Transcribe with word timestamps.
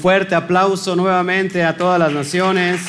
Fuerte 0.00 0.36
aplauso 0.36 0.94
nuevamente 0.94 1.64
a 1.64 1.76
todas 1.76 1.98
las 1.98 2.12
naciones. 2.12 2.80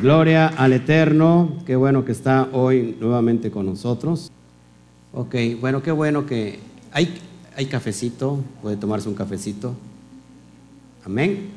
Gloria 0.00 0.46
al 0.48 0.72
Eterno, 0.72 1.58
qué 1.66 1.76
bueno 1.76 2.06
que 2.06 2.12
está 2.12 2.48
hoy 2.52 2.96
nuevamente 2.98 3.50
con 3.50 3.66
nosotros. 3.66 4.32
Ok, 5.12 5.34
bueno, 5.60 5.82
qué 5.82 5.92
bueno 5.92 6.24
que 6.24 6.60
hay, 6.92 7.20
hay 7.56 7.66
cafecito, 7.66 8.42
puede 8.62 8.78
tomarse 8.78 9.06
un 9.06 9.14
cafecito. 9.14 9.74
Amén. 11.04 11.50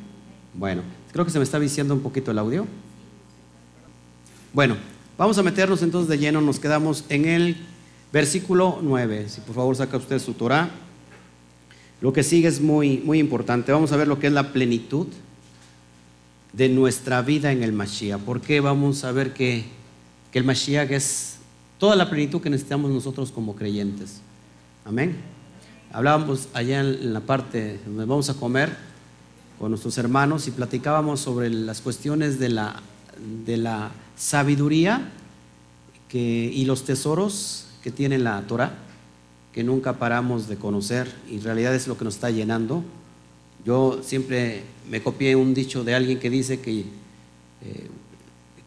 Bueno, 0.54 0.82
creo 1.14 1.24
que 1.24 1.32
se 1.32 1.40
me 1.40 1.44
está 1.46 1.60
viciando 1.60 1.94
un 1.94 2.02
poquito 2.02 2.32
el 2.32 2.40
audio. 2.40 2.68
Bueno, 4.56 4.78
vamos 5.18 5.38
a 5.38 5.44
meternos 5.44 5.82
entonces 5.82 6.08
de 6.08 6.18
lleno, 6.18 6.40
nos 6.40 6.62
quedamos 6.62 7.04
en 7.10 7.26
el 7.26 7.58
versículo 8.14 8.80
9. 8.82 9.28
Si 9.28 9.42
por 9.42 9.54
favor 9.54 9.76
saca 9.76 9.98
usted 9.98 10.18
su 10.18 10.34
Torah. 10.34 10.70
Lo 12.00 12.14
que 12.14 12.24
sigue 12.24 12.48
es 12.48 12.62
muy, 12.62 13.00
muy 13.00 13.20
importante. 13.20 13.74
Vamos 13.74 13.92
a 13.92 13.98
ver 13.98 14.08
lo 14.08 14.18
que 14.18 14.28
es 14.28 14.34
la 14.34 14.54
plenitud 14.54 15.08
de 16.54 16.70
nuestra 16.70 17.22
vida 17.22 17.52
en 17.52 17.64
el 17.64 17.74
Mashiach. 17.74 18.22
Porque 18.22 18.62
vamos 18.62 19.04
a 19.04 19.12
ver 19.12 19.34
que, 19.34 19.66
que 20.32 20.40
el 20.40 20.46
Mashiach 20.46 20.90
es 20.90 21.36
toda 21.78 21.98
la 21.98 22.10
plenitud 22.10 22.40
que 22.40 22.50
necesitamos 22.50 22.90
nosotros 22.92 23.34
como 23.34 23.58
creyentes. 23.58 24.22
Amén. 24.86 25.18
Hablábamos 25.92 26.48
allá 26.54 26.80
en 26.80 27.12
la 27.12 27.20
parte 27.20 27.82
donde 27.86 28.06
vamos 28.06 28.30
a 28.30 28.36
comer 28.36 28.74
con 29.60 29.72
nuestros 29.72 29.98
hermanos 29.98 30.48
y 30.48 30.52
platicábamos 30.52 31.20
sobre 31.20 31.50
las 31.50 31.82
cuestiones 31.82 32.40
de 32.40 32.48
la, 32.48 32.82
de 33.46 33.58
la 33.58 33.92
sabiduría 34.16 35.12
y 36.18 36.64
los 36.64 36.86
tesoros 36.86 37.68
que 37.84 37.92
tiene 37.92 38.18
la 38.18 38.42
Torah, 38.48 38.74
que 39.54 39.64
nunca 39.64 40.00
paramos 40.00 40.48
de 40.48 40.56
conocer 40.56 41.14
y 41.30 41.36
en 41.36 41.44
realidad 41.44 41.76
es 41.76 41.88
lo 41.88 41.98
que 41.98 42.06
nos 42.06 42.16
está 42.16 42.30
llenando. 42.30 42.84
Yo 43.66 44.00
siempre 44.04 44.64
me 44.90 45.02
copié 45.02 45.36
un 45.36 45.54
dicho 45.54 45.84
de 45.84 45.96
alguien 45.96 46.20
que 46.20 46.30
dice 46.30 46.62
que, 46.62 46.80
eh, 46.80 47.90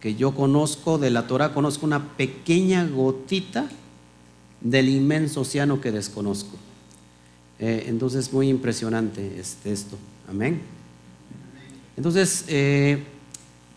que 0.01 0.15
yo 0.15 0.35
conozco 0.35 0.99
de 0.99 1.11
la 1.11 1.27
Torah, 1.27 1.55
conozco 1.55 1.87
una 1.87 2.17
pequeña 2.17 2.87
gotita 2.87 3.69
del 4.61 4.89
inmenso 4.89 5.43
océano 5.43 5.81
que 5.81 5.93
desconozco. 5.93 6.57
Eh, 7.59 7.85
entonces, 7.89 8.33
muy 8.33 8.49
impresionante 8.49 9.39
este, 9.39 9.73
esto. 9.73 9.97
Amén. 10.29 10.61
Entonces, 11.97 12.45
eh, 12.49 13.03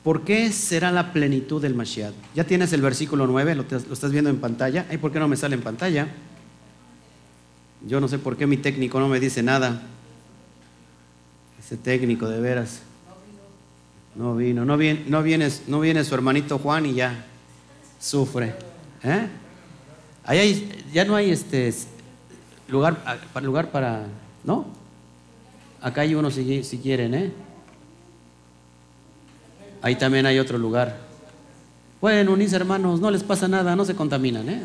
¿por 0.03 0.23
qué 0.23 0.51
será 0.51 0.91
la 0.91 1.13
plenitud 1.13 1.61
del 1.61 1.75
Mashiach? 1.75 2.13
Ya 2.35 2.43
tienes 2.43 2.73
el 2.73 2.81
versículo 2.81 3.27
9, 3.27 3.55
lo, 3.55 3.65
lo 3.69 3.93
estás 3.93 4.11
viendo 4.11 4.29
en 4.29 4.37
pantalla. 4.37 4.85
Ay, 4.89 4.97
¿por 4.97 5.11
qué 5.11 5.19
no 5.19 5.27
me 5.27 5.37
sale 5.37 5.55
en 5.55 5.61
pantalla? 5.61 6.07
Yo 7.87 7.99
no 7.99 8.07
sé 8.07 8.19
por 8.19 8.37
qué 8.37 8.47
mi 8.47 8.57
técnico 8.57 8.99
no 8.99 9.07
me 9.07 9.19
dice 9.19 9.41
nada 9.41 9.81
técnico 11.77 12.27
de 12.27 12.39
veras. 12.39 12.81
No 14.15 14.35
vino, 14.35 14.65
no 14.65 14.77
viene, 14.77 15.03
no 15.07 15.23
viene, 15.23 15.49
no 15.67 15.79
viene 15.79 16.03
su 16.03 16.13
hermanito 16.13 16.59
Juan 16.59 16.85
y 16.85 16.93
ya 16.95 17.25
sufre. 17.99 18.53
¿Eh? 19.03 19.27
Ahí 20.25 20.85
ya 20.93 21.05
no 21.05 21.15
hay 21.15 21.31
este 21.31 21.73
lugar, 22.67 22.97
lugar 23.41 23.71
para, 23.71 24.05
¿no? 24.43 24.65
Acá 25.81 26.01
hay 26.01 26.13
uno 26.13 26.29
si, 26.29 26.63
si 26.63 26.77
quieren, 26.77 27.13
¿eh? 27.13 27.31
Ahí 29.81 29.95
también 29.95 30.25
hay 30.25 30.39
otro 30.39 30.57
lugar. 30.57 30.97
Pueden 31.99 32.29
unirse 32.29 32.55
hermanos, 32.55 32.99
no 32.99 33.11
les 33.11 33.23
pasa 33.23 33.47
nada, 33.47 33.75
no 33.75 33.85
se 33.85 33.95
contaminan, 33.95 34.49
¿eh? 34.49 34.61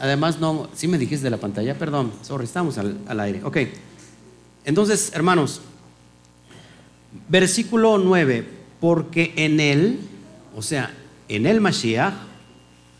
Además, 0.00 0.40
no, 0.40 0.68
sí 0.74 0.88
me 0.88 0.98
dijiste 0.98 1.24
de 1.24 1.30
la 1.30 1.36
pantalla, 1.36 1.78
perdón, 1.78 2.12
sorry, 2.22 2.44
estamos 2.44 2.76
al, 2.78 3.20
aire. 3.20 3.40
Ok, 3.44 3.58
entonces, 4.64 5.12
hermanos, 5.14 5.60
versículo 7.28 7.98
9, 7.98 8.46
porque 8.80 9.32
en 9.36 9.60
él, 9.60 10.00
o 10.56 10.62
sea, 10.62 10.92
en 11.28 11.46
el 11.46 11.60
Mashiach, 11.60 12.12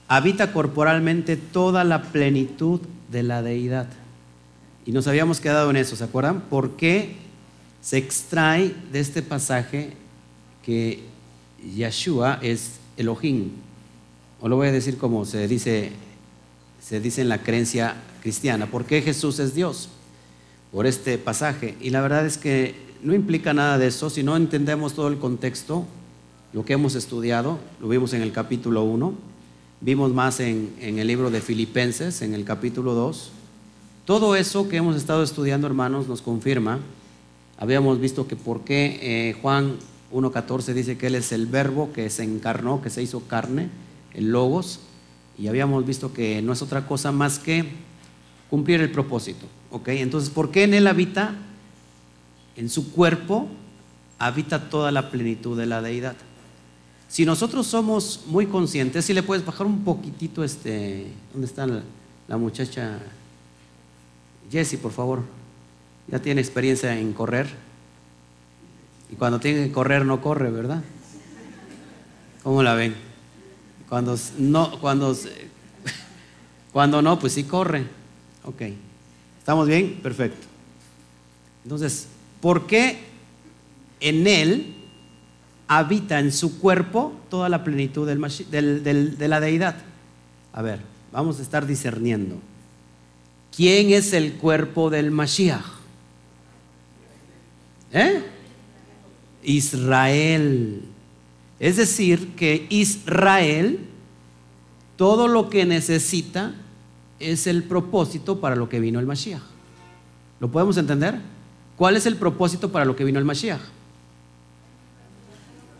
habita 0.09 0.53
corporalmente 0.53 1.37
toda 1.37 1.85
la 1.85 2.03
plenitud 2.03 2.81
de 3.11 3.23
la 3.23 3.43
deidad. 3.43 3.89
Y 4.87 4.93
nos 4.93 5.07
habíamos 5.09 5.41
quedado 5.41 5.71
en 5.71 5.77
eso, 5.77 5.97
¿se 5.97 6.05
acuerdan? 6.05 6.45
Porque 6.49 7.17
se 7.85 7.99
extrae 7.99 8.75
de 8.91 9.01
este 9.01 9.21
pasaje 9.21 9.93
que 10.65 11.03
Yeshua 11.77 12.39
es 12.41 12.79
Elohim. 12.97 13.51
O 14.41 14.49
lo 14.49 14.57
voy 14.57 14.69
a 14.69 14.73
decir 14.73 14.97
como 14.97 15.25
se 15.25 15.47
dice 15.47 15.93
se 16.87 17.01
dice 17.01 17.23
en 17.23 17.31
la 17.31 17.43
creencia 17.43 17.97
cristiana. 18.23 18.67
¿Por 18.67 18.85
qué 18.85 19.01
Jesús 19.01 19.39
es 19.39 19.55
Dios? 19.55 19.89
Por 20.71 20.87
este 20.87 21.17
pasaje. 21.17 21.77
Y 21.81 21.91
la 21.91 22.03
verdad 22.03 22.27
es 22.27 22.37
que 22.37 22.75
no 23.03 23.15
implica 23.15 23.55
nada 23.55 23.79
de 23.79 23.87
eso 23.87 24.11
si 24.11 24.23
no 24.23 24.37
entendemos 24.37 24.93
todo 24.93 25.09
el 25.09 25.19
contexto, 25.19 25.87
lo 26.53 26.65
que 26.65 26.75
hemos 26.75 26.95
estudiado, 26.95 27.59
lo 27.81 27.89
vimos 27.89 28.13
en 28.13 28.21
el 28.21 28.33
capítulo 28.33 28.85
1, 28.85 29.15
vimos 29.81 30.13
más 30.13 30.41
en, 30.41 30.75
el 30.79 31.07
libro 31.07 31.31
de 31.31 31.41
Filipenses, 31.41 32.21
en 32.21 32.35
el 32.35 32.45
capítulo 32.45 32.93
2. 32.93 33.31
Todo 34.05 34.37
eso 34.37 34.69
que 34.69 34.77
hemos 34.77 34.97
estado 34.97 35.23
estudiando, 35.23 35.67
hermanos, 35.67 36.07
nos 36.07 36.21
confirma. 36.21 36.81
Habíamos 37.65 37.99
visto 37.99 38.29
que 38.29 38.37
por 38.37 38.61
qué 38.61 38.99
eh, 39.01 39.37
Juan 39.41 39.77
1.14 40.13 40.75
dice 40.75 40.99
que 40.99 41.07
Él 41.07 41.15
es 41.15 41.33
el 41.33 41.47
verbo 41.47 41.95
que 41.95 42.11
se 42.11 42.23
encarnó, 42.23 42.83
que 42.83 42.91
se 42.91 43.03
hizo 43.03 43.21
carne, 43.21 43.71
el 44.13 44.33
logos 44.33 44.81
y 45.39 45.47
habíamos 45.47 45.87
visto 45.87 46.13
que 46.13 46.43
no 46.43 46.53
es 46.53 46.61
otra 46.61 46.87
cosa 46.87 47.11
más 47.11 47.39
que 47.39 47.65
cumplir 48.51 48.83
el 48.83 48.93
propósito. 48.93 49.47
¿ok? 49.71 49.89
Entonces, 49.89 50.29
¿por 50.29 50.51
qué 50.51 50.65
en 50.65 50.75
Él 50.75 50.87
habita? 50.87 51.37
En 52.55 52.69
su 52.69 52.93
cuerpo 52.93 53.49
habita 54.19 54.69
toda 54.69 54.93
la 54.93 55.11
plenitud 55.11 55.57
de 55.57 55.65
la 55.65 55.81
deidad. 55.81 56.17
Si 57.09 57.25
nosotros 57.25 57.67
somos 57.67 58.25
muy 58.27 58.45
conscientes, 58.45 59.07
si 59.07 59.15
le 59.15 59.23
puedes 59.23 59.43
bajar 59.43 59.67
un 59.67 59.85
poquitito 59.85 60.45
este, 60.45 61.07
¿dónde 61.33 61.47
está 61.47 61.67
la, 61.67 61.81
la 62.29 62.37
muchacha? 62.37 62.99
Jessie, 64.51 64.77
por 64.77 64.93
favor. 64.93 65.44
Ya 66.09 66.19
tiene 66.21 66.41
experiencia 66.41 66.99
en 66.99 67.13
correr. 67.13 67.49
Y 69.11 69.17
cuando 69.17 69.41
tiene 69.41 69.67
que 69.67 69.73
correr 69.73 70.05
no 70.05 70.21
corre, 70.21 70.51
¿verdad? 70.51 70.83
¿Cómo 72.43 72.63
la 72.63 72.75
ven? 72.75 72.95
Cuando 73.89 74.19
no, 74.39 74.79
cuando, 74.81 75.17
cuando 76.73 77.03
no, 77.03 77.19
pues 77.19 77.33
sí 77.33 77.45
corre. 77.45 77.85
Ok. 78.45 78.63
¿Estamos 79.39 79.69
bien? 79.69 80.01
Perfecto. 80.03 80.47
Entonces, 81.65 82.09
¿por 82.41 82.67
qué 82.67 82.99
en 84.01 84.27
él 84.27 84.75
habita 85.69 86.19
en 86.19 86.33
su 86.33 86.59
cuerpo 86.59 87.15
toda 87.31 87.49
la 87.49 87.65
plenitud 87.65 88.07
de 88.07 89.29
la 89.29 89.41
deidad? 89.41 89.77
A 90.53 90.63
ver, 90.63 90.81
vamos 91.13 91.39
a 91.39 91.43
estar 91.43 91.67
discerniendo. 91.67 92.37
¿Quién 93.55 93.91
es 93.91 94.13
el 94.13 94.35
cuerpo 94.35 94.91
del 94.91 95.11
Mashiach? 95.11 95.74
¿Eh? 97.95 98.23
Israel. 99.43 100.83
Es 101.59 101.77
decir, 101.77 102.35
que 102.35 102.67
Israel, 102.69 103.79
todo 104.97 105.29
lo 105.29 105.49
que 105.49 105.65
necesita 105.65 106.55
es 107.21 107.47
el 107.47 107.63
propósito 107.63 108.41
para 108.41 108.57
lo 108.57 108.69
que 108.69 108.81
vino 108.81 109.01
el 109.01 109.07
Mashiach. 109.07 109.41
¿Lo 110.41 110.51
podemos 110.51 110.77
entender? 110.77 111.21
¿Cuál 111.77 111.97
es 111.97 112.07
el 112.07 112.17
propósito 112.17 112.71
para 112.71 112.85
lo 112.85 112.97
que 112.97 113.05
vino 113.05 113.19
el 113.19 113.25
Mashiach? 113.25 113.61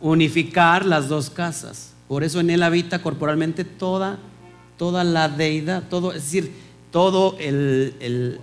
Unificar 0.01 0.87
las 0.87 1.09
dos 1.09 1.29
casas. 1.29 1.93
Por 2.09 2.25
eso 2.25 2.41
en 2.41 2.51
él 2.51 2.63
habita 2.63 3.03
corporalmente 3.03 3.65
toda, 3.65 4.19
toda 4.79 5.05
la 5.05 5.29
deidad, 5.29 5.85
todo, 5.89 6.13
es 6.13 6.25
decir, 6.25 6.53
todo 6.91 7.37
el, 7.41 8.41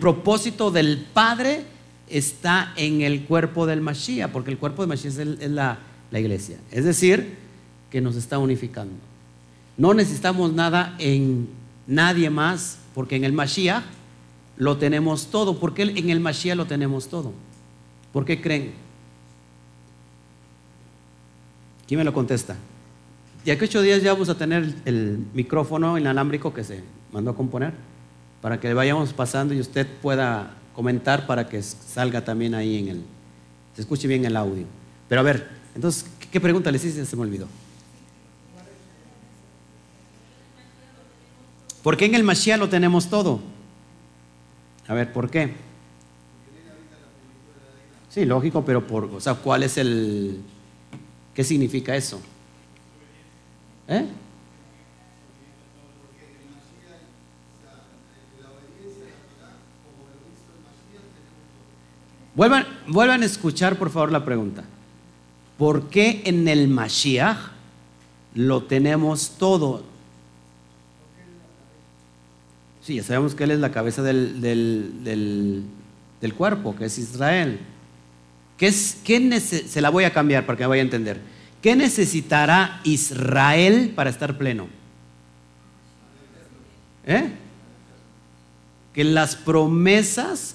propósito 0.00 0.70
del 0.70 1.06
Padre 1.12 1.64
está 2.10 2.72
en 2.76 3.02
el 3.02 3.24
cuerpo 3.24 3.66
del 3.66 3.80
Mashiach, 3.80 4.30
porque 4.30 4.50
el 4.50 4.58
cuerpo 4.58 4.82
del 4.82 4.88
Mashiach 4.88 5.18
es 5.40 5.50
la, 5.50 5.78
iglesia. 6.12 6.58
Es 6.70 6.84
decir, 6.84 7.36
que 7.90 8.00
nos 8.00 8.16
está 8.16 8.38
unificando. 8.38 8.94
No 9.76 9.94
necesitamos 9.94 10.52
nada 10.52 10.96
en 10.98 11.48
nadie 11.86 12.30
más, 12.30 12.78
porque 12.94 13.16
en 13.16 13.24
el 13.24 13.32
Mashiach 13.32 13.84
lo 14.56 14.76
tenemos 14.78 15.26
todo. 15.26 15.58
¿Por 15.58 15.74
qué 15.74 15.82
en 15.82 16.10
el 16.10 16.20
Mashiach 16.20 16.56
lo 16.56 16.66
tenemos 16.66 17.08
todo? 17.08 17.32
¿Por 18.12 18.24
qué 18.24 18.40
creen? 18.40 18.72
¿Quién 21.86 21.98
me 21.98 22.04
lo 22.04 22.12
contesta? 22.12 22.56
Y 23.44 23.50
aquí 23.50 23.64
ocho 23.64 23.80
días 23.80 24.02
ya 24.02 24.12
vamos 24.12 24.28
a 24.28 24.36
tener 24.36 24.74
el 24.84 25.24
micrófono 25.32 25.96
inalámbrico 25.96 26.52
que 26.52 26.64
se 26.64 26.82
mandó 27.12 27.30
a 27.30 27.36
componer 27.36 27.72
para 28.40 28.60
que 28.60 28.72
vayamos 28.74 29.12
pasando 29.12 29.54
y 29.54 29.60
usted 29.60 29.86
pueda 30.02 30.54
comentar 30.78 31.26
para 31.26 31.48
que 31.48 31.60
salga 31.60 32.24
también 32.24 32.54
ahí 32.54 32.78
en 32.78 32.86
el, 32.86 33.02
se 33.74 33.80
escuche 33.80 34.06
bien 34.06 34.24
el 34.24 34.36
audio. 34.36 34.64
Pero 35.08 35.20
a 35.20 35.24
ver, 35.24 35.48
entonces, 35.74 36.06
¿qué 36.30 36.40
pregunta 36.40 36.70
le 36.70 36.76
hice? 36.76 37.04
Se 37.04 37.16
me 37.16 37.22
olvidó. 37.22 37.48
¿Por 41.82 41.96
qué 41.96 42.04
en 42.04 42.14
el 42.14 42.22
Mashiach 42.22 42.60
lo 42.60 42.68
tenemos 42.68 43.10
todo? 43.10 43.40
A 44.86 44.94
ver, 44.94 45.12
¿por 45.12 45.28
qué? 45.28 45.52
Sí, 48.08 48.24
lógico, 48.24 48.64
pero 48.64 48.86
por, 48.86 49.06
o 49.06 49.20
sea, 49.20 49.34
¿cuál 49.34 49.64
es 49.64 49.78
el, 49.78 50.40
qué 51.34 51.42
significa 51.42 51.96
eso? 51.96 52.20
¿Eh? 53.88 54.06
Vuelvan, 62.38 62.68
vuelvan 62.86 63.22
a 63.24 63.26
escuchar, 63.26 63.76
por 63.80 63.90
favor, 63.90 64.12
la 64.12 64.24
pregunta. 64.24 64.62
¿Por 65.56 65.88
qué 65.88 66.22
en 66.24 66.46
el 66.46 66.68
Mashiach 66.68 67.36
lo 68.32 68.62
tenemos 68.62 69.30
todo? 69.30 69.82
Sí, 72.80 72.94
ya 72.94 73.02
sabemos 73.02 73.34
que 73.34 73.42
Él 73.42 73.50
es 73.50 73.58
la 73.58 73.72
cabeza 73.72 74.04
del, 74.04 74.40
del, 74.40 76.34
cuerpo, 76.34 76.76
que 76.76 76.84
es 76.84 76.96
Israel. 76.98 77.58
¿Qué 78.56 78.68
es, 78.68 78.98
qué 79.02 79.40
se 79.40 79.80
la 79.80 79.90
voy 79.90 80.04
a 80.04 80.12
cambiar 80.12 80.46
para 80.46 80.56
que 80.56 80.62
me 80.62 80.68
vaya 80.68 80.82
a 80.82 80.84
entender. 80.84 81.20
¿Qué 81.60 81.74
necesitará 81.74 82.80
Israel 82.84 83.94
para 83.96 84.10
estar 84.10 84.38
pleno? 84.38 84.68
¿Eh? 87.04 87.32
Que 88.94 89.02
las 89.02 89.34
promesas 89.34 90.54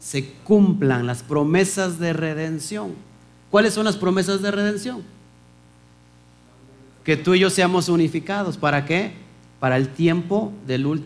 se 0.00 0.32
cumplan, 0.44 1.06
las 1.06 1.22
promesas 1.22 2.00
de 2.00 2.12
redención. 2.12 2.94
¿Cuáles 3.50 3.74
son 3.74 3.84
las 3.84 3.96
promesas 3.96 4.42
de 4.42 4.50
redención? 4.50 5.02
Que 7.04 7.16
tú 7.16 7.34
y 7.34 7.40
yo 7.40 7.50
seamos 7.50 7.88
unificados. 7.88 8.56
¿Para 8.56 8.84
qué? 8.84 9.12
para 9.60 9.76
el 9.76 9.90
tiempo 9.90 10.52
del, 10.66 11.04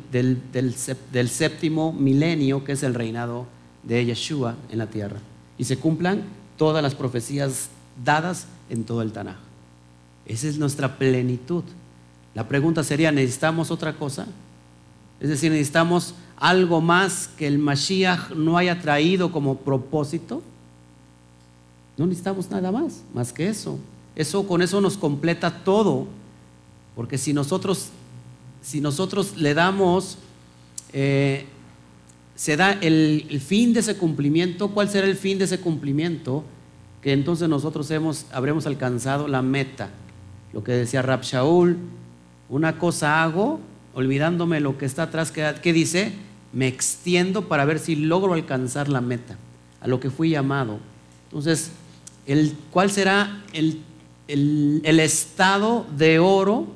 séptimo 1.28 1.92
milenio, 1.92 2.64
que 2.64 2.72
es 2.72 2.84
el 2.84 2.94
reinado 2.94 3.46
de 3.82 4.04
Yeshua 4.06 4.54
en 4.70 4.78
la 4.78 4.86
tierra. 4.86 5.18
Y 5.58 5.64
se 5.64 5.76
cumplan 5.76 6.22
todas 6.56 6.80
las 6.80 6.94
profecías 6.94 7.68
dadas 8.02 8.46
en 8.70 8.84
todo 8.84 9.02
el 9.02 9.12
Tanaj. 9.12 9.36
Esa 10.24 10.46
es 10.46 10.56
nuestra 10.56 10.96
plenitud. 10.96 11.64
La 12.32 12.46
pregunta 12.46 12.84
sería, 12.84 13.10
¿necesitamos 13.10 13.72
otra 13.72 13.94
cosa? 13.94 14.26
Es 15.18 15.28
decir, 15.28 15.50
¿necesitamos 15.50 16.14
algo 16.36 16.80
más 16.80 17.28
que 17.28 17.46
el 17.46 17.58
Mashiach 17.58 18.30
no 18.30 18.56
haya 18.56 18.80
traído 18.80 19.32
como 19.32 19.56
propósito? 19.56 20.42
No 21.96 22.06
necesitamos 22.06 22.50
nada 22.50 22.72
más, 22.72 23.02
más 23.12 23.32
que 23.32 23.48
eso. 23.48 23.78
Eso 24.16 24.46
con 24.46 24.62
eso 24.62 24.80
nos 24.80 24.96
completa 24.96 25.62
todo. 25.64 26.06
Porque 26.94 27.18
si 27.18 27.32
nosotros 27.32 27.90
si 28.64 28.80
nosotros 28.80 29.36
le 29.36 29.52
damos, 29.52 30.16
eh, 30.94 31.44
se 32.34 32.56
da 32.56 32.72
el, 32.72 33.40
fin 33.44 33.74
de 33.74 33.80
ese 33.80 33.96
cumplimiento, 33.98 34.70
¿cuál 34.70 34.88
será 34.88 35.06
el 35.06 35.16
fin 35.16 35.38
de 35.38 35.44
ese 35.44 35.60
cumplimiento? 35.60 36.44
Que 37.02 37.12
entonces 37.12 37.46
nosotros 37.48 37.90
hemos, 37.90 38.24
habremos 38.32 38.66
alcanzado 38.66 39.28
la 39.28 39.42
meta. 39.42 39.90
Lo 40.54 40.64
que 40.64 40.72
decía 40.72 41.02
Rab 41.02 41.22
Shaul, 41.22 41.76
una 42.48 42.78
cosa 42.78 43.22
hago, 43.22 43.60
olvidándome 43.94 44.60
lo 44.60 44.76
que 44.78 44.86
está 44.86 45.04
atrás, 45.04 45.30
que, 45.30 45.72
dice, 45.72 46.12
me 46.52 46.66
extiendo 46.66 47.48
para 47.48 47.64
ver 47.64 47.78
si 47.78 47.96
logro 47.96 48.34
alcanzar 48.34 48.88
la 48.88 49.00
meta, 49.00 49.36
a 49.80 49.88
lo 49.88 50.00
que 50.00 50.10
fui 50.10 50.30
llamado. 50.30 50.78
Entonces, 51.28 51.70
el, 52.26 52.56
¿cuál 52.70 52.90
será 52.90 53.42
el, 53.52 53.80
el 54.28 55.00
estado 55.00 55.86
de 55.96 56.18
oro? 56.18 56.68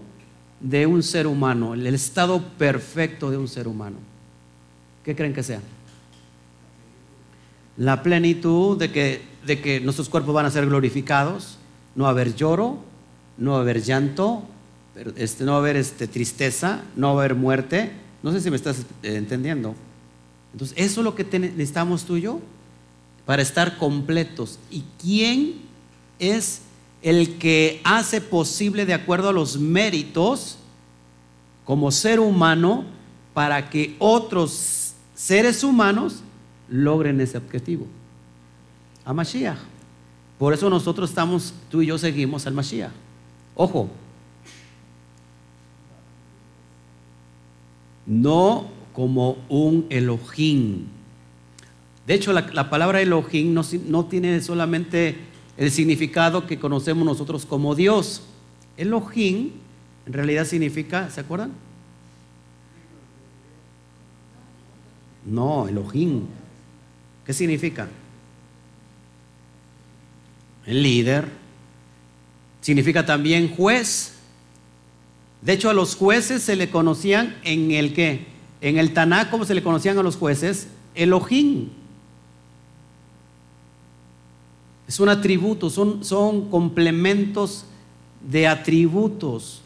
de 0.61 0.87
un 0.87 1.03
ser 1.03 1.26
humano, 1.26 1.75
el 1.75 1.87
estado 1.87 2.43
perfecto 2.59 3.31
de 3.31 3.37
un 3.37 3.49
ser 3.49 3.69
humano. 3.69 3.97
¿Qué 5.05 5.15
creen 5.15 5.32
que 5.32 5.43
sea? 5.43 5.61
La 7.76 8.03
plenitud 8.03 8.76
de 8.76 8.91
que, 8.91 9.23
de 9.47 9.61
que 9.61 9.81
nuestros 9.81 10.09
cuerpos 10.09 10.35
van 10.35 10.47
a 10.47 10.50
ser 10.50 10.67
glorificados, 10.67 11.59
no 11.94 12.05
va 12.05 12.11
a 12.11 12.12
haber 12.12 12.35
lloro, 12.35 12.79
no 13.37 13.53
va 13.53 13.59
a 13.59 13.61
haber 13.61 13.82
llanto, 13.82 14.43
este, 15.17 15.45
no 15.45 15.53
va 15.53 15.59
a 15.59 15.61
haber 15.61 15.77
este, 15.77 16.06
tristeza, 16.06 16.83
no 16.97 17.15
va 17.15 17.23
a 17.23 17.25
haber 17.25 17.37
muerte. 17.37 17.93
No 18.23 18.33
sé 18.33 18.41
si 18.41 18.50
me 18.50 18.56
estás 18.56 18.81
eh, 19.03 19.17
entendiendo. 19.17 19.75
Entonces, 20.53 20.77
eso 20.79 21.00
es 21.00 21.05
lo 21.05 21.15
que 21.15 21.25
necesitamos 21.39 22.05
tú 22.05 22.17
y 22.17 22.23
yo 22.23 22.41
para 23.27 23.43
estar 23.43 23.77
completos. 23.77 24.59
¿Y 24.71 24.85
quién 25.00 25.55
es 26.19 26.62
el 27.03 27.39
que 27.39 27.81
hace 27.85 28.21
posible 28.21 28.87
de 28.87 28.95
acuerdo 28.95 29.29
a 29.29 29.33
los 29.33 29.59
méritos 29.59 30.59
como 31.65 31.91
ser 31.91 32.19
humano 32.19 32.85
para 33.35 33.71
que 33.71 33.94
otros 33.99 34.94
seres 35.15 35.62
humanos 35.62 36.23
logren 36.69 37.21
ese 37.21 37.39
objetivo. 37.39 37.87
A 39.05 39.12
Mashiach. 39.12 39.59
Por 40.39 40.55
eso 40.55 40.71
nosotros 40.71 41.11
estamos, 41.11 41.53
tú 41.71 41.83
y 41.83 41.87
yo 41.87 41.99
seguimos 41.99 42.47
al 42.47 42.55
Mashiach. 42.55 42.93
Ojo, 43.55 43.89
no 48.08 48.66
como 48.93 49.38
un 49.48 49.86
Elohim. 49.91 50.86
De 52.06 52.15
hecho, 52.15 52.32
la, 52.32 52.70
palabra 52.70 53.00
Elohim 53.00 53.55
no, 53.55 53.62
no 53.86 54.06
tiene 54.06 54.41
solamente 54.41 55.17
el 55.56 55.70
significado 55.70 56.46
que 56.46 56.58
conocemos 56.58 57.05
nosotros 57.05 57.46
como 57.46 57.77
Dios. 57.77 58.22
Elohim 58.77 59.50
en 60.06 60.12
realidad 60.15 60.46
significa, 60.46 61.10
¿se 61.10 61.20
acuerdan? 61.20 61.53
No, 65.27 65.69
Elohim. 65.69 66.22
¿Qué 67.27 67.34
significa? 67.34 67.88
El 70.65 70.82
líder. 70.82 71.29
Significa 72.62 73.05
también 73.05 73.55
juez. 73.55 74.18
De 75.43 75.53
hecho, 75.53 75.71
a 75.71 75.75
los 75.75 75.95
jueces 75.95 76.43
se 76.43 76.57
le 76.57 76.71
conocían 76.71 77.37
en 77.45 77.71
el 77.71 77.95
qué? 77.95 78.27
En 78.61 78.77
el 78.77 78.93
Taná, 78.93 79.31
¿cómo 79.31 79.45
se 79.45 79.55
le 79.55 79.63
conocían 79.63 79.97
a 79.99 80.03
los 80.03 80.17
jueces? 80.17 80.69
Elohim. 80.95 81.69
Es 84.89 84.99
un 84.99 85.09
atributo, 85.09 85.71
son, 85.71 86.05
son 86.05 86.49
complementos 86.51 87.67
de 88.27 88.49
atributos. 88.49 89.63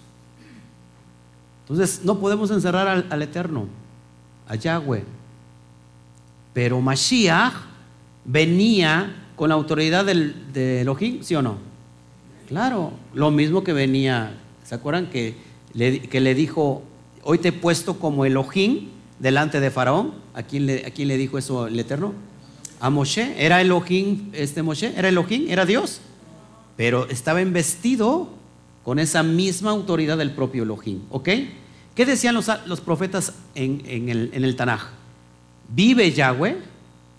Entonces, 1.62 2.04
no 2.04 2.18
podemos 2.18 2.50
encerrar 2.50 3.06
al, 3.08 3.22
Eterno, 3.22 3.66
a 4.46 4.56
Yahweh. 4.56 5.04
Pero 6.52 6.80
Mashiach 6.80 7.54
venía 8.24 9.14
con 9.36 9.48
la 9.48 9.54
autoridad 9.54 10.04
del, 10.04 10.52
de 10.52 10.82
Elohim, 10.82 11.22
¿sí 11.22 11.34
o 11.34 11.40
no? 11.40 11.56
Claro, 12.48 12.92
lo 13.14 13.30
mismo 13.30 13.64
que 13.64 13.72
venía, 13.72 14.38
¿se 14.64 14.74
acuerdan 14.74 15.08
que 15.08 15.51
que 15.74 16.20
le 16.20 16.34
dijo, 16.34 16.82
hoy 17.22 17.38
te 17.38 17.48
he 17.48 17.52
puesto 17.52 17.98
como 17.98 18.24
Elohim 18.24 18.88
delante 19.18 19.60
de 19.60 19.70
Faraón? 19.70 20.14
¿A 20.34 20.42
quién 20.42 20.66
le, 20.66 21.16
dijo 21.16 21.38
eso 21.38 21.66
el 21.66 21.78
Eterno? 21.78 22.12
a 22.82 22.90
Moshe. 22.90 23.34
¿Era 23.38 23.60
Elohim 23.60 24.30
este 24.32 24.62
Moshe? 24.62 24.92
¿Era 24.96 25.08
Elohim? 25.08 25.46
¿Era 25.48 25.64
Dios? 25.64 26.00
Pero 26.76 27.08
estaba 27.08 27.40
investido 27.40 28.28
con 28.82 28.98
esa 28.98 29.22
misma 29.22 29.70
autoridad 29.70 30.18
del 30.18 30.32
propio 30.32 30.64
Elohim. 30.64 31.02
¿Ok? 31.10 31.28
¿Qué 31.94 32.04
decían 32.04 32.34
los, 32.34 32.80
profetas 32.80 33.34
en, 33.54 34.08
el, 34.08 34.30
en 34.32 34.44
el 34.44 34.56
Tanaj? 34.56 34.88
Vive 35.68 36.10
Yahweh 36.10 36.56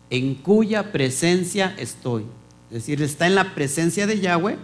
en 0.09 0.35
cuya 0.35 0.91
presencia 0.91 1.73
estoy. 1.77 2.23
Es 2.69 2.79
decir, 2.79 3.01
está 3.01 3.25
en 3.25 3.35
la 3.35 3.55
presencia 3.55 4.05
de 4.05 4.19
Yahweh. 4.19 4.57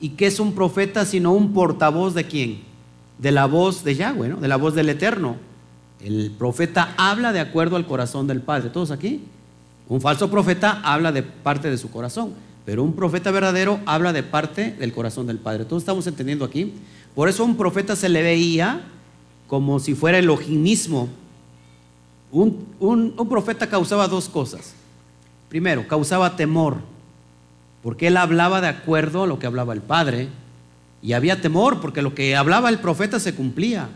¿Y 0.00 0.10
qué 0.10 0.26
es 0.26 0.40
un 0.40 0.54
profeta 0.54 1.04
sino 1.04 1.32
un 1.32 1.52
portavoz 1.52 2.14
de 2.14 2.24
quién? 2.26 2.71
De 3.22 3.32
la 3.32 3.46
voz 3.46 3.84
de 3.84 3.94
Yahweh, 3.94 4.28
¿no? 4.28 4.36
De 4.36 4.48
la 4.48 4.56
voz 4.56 4.74
del 4.74 4.88
Eterno. 4.90 5.36
El 6.00 6.32
profeta 6.36 6.94
habla 6.96 7.32
de 7.32 7.40
acuerdo 7.40 7.76
al 7.76 7.86
corazón 7.86 8.26
del 8.26 8.40
Padre. 8.40 8.68
¿Todos 8.68 8.90
aquí? 8.90 9.22
Un 9.88 10.00
falso 10.00 10.30
profeta 10.30 10.80
habla 10.82 11.12
de 11.12 11.22
parte 11.22 11.70
de 11.70 11.78
su 11.78 11.90
corazón, 11.90 12.32
pero 12.66 12.82
un 12.82 12.94
profeta 12.94 13.30
verdadero 13.30 13.78
habla 13.86 14.12
de 14.12 14.22
parte 14.22 14.72
del 14.72 14.92
corazón 14.92 15.26
del 15.26 15.38
Padre. 15.38 15.64
Todos 15.64 15.82
estamos 15.82 16.06
entendiendo 16.06 16.44
aquí. 16.44 16.74
Por 17.14 17.28
eso 17.28 17.44
un 17.44 17.56
profeta 17.56 17.94
se 17.94 18.08
le 18.08 18.22
veía 18.22 18.82
como 19.46 19.78
si 19.78 19.94
fuera 19.94 20.18
el 20.18 20.28
Un, 22.30 22.66
un 22.80 23.28
profeta 23.28 23.68
causaba 23.68 24.08
dos 24.08 24.28
cosas. 24.28 24.74
Primero, 25.48 25.86
causaba 25.86 26.34
temor, 26.34 26.78
porque 27.82 28.06
él 28.06 28.16
hablaba 28.16 28.62
de 28.62 28.68
acuerdo 28.68 29.24
a 29.24 29.26
lo 29.26 29.38
que 29.38 29.46
hablaba 29.46 29.74
el 29.74 29.82
Padre. 29.82 30.28
Y 31.02 31.14
había 31.14 31.40
temor, 31.40 31.80
porque 31.80 32.00
lo 32.00 32.14
que 32.14 32.36
hablaba 32.36 32.68
el 32.68 32.78
profeta 32.78 33.18
se 33.18 33.34
cumplía. 33.34 33.88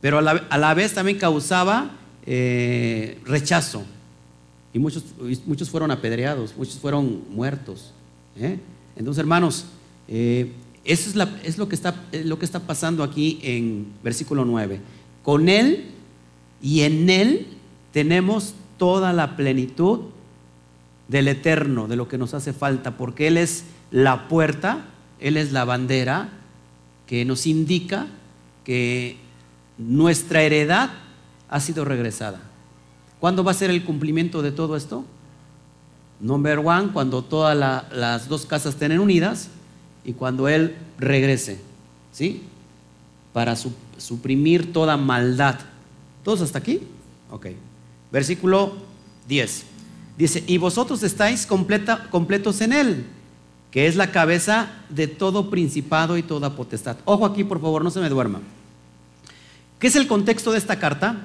Pero 0.00 0.18
a 0.18 0.58
la, 0.58 0.74
vez 0.74 0.92
también 0.92 1.18
causaba 1.18 1.92
eh, 2.26 3.18
rechazo. 3.24 3.84
Y 4.72 4.78
muchos, 4.78 5.04
muchos 5.46 5.70
fueron 5.70 5.90
apedreados, 5.90 6.54
muchos 6.56 6.74
fueron 6.74 7.22
muertos. 7.30 7.92
¿eh? 8.36 8.58
Entonces, 8.96 9.20
hermanos, 9.20 9.66
eh, 10.08 10.52
eso 10.84 11.08
es, 11.08 11.28
es, 11.44 11.58
lo, 11.58 11.68
que 11.68 11.74
está, 11.74 11.94
lo 12.24 12.38
que 12.38 12.44
está 12.44 12.60
pasando 12.60 13.02
aquí 13.02 13.38
en 13.42 13.86
versículo 14.02 14.44
9. 14.44 14.80
Con 15.22 15.48
Él 15.48 15.86
y 16.60 16.82
en 16.82 17.08
Él 17.08 17.46
tenemos 17.92 18.54
toda 18.76 19.12
la 19.12 19.36
plenitud 19.36 20.00
del 21.08 21.28
eterno, 21.28 21.86
de 21.86 21.96
lo 21.96 22.08
que 22.08 22.18
nos 22.18 22.34
hace 22.34 22.52
falta, 22.52 22.96
porque 22.96 23.28
Él 23.28 23.36
es 23.36 23.64
la 23.90 24.28
puerta, 24.28 24.86
Él 25.24 25.38
es 25.38 25.52
la 25.52 25.64
bandera 25.64 26.28
que 27.06 27.24
nos 27.24 27.46
indica 27.46 28.08
que 28.62 29.16
nuestra 29.78 30.42
heredad 30.42 30.90
ha 31.48 31.60
sido 31.60 31.86
regresada. 31.86 32.42
¿Cuándo 33.20 33.42
va 33.42 33.52
a 33.52 33.54
ser 33.54 33.70
el 33.70 33.84
cumplimiento 33.84 34.42
de 34.42 34.52
todo 34.52 34.76
esto? 34.76 35.02
Number 36.20 36.58
one, 36.58 36.88
cuando 36.92 37.24
todas 37.24 37.56
las 37.56 38.28
dos 38.28 38.44
casas 38.44 38.74
estén 38.74 38.98
unidas 38.98 39.48
y 40.04 40.12
cuando 40.12 40.46
Él 40.46 40.76
regrese, 40.98 41.58
¿sí? 42.12 42.42
Para 43.32 43.56
suprimir 43.96 44.74
toda 44.74 44.98
maldad. 44.98 45.58
¿Todos 46.22 46.42
hasta 46.42 46.58
aquí? 46.58 46.82
Ok. 47.30 47.46
Versículo 48.12 48.74
10. 49.26 49.64
Dice, 50.18 50.44
y 50.46 50.58
vosotros 50.58 51.02
estáis 51.02 51.46
completos 51.46 52.60
en 52.60 52.74
Él, 52.74 53.06
que 53.74 53.88
es 53.88 53.96
la 53.96 54.12
cabeza 54.12 54.68
de 54.88 55.08
todo 55.08 55.50
principado 55.50 56.16
y 56.16 56.22
toda 56.22 56.54
potestad. 56.54 56.96
Ojo 57.06 57.26
aquí, 57.26 57.42
por 57.42 57.60
favor, 57.60 57.82
no 57.82 57.90
se 57.90 57.98
me 57.98 58.08
duerma. 58.08 58.40
¿Qué 59.80 59.88
es 59.88 59.96
el 59.96 60.06
contexto 60.06 60.52
de 60.52 60.58
esta 60.58 60.78
carta? 60.78 61.16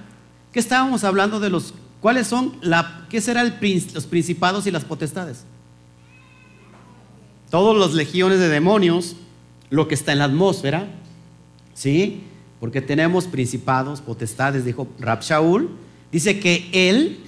¿Qué 0.51 0.59
estábamos 0.59 1.03
hablando 1.03 1.39
de 1.39 1.51
los, 1.51 1.75
cuáles 2.01 2.25
son, 2.25 2.57
la, 2.63 3.05
qué 3.07 3.21
serán 3.21 3.59
los 3.93 4.07
principados 4.07 4.65
y 4.65 4.71
las 4.71 4.83
potestades? 4.83 5.43
Todos 7.51 7.77
los 7.77 7.93
legiones 7.93 8.39
de 8.39 8.49
demonios, 8.49 9.15
lo 9.69 9.87
que 9.87 9.93
está 9.93 10.13
en 10.13 10.17
la 10.17 10.25
atmósfera, 10.25 10.87
¿sí? 11.75 12.23
Porque 12.59 12.81
tenemos 12.81 13.27
principados, 13.27 14.01
potestades, 14.01 14.65
dijo 14.65 14.87
Rab 14.97 15.21
Shaul, 15.21 15.69
dice 16.11 16.39
que 16.39 16.67
él 16.73 17.19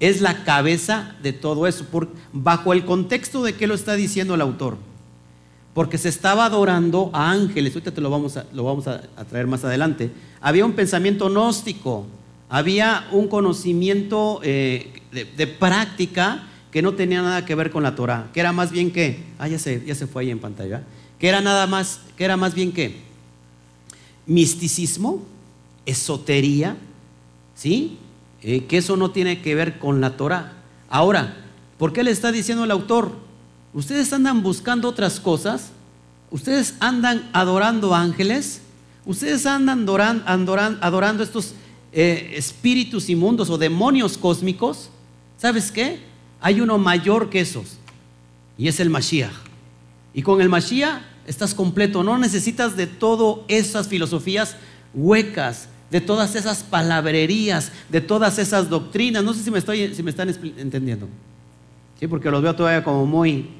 es 0.00 0.20
la 0.20 0.44
cabeza 0.44 1.14
de 1.22 1.32
todo 1.32 1.66
eso, 1.66 1.86
bajo 2.32 2.72
el 2.72 2.84
contexto 2.84 3.42
de 3.42 3.54
qué 3.54 3.66
lo 3.66 3.74
está 3.74 3.94
diciendo 3.94 4.34
el 4.34 4.40
autor. 4.40 4.76
Porque 5.72 5.98
se 5.98 6.08
estaba 6.08 6.46
adorando 6.46 7.10
a 7.12 7.30
ángeles, 7.30 7.74
ahorita 7.74 7.92
te 7.92 8.00
lo 8.00 8.10
vamos 8.10 8.36
a, 8.36 8.46
lo 8.52 8.64
vamos 8.64 8.86
a, 8.86 9.00
traer 9.28 9.46
más 9.46 9.64
adelante. 9.64 10.10
Había 10.40 10.64
un 10.64 10.72
pensamiento 10.72 11.28
gnóstico, 11.28 12.06
había 12.48 13.08
un 13.12 13.28
conocimiento 13.28 14.40
eh, 14.42 15.00
de, 15.12 15.46
práctica 15.46 16.44
que 16.70 16.82
no 16.82 16.94
tenía 16.94 17.22
nada 17.22 17.44
que 17.44 17.54
ver 17.54 17.70
con 17.70 17.82
la 17.82 17.94
Torah, 17.94 18.30
que 18.32 18.40
era 18.40 18.52
más 18.52 18.70
bien 18.70 18.90
que, 18.92 19.24
ah, 19.38 19.48
ya 19.48 19.58
se, 19.58 19.84
ya 19.84 19.94
se 19.94 20.06
fue 20.06 20.22
ahí 20.22 20.30
en 20.30 20.38
pantalla, 20.38 20.82
que 21.18 21.28
era 21.28 21.40
nada 21.40 21.66
más, 21.66 22.00
que 22.16 22.24
era 22.24 22.36
más 22.36 22.54
bien 22.54 22.72
que 22.72 23.00
misticismo, 24.26 25.22
esotería, 25.86 26.76
¿sí? 27.54 27.98
Eh, 28.46 28.66
que 28.66 28.76
eso 28.76 28.98
no 28.98 29.10
tiene 29.10 29.40
que 29.40 29.54
ver 29.54 29.78
con 29.78 30.02
la 30.02 30.18
Torah. 30.18 30.52
Ahora, 30.90 31.34
¿por 31.78 31.94
qué 31.94 32.04
le 32.04 32.10
está 32.10 32.30
diciendo 32.30 32.64
el 32.64 32.70
autor? 32.70 33.12
Ustedes 33.72 34.12
andan 34.12 34.42
buscando 34.42 34.86
otras 34.86 35.18
cosas, 35.18 35.70
ustedes 36.30 36.74
andan 36.78 37.30
adorando 37.32 37.94
ángeles, 37.94 38.60
ustedes 39.06 39.46
andan 39.46 39.88
adorando, 39.88 41.22
estos 41.22 41.54
eh, 41.90 42.34
espíritus 42.36 43.08
inmundos 43.08 43.48
o 43.48 43.56
demonios 43.56 44.18
cósmicos. 44.18 44.90
¿Sabes 45.38 45.72
qué? 45.72 46.00
Hay 46.42 46.60
uno 46.60 46.76
mayor 46.76 47.30
que 47.30 47.40
esos 47.40 47.78
y 48.58 48.68
es 48.68 48.78
el 48.78 48.90
Mashiach. 48.90 49.32
Y 50.12 50.20
con 50.20 50.42
el 50.42 50.50
Mashiach 50.50 51.00
estás 51.26 51.54
completo, 51.54 52.04
no 52.04 52.18
necesitas 52.18 52.76
de 52.76 52.86
todas 52.86 53.44
esas 53.48 53.88
filosofías 53.88 54.56
huecas, 54.92 55.68
de 55.94 56.00
todas 56.00 56.34
esas 56.34 56.64
palabrerías, 56.64 57.70
de 57.88 58.00
todas 58.00 58.40
esas 58.40 58.68
doctrinas. 58.68 59.22
No 59.22 59.32
sé 59.32 59.44
si 59.44 59.50
me, 59.52 59.60
están 59.60 60.28
entendiendo. 60.56 61.06
Sí, 62.00 62.08
porque 62.08 62.32
los 62.32 62.42
veo 62.42 62.52
todavía 62.56 62.82
como 62.82 63.06
muy, 63.06 63.50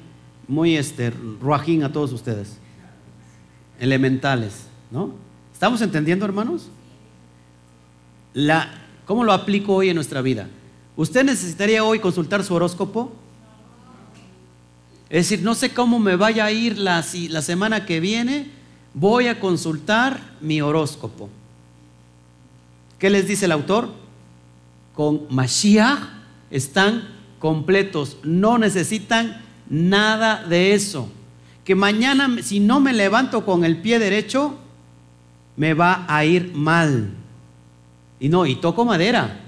muy 0.45 0.75
este, 0.75 1.11
ruajín 1.11 1.85
a 1.85 1.93
todos 1.93 2.11
ustedes. 2.11 2.57
Elementales, 3.79 4.65
¿no? 4.91 5.13
¿Estamos 5.53 5.81
entendiendo, 5.81 6.25
hermanos? 6.25 6.67
¿Cómo 9.05 9.23
lo 9.23 9.31
aplico 9.31 9.73
hoy 9.73 9.87
en 9.87 9.95
nuestra 9.95 10.21
vida? 10.21 10.49
¿Usted 10.97 11.23
necesitaría 11.23 11.85
hoy 11.85 11.99
consultar 11.99 12.43
su 12.43 12.53
horóscopo? 12.53 13.13
Es 15.09 15.29
decir, 15.29 15.41
no 15.41 15.55
sé 15.55 15.73
cómo 15.73 15.99
me 15.99 16.17
vaya 16.17 16.43
a 16.43 16.51
ir 16.51 16.77
la 16.77 17.01
semana 17.01 17.85
que 17.85 18.01
viene, 18.01 18.51
voy 18.93 19.27
a 19.27 19.39
consultar 19.39 20.19
mi 20.41 20.59
horóscopo. 20.59 21.29
¿Qué 22.99 23.09
les 23.09 23.27
dice 23.27 23.45
el 23.45 23.51
autor? 23.51 23.89
Con 24.93 25.27
Mashiach 25.29 25.99
están 26.49 27.15
completos, 27.39 28.17
no 28.23 28.57
necesitan 28.57 29.41
nada 29.69 30.43
de 30.45 30.73
eso. 30.73 31.09
Que 31.63 31.75
mañana 31.75 32.41
si 32.41 32.59
no 32.59 32.79
me 32.79 32.93
levanto 32.93 33.45
con 33.45 33.65
el 33.65 33.77
pie 33.81 33.99
derecho, 33.99 34.57
me 35.57 35.73
va 35.73 36.05
a 36.07 36.23
ir 36.25 36.53
mal. 36.53 37.11
Y 38.19 38.29
no, 38.29 38.45
y 38.45 38.55
toco 38.55 38.85
madera. 38.85 39.41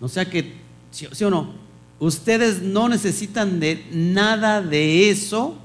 O 0.00 0.08
sea 0.08 0.28
que, 0.28 0.54
¿sí, 0.90 1.06
o 1.24 1.30
no? 1.30 1.54
Ustedes 1.98 2.60
no 2.60 2.88
necesitan 2.88 3.60
de 3.60 3.86
nada 3.92 4.60
de 4.60 5.10
eso, 5.10 5.56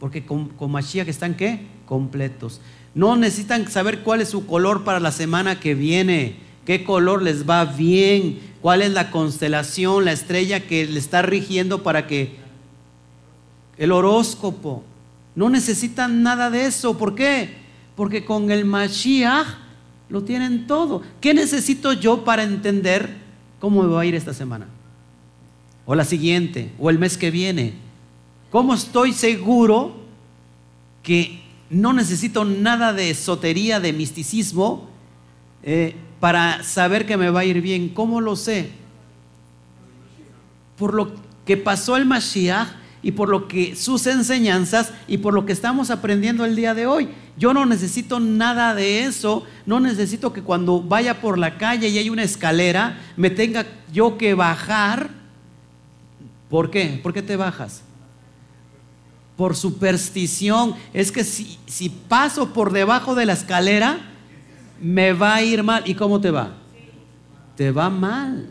porque 0.00 0.24
con, 0.24 0.48
con 0.48 0.72
Mashiach 0.72 1.08
están 1.08 1.36
qué? 1.36 1.68
Completos. 1.86 2.60
No 2.94 3.16
necesitan 3.16 3.70
saber 3.70 4.00
cuál 4.00 4.20
es 4.20 4.28
su 4.28 4.46
color 4.46 4.84
para 4.84 5.00
la 5.00 5.12
semana 5.12 5.58
que 5.58 5.74
viene, 5.74 6.36
qué 6.66 6.84
color 6.84 7.22
les 7.22 7.48
va 7.48 7.64
bien, 7.64 8.38
cuál 8.60 8.82
es 8.82 8.92
la 8.92 9.10
constelación, 9.10 10.04
la 10.04 10.12
estrella 10.12 10.60
que 10.60 10.86
le 10.86 10.98
está 10.98 11.22
rigiendo 11.22 11.82
para 11.82 12.06
que 12.06 12.36
el 13.78 13.92
horóscopo. 13.92 14.84
No 15.34 15.48
necesitan 15.48 16.22
nada 16.22 16.50
de 16.50 16.66
eso. 16.66 16.98
¿Por 16.98 17.14
qué? 17.14 17.54
Porque 17.96 18.24
con 18.24 18.50
el 18.50 18.64
Mashiach 18.64 19.46
lo 20.08 20.22
tienen 20.22 20.66
todo. 20.66 21.02
¿Qué 21.20 21.34
necesito 21.34 21.94
yo 21.94 22.24
para 22.24 22.42
entender 22.42 23.16
cómo 23.58 23.82
me 23.82 23.88
va 23.88 24.02
a 24.02 24.06
ir 24.06 24.14
esta 24.14 24.34
semana? 24.34 24.68
O 25.86 25.94
la 25.94 26.04
siguiente, 26.04 26.70
o 26.78 26.90
el 26.90 26.98
mes 26.98 27.16
que 27.16 27.30
viene. 27.30 27.74
¿Cómo 28.50 28.74
estoy 28.74 29.14
seguro 29.14 29.96
que 31.02 31.41
no 31.72 31.94
necesito 31.94 32.44
nada 32.44 32.92
de 32.92 33.10
esotería, 33.10 33.80
de 33.80 33.94
misticismo, 33.94 34.90
eh, 35.62 35.96
para 36.20 36.62
saber 36.62 37.06
que 37.06 37.16
me 37.16 37.30
va 37.30 37.40
a 37.40 37.44
ir 37.44 37.62
bien. 37.62 37.88
¿Cómo 37.88 38.20
lo 38.20 38.36
sé? 38.36 38.70
Por 40.76 40.92
lo 40.92 41.14
que 41.46 41.56
pasó 41.56 41.96
el 41.96 42.04
Mashiach 42.04 42.68
y 43.02 43.12
por 43.12 43.30
lo 43.30 43.48
que 43.48 43.74
sus 43.74 44.06
enseñanzas 44.06 44.92
y 45.08 45.18
por 45.18 45.32
lo 45.32 45.46
que 45.46 45.52
estamos 45.52 45.90
aprendiendo 45.90 46.44
el 46.44 46.54
día 46.54 46.74
de 46.74 46.86
hoy. 46.86 47.08
Yo 47.38 47.54
no 47.54 47.64
necesito 47.64 48.20
nada 48.20 48.74
de 48.74 49.04
eso, 49.04 49.44
no 49.64 49.80
necesito 49.80 50.32
que 50.34 50.42
cuando 50.42 50.82
vaya 50.82 51.22
por 51.22 51.38
la 51.38 51.56
calle 51.56 51.88
y 51.88 51.96
hay 51.96 52.10
una 52.10 52.22
escalera, 52.22 53.00
me 53.16 53.30
tenga 53.30 53.66
yo 53.90 54.18
que 54.18 54.34
bajar. 54.34 55.10
¿Por 56.50 56.70
qué? 56.70 57.00
¿Por 57.02 57.14
qué 57.14 57.22
te 57.22 57.36
bajas? 57.36 57.82
Por 59.42 59.56
superstición. 59.56 60.76
Es 60.94 61.10
que 61.10 61.24
si, 61.24 61.58
si 61.66 61.88
paso 61.88 62.52
por 62.52 62.72
debajo 62.72 63.16
de 63.16 63.26
la 63.26 63.32
escalera, 63.32 63.98
me 64.80 65.12
va 65.14 65.34
a 65.34 65.42
ir 65.42 65.64
mal. 65.64 65.82
¿Y 65.84 65.96
cómo 65.96 66.20
te 66.20 66.30
va? 66.30 66.54
Te 67.56 67.72
va 67.72 67.90
mal. 67.90 68.48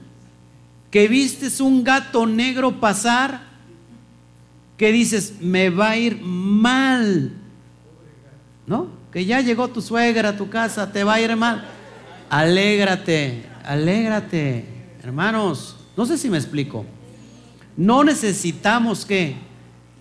Que 0.89 1.07
vistes 1.07 1.62
un 1.62 1.86
gato 1.86 2.27
negro 2.27 2.81
pasar, 2.81 3.39
que 4.75 4.91
dices, 4.91 5.36
me 5.39 5.69
va 5.69 5.91
a 5.91 5.98
ir 5.98 6.19
mal. 6.21 7.38
¿No? 8.67 8.89
Que 9.13 9.24
ya 9.24 9.39
llegó 9.39 9.69
tu 9.69 9.81
suegra 9.81 10.27
a 10.27 10.36
tu 10.36 10.50
casa, 10.50 10.91
te 10.91 11.05
va 11.05 11.13
a 11.13 11.21
ir 11.21 11.33
mal. 11.38 11.69
Alégrate, 12.29 13.45
alégrate. 13.63 14.65
Hermanos, 15.01 15.77
no 15.95 16.05
sé 16.05 16.17
si 16.17 16.29
me 16.29 16.38
explico. 16.38 16.86
No 17.77 18.03
necesitamos 18.03 19.05
que 19.05 19.50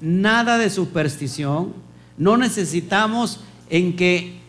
nada 0.00 0.58
de 0.58 0.70
superstición, 0.70 1.74
no 2.16 2.36
necesitamos 2.36 3.40
en 3.68 3.96
que, 3.96 4.40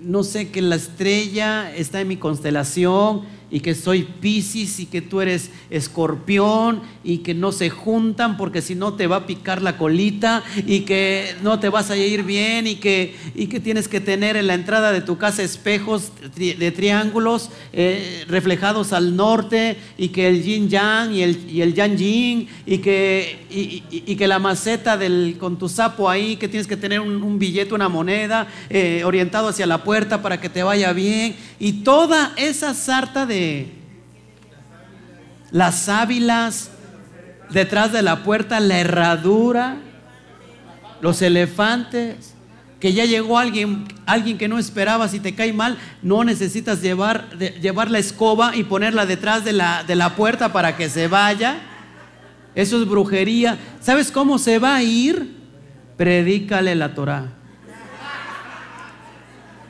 no 0.00 0.24
sé, 0.24 0.50
que 0.50 0.62
la 0.62 0.76
estrella 0.76 1.74
está 1.74 2.00
en 2.00 2.08
mi 2.08 2.16
constelación 2.16 3.22
y 3.52 3.60
que 3.60 3.74
soy 3.74 4.02
Piscis 4.04 4.80
y 4.80 4.86
que 4.86 5.02
tú 5.02 5.20
eres 5.20 5.50
escorpión 5.68 6.80
y 7.04 7.18
que 7.18 7.34
no 7.34 7.52
se 7.52 7.68
juntan 7.68 8.38
porque 8.38 8.62
si 8.62 8.74
no 8.74 8.94
te 8.94 9.06
va 9.06 9.16
a 9.16 9.26
picar 9.26 9.60
la 9.60 9.76
colita 9.76 10.42
y 10.66 10.80
que 10.80 11.36
no 11.42 11.60
te 11.60 11.68
vas 11.68 11.90
a 11.90 11.96
ir 11.96 12.22
bien 12.24 12.66
y 12.66 12.76
que, 12.76 13.14
y 13.34 13.48
que 13.48 13.60
tienes 13.60 13.88
que 13.88 14.00
tener 14.00 14.36
en 14.36 14.46
la 14.46 14.54
entrada 14.54 14.90
de 14.90 15.02
tu 15.02 15.18
casa 15.18 15.42
espejos 15.42 16.12
de 16.34 16.72
triángulos 16.72 17.50
eh, 17.74 18.24
reflejados 18.26 18.94
al 18.94 19.16
norte 19.16 19.76
y 19.98 20.08
que 20.08 20.28
el 20.28 20.42
yin 20.42 20.70
yang 20.70 21.12
y 21.12 21.22
el, 21.22 21.50
y 21.50 21.60
el 21.60 21.74
yang 21.74 21.96
yin 21.96 22.48
y 22.64 22.78
que, 22.78 23.46
y, 23.50 24.16
que 24.16 24.26
la 24.26 24.38
maceta 24.38 24.96
del, 24.96 25.36
con 25.38 25.58
tu 25.58 25.68
sapo 25.68 26.08
ahí, 26.08 26.36
que 26.36 26.48
tienes 26.48 26.66
que 26.66 26.76
tener 26.76 27.00
un, 27.00 27.38
billete, 27.38 27.74
una 27.74 27.88
moneda 27.88 28.46
eh, 28.70 29.02
orientado 29.04 29.48
hacia 29.48 29.66
la 29.66 29.84
puerta 29.84 30.22
para 30.22 30.40
que 30.40 30.48
te 30.48 30.62
vaya 30.62 30.92
bien. 30.92 31.36
Y 31.58 31.84
toda 31.84 32.32
esa 32.36 32.72
sarta 32.74 33.26
de 33.26 33.41
las 35.50 35.80
sábilas, 35.80 36.70
detrás 37.50 37.92
de 37.92 38.02
la 38.02 38.22
puerta 38.22 38.58
la 38.60 38.78
herradura, 38.78 39.76
los 41.00 41.20
elefantes, 41.22 42.34
que 42.80 42.92
ya 42.92 43.04
llegó 43.04 43.38
alguien, 43.38 43.84
alguien 44.06 44.38
que 44.38 44.48
no 44.48 44.58
esperaba, 44.58 45.06
si 45.06 45.20
te 45.20 45.34
cae 45.34 45.52
mal, 45.52 45.78
no 46.02 46.24
necesitas 46.24 46.82
llevar, 46.82 47.30
llevar 47.38 47.90
la 47.90 47.98
escoba 47.98 48.56
y 48.56 48.64
ponerla 48.64 49.06
detrás 49.06 49.44
de 49.44 49.52
la, 49.52 49.84
de 49.84 49.94
la 49.94 50.16
puerta 50.16 50.52
para 50.52 50.76
que 50.76 50.88
se 50.88 51.06
vaya. 51.06 51.60
Eso 52.54 52.82
es 52.82 52.88
brujería. 52.88 53.56
¿Sabes 53.80 54.10
cómo 54.10 54.38
se 54.38 54.58
va 54.58 54.74
a 54.74 54.82
ir? 54.82 55.36
Predícale 55.96 56.74
la 56.74 56.94
Torah. 56.94 57.26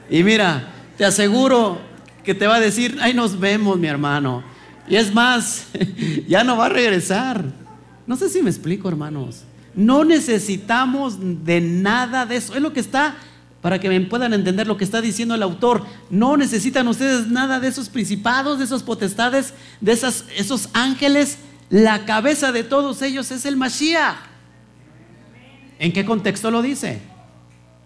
Y 0.09 0.23
mira, 0.25 0.69
te 0.97 1.05
aseguro 1.05 1.81
que 2.25 2.35
te 2.35 2.47
va 2.47 2.57
a 2.57 2.61
decir, 2.61 2.99
ahí 3.00 3.14
nos 3.14 3.38
vemos, 3.38 3.79
mi 3.79 3.87
hermano. 3.87 4.43
Y 4.88 4.97
es 4.97 5.12
más, 5.12 5.67
ya 6.29 6.45
no 6.45 6.57
va 6.57 6.67
a 6.67 6.69
regresar. 6.69 7.45
No 8.07 8.17
sé 8.17 8.29
si 8.29 8.43
me 8.43 8.50
explico, 8.50 8.88
hermanos. 8.88 9.45
No 9.75 10.05
necesitamos 10.05 11.17
de 11.45 11.61
nada 11.61 12.26
de 12.26 12.37
eso. 12.37 12.55
Es 12.55 12.61
lo 12.61 12.73
que 12.73 12.81
está, 12.81 13.17
para 13.61 13.79
que 13.79 13.88
me 13.88 14.00
puedan 14.02 14.35
entender 14.35 14.67
lo 14.67 14.76
que 14.76 14.85
está 14.85 15.00
diciendo 15.00 15.35
el 15.35 15.43
autor. 15.43 15.85
No 16.11 16.37
necesitan 16.37 16.88
ustedes 16.88 17.29
nada 17.29 17.61
de 17.61 17.69
esos 17.69 17.88
principados, 17.88 18.59
de 18.59 18.64
esos 18.64 18.83
potestades, 18.83 19.55
de 19.81 19.93
esas, 19.93 20.26
esos 20.37 20.69
ángeles. 20.75 21.38
La 21.71 22.05
cabeza 22.05 22.52
de 22.52 22.64
todos 22.64 23.00
ellos 23.02 23.31
es 23.31 23.47
el 23.47 23.57
Mashiach. 23.57 24.17
¿En 25.79 25.93
qué 25.93 26.05
contexto 26.05 26.50
lo 26.50 26.61
dice? 26.61 27.00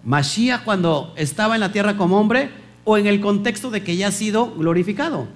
Mashiach 0.05 0.65
cuando 0.65 1.15
estaba 1.17 1.55
en 1.55 1.61
la 1.61 1.73
tierra 1.73 1.97
como 1.97 2.19
hombre 2.19 2.66
o 2.87 2.97
en 2.97 3.09
el 3.09 3.21
contexto 3.21 3.71
de 3.71 3.83
que 3.83 3.97
ya 3.97 4.09
ha 4.09 4.13
sido 4.13 4.55
glorificado. 4.55 5.27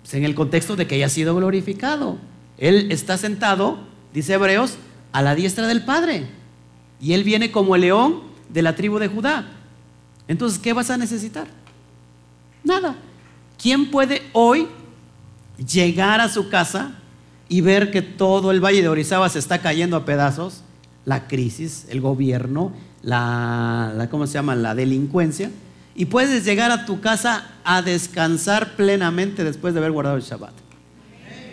Pues 0.00 0.14
en 0.14 0.24
el 0.24 0.34
contexto 0.34 0.74
de 0.74 0.86
que 0.86 0.98
ya 0.98 1.06
ha 1.06 1.10
sido 1.10 1.36
glorificado. 1.36 2.16
Él 2.56 2.90
está 2.90 3.18
sentado, 3.18 3.78
dice 4.14 4.32
Hebreos, 4.32 4.78
a 5.12 5.20
la 5.20 5.34
diestra 5.34 5.66
del 5.66 5.84
Padre. 5.84 6.26
Y 6.98 7.12
él 7.12 7.24
viene 7.24 7.52
como 7.52 7.76
el 7.76 7.82
león 7.82 8.22
de 8.48 8.62
la 8.62 8.74
tribu 8.74 8.98
de 8.98 9.08
Judá. 9.08 9.46
Entonces, 10.28 10.58
¿qué 10.58 10.72
vas 10.72 10.88
a 10.88 10.96
necesitar? 10.96 11.46
Nada. 12.64 12.96
¿Quién 13.60 13.90
puede 13.90 14.22
hoy 14.32 14.66
llegar 15.58 16.22
a 16.22 16.30
su 16.30 16.48
casa 16.48 16.92
y 17.50 17.60
ver 17.60 17.90
que 17.90 18.00
todo 18.00 18.50
el 18.50 18.64
valle 18.64 18.80
de 18.80 18.88
Orizaba 18.88 19.28
se 19.28 19.40
está 19.40 19.58
cayendo 19.60 19.94
a 19.94 20.06
pedazos? 20.06 20.62
La 21.04 21.28
crisis, 21.28 21.84
el 21.90 22.00
gobierno, 22.00 22.72
la, 23.02 23.92
la 23.94 24.08
¿cómo 24.08 24.26
se 24.26 24.34
llama? 24.34 24.56
La 24.56 24.74
delincuencia 24.74 25.50
y 25.98 26.04
puedes 26.04 26.44
llegar 26.44 26.70
a 26.70 26.86
tu 26.86 27.00
casa 27.00 27.44
a 27.64 27.82
descansar 27.82 28.76
plenamente 28.76 29.42
después 29.42 29.74
de 29.74 29.80
haber 29.80 29.90
guardado 29.90 30.16
el 30.16 30.22
Shabbat. 30.22 30.52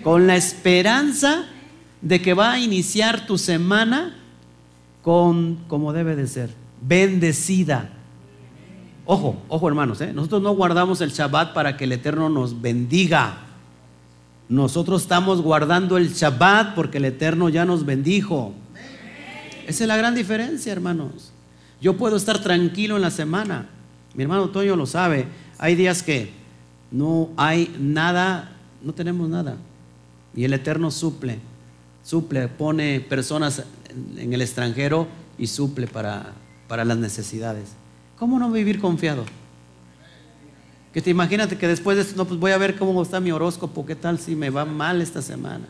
Con 0.04 0.28
la 0.28 0.36
esperanza 0.36 1.46
de 2.00 2.22
que 2.22 2.36
va 2.36 2.52
a 2.52 2.60
iniciar 2.60 3.26
tu 3.26 3.40
semana 3.40 4.16
con 5.02 5.56
como 5.68 5.94
debe 5.94 6.16
de 6.16 6.28
ser, 6.28 6.52
bendecida. 6.80 7.90
Ojo, 9.06 9.42
ojo 9.50 9.68
hermanos, 9.68 10.00
¿eh? 10.02 10.14
nosotros 10.14 10.44
no 10.44 10.52
guardamos 10.52 11.02
el 11.02 11.10
Shabbat 11.10 11.56
para 11.56 11.76
que 11.76 11.86
el 11.86 11.94
Eterno 11.94 12.30
nos 12.30 12.62
bendiga. 12.62 13.38
Nosotros 14.48 15.02
estamos 15.02 15.42
guardando 15.42 15.98
el 15.98 16.14
Shabbat 16.14 16.76
porque 16.76 17.00
el 17.00 17.06
Eterno 17.06 17.50
ya 17.50 17.66
nos 17.66 17.84
bendijo. 17.84 18.54
Esa 19.66 19.86
es 19.86 19.88
la 19.88 19.98
gran 19.98 20.14
diferencia, 20.14 20.72
hermanos. 20.72 21.32
Yo 21.82 21.98
puedo 21.98 22.16
estar 22.16 22.38
tranquilo 22.44 22.96
en 22.96 23.02
la 23.02 23.10
semana 23.10 23.70
mi 24.16 24.24
hermano 24.24 24.50
Toño 24.50 24.76
lo 24.76 24.86
sabe. 24.86 25.28
Hay 25.58 25.76
días 25.76 26.04
que 26.04 26.32
no 26.92 27.30
hay 27.38 27.76
nada, 27.80 28.56
no 28.82 28.94
tenemos 28.94 29.30
nada. 29.30 29.58
Y 30.36 30.44
el 30.44 30.54
Eterno 30.54 30.92
suple, 30.92 31.40
suple, 32.04 32.48
pone 32.48 33.00
personas 33.02 33.64
en 34.18 34.34
el 34.34 34.42
extranjero 34.42 35.08
y 35.38 35.48
suple 35.48 35.88
para, 35.88 36.34
para 36.68 36.86
las 36.86 36.98
necesidades. 36.98 37.70
¿Cómo 38.18 38.40
no 38.40 38.52
vivir 38.52 38.80
confiado? 38.80 39.26
Que 40.94 41.02
te 41.02 41.10
imagínate 41.10 41.58
que 41.58 41.68
después 41.68 41.98
de 41.98 42.04
esto, 42.04 42.16
no, 42.16 42.26
pues 42.26 42.40
voy 42.40 42.52
a 42.52 42.58
ver 42.58 42.78
cómo 42.78 43.02
está 43.02 43.20
mi 43.20 43.32
horóscopo, 43.32 43.86
qué 43.86 43.96
tal 43.96 44.18
si 44.18 44.36
me 44.36 44.50
va 44.50 44.64
mal 44.64 45.02
esta 45.02 45.22
semana. 45.22 45.66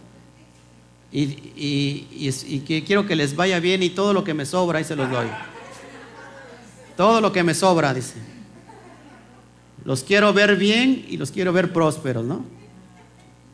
Y, 1.12 1.22
y, 1.56 2.08
y, 2.48 2.60
que 2.60 2.84
quiero 2.84 3.08
que 3.08 3.16
les 3.16 3.36
vaya 3.36 3.60
bien 3.60 3.82
y 3.82 3.90
todo 3.90 4.14
lo 4.14 4.24
que 4.24 4.34
me 4.34 4.46
sobra, 4.46 4.80
ahí 4.80 4.84
se 4.84 4.96
los 4.96 5.10
doy. 5.10 5.28
Todo 6.96 7.22
lo 7.22 7.32
que 7.32 7.42
me 7.42 7.54
sobra, 7.54 7.94
dice. 7.94 8.35
Los 9.86 10.04
quiero 10.04 10.34
ver 10.34 10.56
bien 10.58 11.06
y 11.08 11.18
los 11.18 11.32
quiero 11.32 11.54
ver 11.54 11.72
prósperos, 11.72 12.26
¿no? 12.26 12.44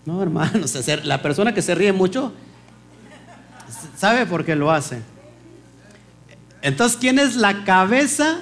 No, 0.06 0.24
hermanos, 0.24 0.76
la 1.04 1.22
persona 1.22 1.54
que 1.54 1.62
se 1.62 1.76
ríe 1.76 1.92
mucho 1.92 2.34
sabe 3.96 4.26
por 4.26 4.46
qué 4.46 4.56
lo 4.56 4.72
hace. 4.72 5.02
Entonces, 6.62 6.98
¿quién 6.98 7.20
es 7.20 7.36
la 7.36 7.64
cabeza 7.66 8.40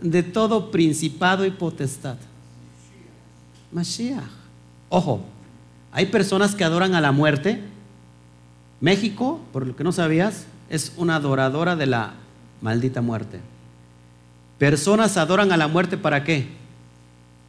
de 0.00 0.22
todo 0.22 0.70
principado 0.70 1.46
y 1.46 1.50
potestad? 1.50 2.16
Mashiach. 3.72 4.22
Ojo, 4.90 5.24
hay 5.90 6.06
personas 6.06 6.54
que 6.54 6.64
adoran 6.64 6.94
a 6.94 7.00
la 7.00 7.12
muerte. 7.12 7.62
México, 8.80 9.40
por 9.52 9.66
lo 9.66 9.74
que 9.74 9.84
no 9.84 9.92
sabías, 9.92 10.44
es 10.68 10.92
una 10.96 11.16
adoradora 11.16 11.76
de 11.76 11.86
la 11.86 12.14
maldita 12.60 13.00
muerte. 13.00 13.40
Personas 14.58 15.16
adoran 15.16 15.50
a 15.52 15.56
la 15.56 15.68
muerte 15.68 15.96
para 15.96 16.24
qué? 16.24 16.61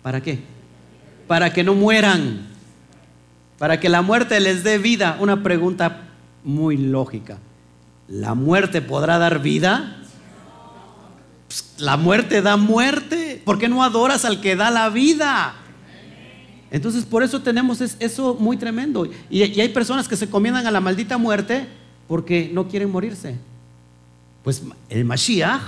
¿Para 0.03 0.21
qué? 0.21 0.39
Para 1.27 1.51
que 1.51 1.63
no 1.63 1.73
mueran. 1.73 2.47
Para 3.57 3.79
que 3.79 3.89
la 3.89 4.03
muerte 4.03 4.39
les 4.39 4.63
dé 4.63 4.77
vida. 4.77 5.17
Una 5.19 5.41
pregunta 5.41 6.01
muy 6.43 6.77
lógica. 6.77 7.39
¿La 8.07 8.35
muerte 8.35 8.81
podrá 8.81 9.17
dar 9.17 9.41
vida? 9.41 9.97
Pues, 11.47 11.73
la 11.77 11.97
muerte 11.97 12.41
da 12.41 12.57
muerte. 12.57 13.41
¿Por 13.43 13.57
qué 13.57 13.69
no 13.69 13.83
adoras 13.83 14.25
al 14.25 14.41
que 14.41 14.55
da 14.55 14.69
la 14.69 14.89
vida? 14.89 15.55
Entonces 16.69 17.05
por 17.05 17.21
eso 17.21 17.41
tenemos 17.41 17.81
eso 17.81 18.33
muy 18.33 18.57
tremendo. 18.57 19.07
Y, 19.29 19.43
hay 19.43 19.69
personas 19.69 20.07
que 20.07 20.17
se 20.17 20.29
comienzan 20.29 20.65
a 20.65 20.71
la 20.71 20.81
maldita 20.81 21.17
muerte 21.17 21.67
porque 22.07 22.49
no 22.51 22.67
quieren 22.67 22.89
morirse. 22.89 23.35
Pues 24.43 24.63
el 24.89 25.05
Mashiach 25.05 25.61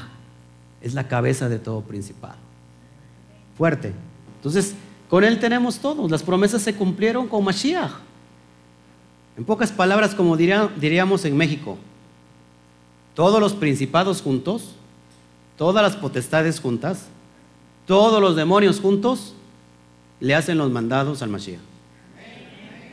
es 0.82 0.96
la 0.96 1.08
cabeza 1.08 1.48
de 1.48 1.60
todo 1.60 1.82
principado. 1.82 2.38
Fuerte. 3.56 3.94
Entonces, 4.46 4.76
con 5.10 5.24
Él 5.24 5.40
tenemos 5.40 5.80
todo. 5.80 6.08
Las 6.08 6.22
promesas 6.22 6.62
se 6.62 6.76
cumplieron 6.76 7.28
con 7.28 7.44
Mashiach. 7.44 7.90
En 9.38 9.44
pocas 9.44 9.72
palabras, 9.72 10.14
como 10.14 10.38
diríamos 10.38 11.26
en 11.26 11.36
México, 11.36 11.80
todos 13.16 13.40
los 13.40 13.54
principados 13.54 14.22
juntos, 14.22 14.76
todas 15.58 15.82
las 15.82 15.96
potestades 15.96 16.60
juntas, 16.60 17.08
todos 17.88 18.22
los 18.22 18.36
demonios 18.36 18.80
juntos, 18.80 19.34
le 20.20 20.36
hacen 20.36 20.60
los 20.60 20.70
mandados 20.70 21.24
al 21.24 21.30
Mashiach. 21.30 21.60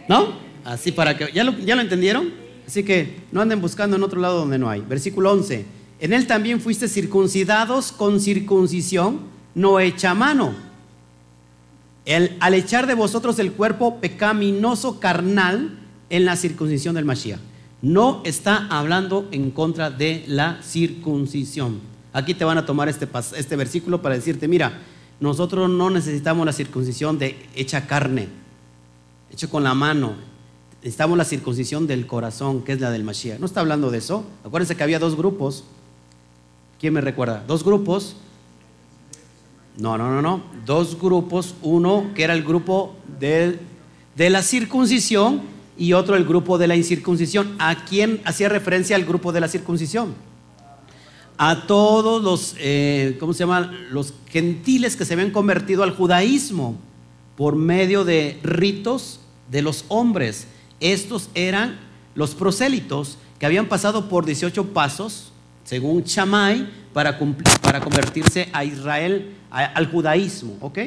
¿No? 0.08 0.28
Así 0.64 0.90
para 0.90 1.18
que, 1.18 1.32
¿ya 1.34 1.44
lo, 1.44 1.52
¿ya 1.58 1.76
lo 1.76 1.82
entendieron? 1.82 2.32
Así 2.66 2.82
que 2.82 3.20
no 3.30 3.42
anden 3.42 3.60
buscando 3.60 3.96
en 3.96 4.02
otro 4.02 4.22
lado 4.22 4.38
donde 4.38 4.58
no 4.58 4.70
hay. 4.70 4.80
Versículo 4.80 5.30
11. 5.32 5.66
En 6.00 6.14
él 6.14 6.26
también 6.26 6.62
fuiste 6.62 6.88
circuncidados 6.88 7.92
con 7.92 8.20
circuncisión 8.20 9.20
no 9.54 9.80
hecha 9.80 10.14
mano 10.14 10.71
el, 12.04 12.36
al 12.40 12.54
echar 12.54 12.86
de 12.86 12.94
vosotros 12.94 13.38
el 13.38 13.52
cuerpo 13.52 14.00
pecaminoso 14.00 14.98
carnal 14.98 15.78
en 16.10 16.24
la 16.24 16.36
circuncisión 16.36 16.94
del 16.94 17.04
Mashiach. 17.04 17.40
No 17.80 18.22
está 18.24 18.66
hablando 18.68 19.28
en 19.32 19.50
contra 19.50 19.90
de 19.90 20.24
la 20.28 20.60
circuncisión. 20.62 21.80
Aquí 22.12 22.34
te 22.34 22.44
van 22.44 22.58
a 22.58 22.66
tomar 22.66 22.88
este, 22.88 23.08
este 23.36 23.56
versículo 23.56 24.02
para 24.02 24.14
decirte, 24.14 24.46
mira, 24.46 24.80
nosotros 25.20 25.70
no 25.70 25.90
necesitamos 25.90 26.44
la 26.44 26.52
circuncisión 26.52 27.18
de 27.18 27.36
hecha 27.54 27.86
carne, 27.86 28.28
hecho 29.32 29.48
con 29.48 29.64
la 29.64 29.74
mano. 29.74 30.14
Necesitamos 30.80 31.16
la 31.16 31.24
circuncisión 31.24 31.86
del 31.86 32.06
corazón, 32.06 32.62
que 32.62 32.72
es 32.72 32.80
la 32.80 32.90
del 32.90 33.04
Mashiach. 33.04 33.38
No 33.38 33.46
está 33.46 33.60
hablando 33.60 33.90
de 33.90 33.98
eso. 33.98 34.24
Acuérdense 34.44 34.76
que 34.76 34.82
había 34.82 34.98
dos 34.98 35.16
grupos. 35.16 35.64
¿Quién 36.80 36.92
me 36.92 37.00
recuerda? 37.00 37.44
Dos 37.46 37.64
grupos 37.64 38.16
no, 39.78 39.96
no, 39.96 40.10
no, 40.10 40.22
no. 40.22 40.42
Dos 40.66 40.98
grupos. 40.98 41.54
Uno 41.62 42.10
que 42.14 42.24
era 42.24 42.34
el 42.34 42.42
grupo 42.42 42.94
del 43.18 43.60
de 44.16 44.30
la 44.30 44.42
circuncisión 44.42 45.42
y 45.76 45.94
otro 45.94 46.16
el 46.16 46.24
grupo 46.24 46.58
de 46.58 46.66
la 46.66 46.76
incircuncisión. 46.76 47.54
¿A 47.58 47.84
quién 47.84 48.20
hacía 48.24 48.48
referencia 48.48 48.96
al 48.96 49.04
grupo 49.04 49.32
de 49.32 49.40
la 49.40 49.48
circuncisión? 49.48 50.14
A 51.38 51.66
todos 51.66 52.22
los, 52.22 52.54
eh, 52.58 53.16
¿cómo 53.18 53.32
se 53.32 53.40
llama? 53.40 53.72
Los 53.90 54.14
gentiles 54.28 54.96
que 54.96 55.04
se 55.04 55.14
habían 55.14 55.30
convertido 55.30 55.82
al 55.82 55.96
judaísmo 55.96 56.76
por 57.36 57.56
medio 57.56 58.04
de 58.04 58.38
ritos 58.42 59.20
de 59.50 59.62
los 59.62 59.84
hombres. 59.88 60.46
Estos 60.80 61.30
eran 61.34 61.80
los 62.14 62.34
prosélitos 62.34 63.18
que 63.38 63.46
habían 63.46 63.66
pasado 63.66 64.08
por 64.08 64.26
18 64.26 64.66
pasos, 64.68 65.31
según 65.64 66.04
Chamay, 66.04 66.68
para, 66.92 67.18
para 67.60 67.80
convertirse 67.80 68.48
a 68.52 68.64
Israel, 68.64 69.34
al 69.50 69.86
judaísmo. 69.90 70.56
¿Ok? 70.60 70.78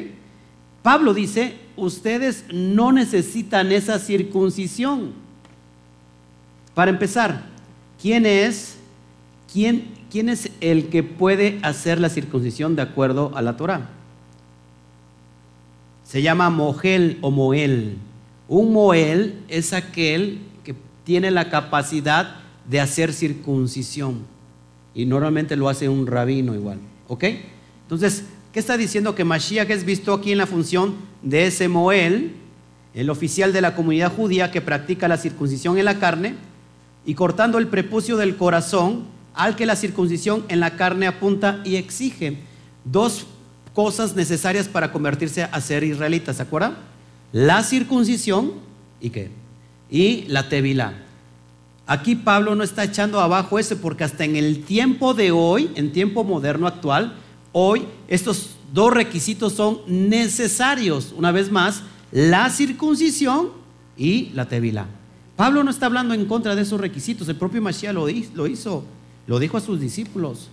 Pablo 0.82 1.14
dice, 1.14 1.56
ustedes 1.76 2.44
no 2.52 2.92
necesitan 2.92 3.72
esa 3.72 3.98
circuncisión. 3.98 5.12
Para 6.74 6.90
empezar, 6.90 7.42
¿quién 8.00 8.26
es, 8.26 8.76
quién, 9.52 9.88
quién 10.10 10.28
es 10.28 10.50
el 10.60 10.88
que 10.88 11.02
puede 11.02 11.58
hacer 11.62 12.00
la 12.00 12.08
circuncisión 12.08 12.76
de 12.76 12.82
acuerdo 12.82 13.32
a 13.34 13.42
la 13.42 13.56
Torah? 13.56 13.88
Se 16.04 16.22
llama 16.22 16.50
Mogel 16.50 17.18
o 17.20 17.32
Moel. 17.32 17.96
Un 18.46 18.72
Moel 18.72 19.42
es 19.48 19.72
aquel 19.72 20.38
que 20.62 20.76
tiene 21.02 21.32
la 21.32 21.50
capacidad 21.50 22.36
de 22.68 22.80
hacer 22.80 23.12
circuncisión. 23.12 24.35
Y 24.96 25.06
normalmente 25.06 25.54
lo 25.54 25.68
hace 25.68 25.88
un 25.88 26.08
rabino 26.08 26.56
igual. 26.56 26.80
¿Ok? 27.06 27.24
Entonces, 27.82 28.24
¿Qué 28.56 28.60
está 28.60 28.78
diciendo? 28.78 29.14
Que 29.14 29.22
Mashiach 29.22 29.68
es 29.68 29.84
visto 29.84 30.14
aquí 30.14 30.32
en 30.32 30.38
la 30.38 30.46
función 30.46 30.94
de 31.20 31.46
ese 31.46 31.68
Moel, 31.68 32.32
el 32.94 33.10
oficial 33.10 33.52
de 33.52 33.60
la 33.60 33.76
comunidad 33.76 34.16
judía 34.16 34.50
que 34.50 34.62
practica 34.62 35.08
la 35.08 35.18
circuncisión 35.18 35.76
en 35.76 35.84
la 35.84 35.98
carne, 35.98 36.36
y 37.04 37.12
cortando 37.12 37.58
el 37.58 37.66
prepucio 37.66 38.16
del 38.16 38.36
corazón, 38.36 39.04
al 39.34 39.56
que 39.56 39.66
la 39.66 39.76
circuncisión 39.76 40.42
en 40.48 40.60
la 40.60 40.74
carne 40.74 41.06
apunta 41.06 41.60
y 41.66 41.76
exige. 41.76 42.38
Dos 42.86 43.26
cosas 43.74 44.16
necesarias 44.16 44.68
para 44.68 44.90
convertirse 44.90 45.42
a 45.42 45.60
ser 45.60 45.84
israelita, 45.84 46.32
¿se 46.32 46.40
acuerdan? 46.40 46.78
La 47.34 47.62
circuncisión 47.62 48.52
y 49.02 49.10
qué? 49.10 49.28
Y 49.90 50.22
la 50.28 50.48
tevilá. 50.48 50.94
Aquí 51.86 52.16
Pablo 52.16 52.54
no 52.54 52.64
está 52.64 52.84
echando 52.84 53.20
abajo 53.20 53.58
ese 53.58 53.76
porque 53.76 54.04
hasta 54.04 54.24
en 54.24 54.36
el 54.36 54.64
tiempo 54.64 55.14
de 55.14 55.30
hoy, 55.30 55.70
en 55.76 55.92
tiempo 55.92 56.24
moderno 56.24 56.66
actual, 56.66 57.14
Hoy 57.58 57.86
estos 58.06 58.50
dos 58.74 58.92
requisitos 58.92 59.54
son 59.54 59.80
necesarios. 59.88 61.14
Una 61.16 61.32
vez 61.32 61.50
más, 61.50 61.82
la 62.12 62.50
circuncisión 62.50 63.48
y 63.96 64.28
la 64.34 64.46
tevilá. 64.46 64.84
Pablo 65.36 65.64
no 65.64 65.70
está 65.70 65.86
hablando 65.86 66.12
en 66.12 66.26
contra 66.26 66.54
de 66.54 66.60
esos 66.60 66.78
requisitos. 66.78 67.26
El 67.30 67.36
propio 67.36 67.62
Mashiach 67.62 67.94
lo, 67.94 68.10
hizo, 68.10 68.84
lo 69.26 69.38
dijo 69.38 69.56
a 69.56 69.62
sus 69.62 69.80
discípulos. 69.80 70.50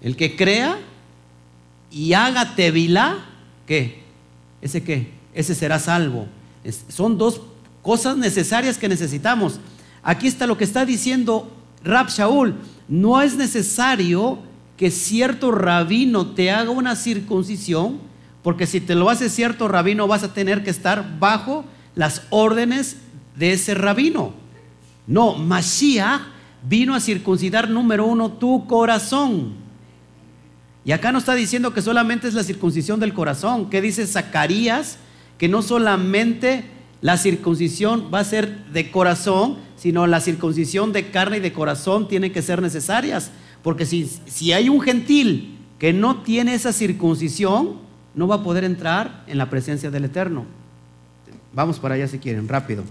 El 0.00 0.16
que 0.16 0.36
crea 0.36 0.78
y 1.90 2.14
haga 2.14 2.54
tevilá, 2.54 3.26
¿qué? 3.66 4.04
¿Ese 4.62 4.82
qué? 4.82 5.12
Ese 5.34 5.54
será 5.54 5.78
salvo. 5.78 6.28
son 6.88 7.18
dos 7.18 7.42
cosas 7.82 8.16
necesarias 8.16 8.78
que 8.78 8.88
necesitamos. 8.88 9.60
Aquí 10.02 10.26
está 10.26 10.46
lo 10.46 10.56
que 10.56 10.64
está 10.64 10.84
diciendo 10.84 11.50
Rab 11.84 12.08
Shaul. 12.08 12.54
No 12.88 13.20
es 13.20 13.36
necesario 13.36 14.38
que 14.76 14.90
cierto 14.90 15.50
rabino 15.50 16.28
te 16.28 16.50
haga 16.50 16.70
una 16.70 16.96
circuncisión, 16.96 17.98
porque 18.42 18.66
si 18.66 18.80
te 18.80 18.94
lo 18.94 19.10
hace 19.10 19.28
cierto 19.28 19.68
rabino 19.68 20.06
vas 20.06 20.22
a 20.22 20.32
tener 20.32 20.62
que 20.62 20.70
estar 20.70 21.18
bajo 21.18 21.64
las 21.94 22.22
órdenes 22.30 22.96
de 23.36 23.52
ese 23.52 23.74
rabino. 23.74 24.32
No, 25.06 25.34
Mashiach 25.34 26.20
vino 26.68 26.94
a 26.94 27.00
circuncidar 27.00 27.68
número 27.68 28.06
uno 28.06 28.32
tu 28.32 28.66
corazón. 28.66 29.54
Y 30.84 30.92
acá 30.92 31.12
no 31.12 31.18
está 31.18 31.34
diciendo 31.34 31.74
que 31.74 31.82
solamente 31.82 32.28
es 32.28 32.34
la 32.34 32.42
circuncisión 32.42 33.00
del 33.00 33.14
corazón, 33.14 33.68
que 33.68 33.82
dice 33.82 34.06
Zacarías, 34.06 34.98
que 35.36 35.48
no 35.48 35.62
solamente 35.62 36.64
la 37.00 37.16
circuncisión 37.16 38.10
va 38.12 38.20
a 38.20 38.24
ser 38.24 38.66
de 38.66 38.90
corazón, 38.90 39.58
sino 39.76 40.06
la 40.06 40.20
circuncisión 40.20 40.92
de 40.92 41.10
carne 41.10 41.36
y 41.36 41.40
de 41.40 41.52
corazón 41.52 42.08
tiene 42.08 42.32
que 42.32 42.42
ser 42.42 42.60
necesarias. 42.60 43.30
Porque 43.62 43.86
si, 43.86 44.10
si 44.26 44.52
hay 44.52 44.68
un 44.68 44.80
gentil 44.80 45.58
que 45.78 45.92
no 45.92 46.22
tiene 46.22 46.54
esa 46.54 46.72
circuncisión, 46.72 47.78
no 48.14 48.26
va 48.26 48.36
a 48.36 48.42
poder 48.42 48.64
entrar 48.64 49.24
en 49.28 49.38
la 49.38 49.48
presencia 49.48 49.90
del 49.90 50.06
Eterno. 50.06 50.44
Vamos 51.52 51.78
para 51.78 51.94
allá 51.94 52.08
si 52.08 52.18
quieren, 52.18 52.48
rápido. 52.48 52.82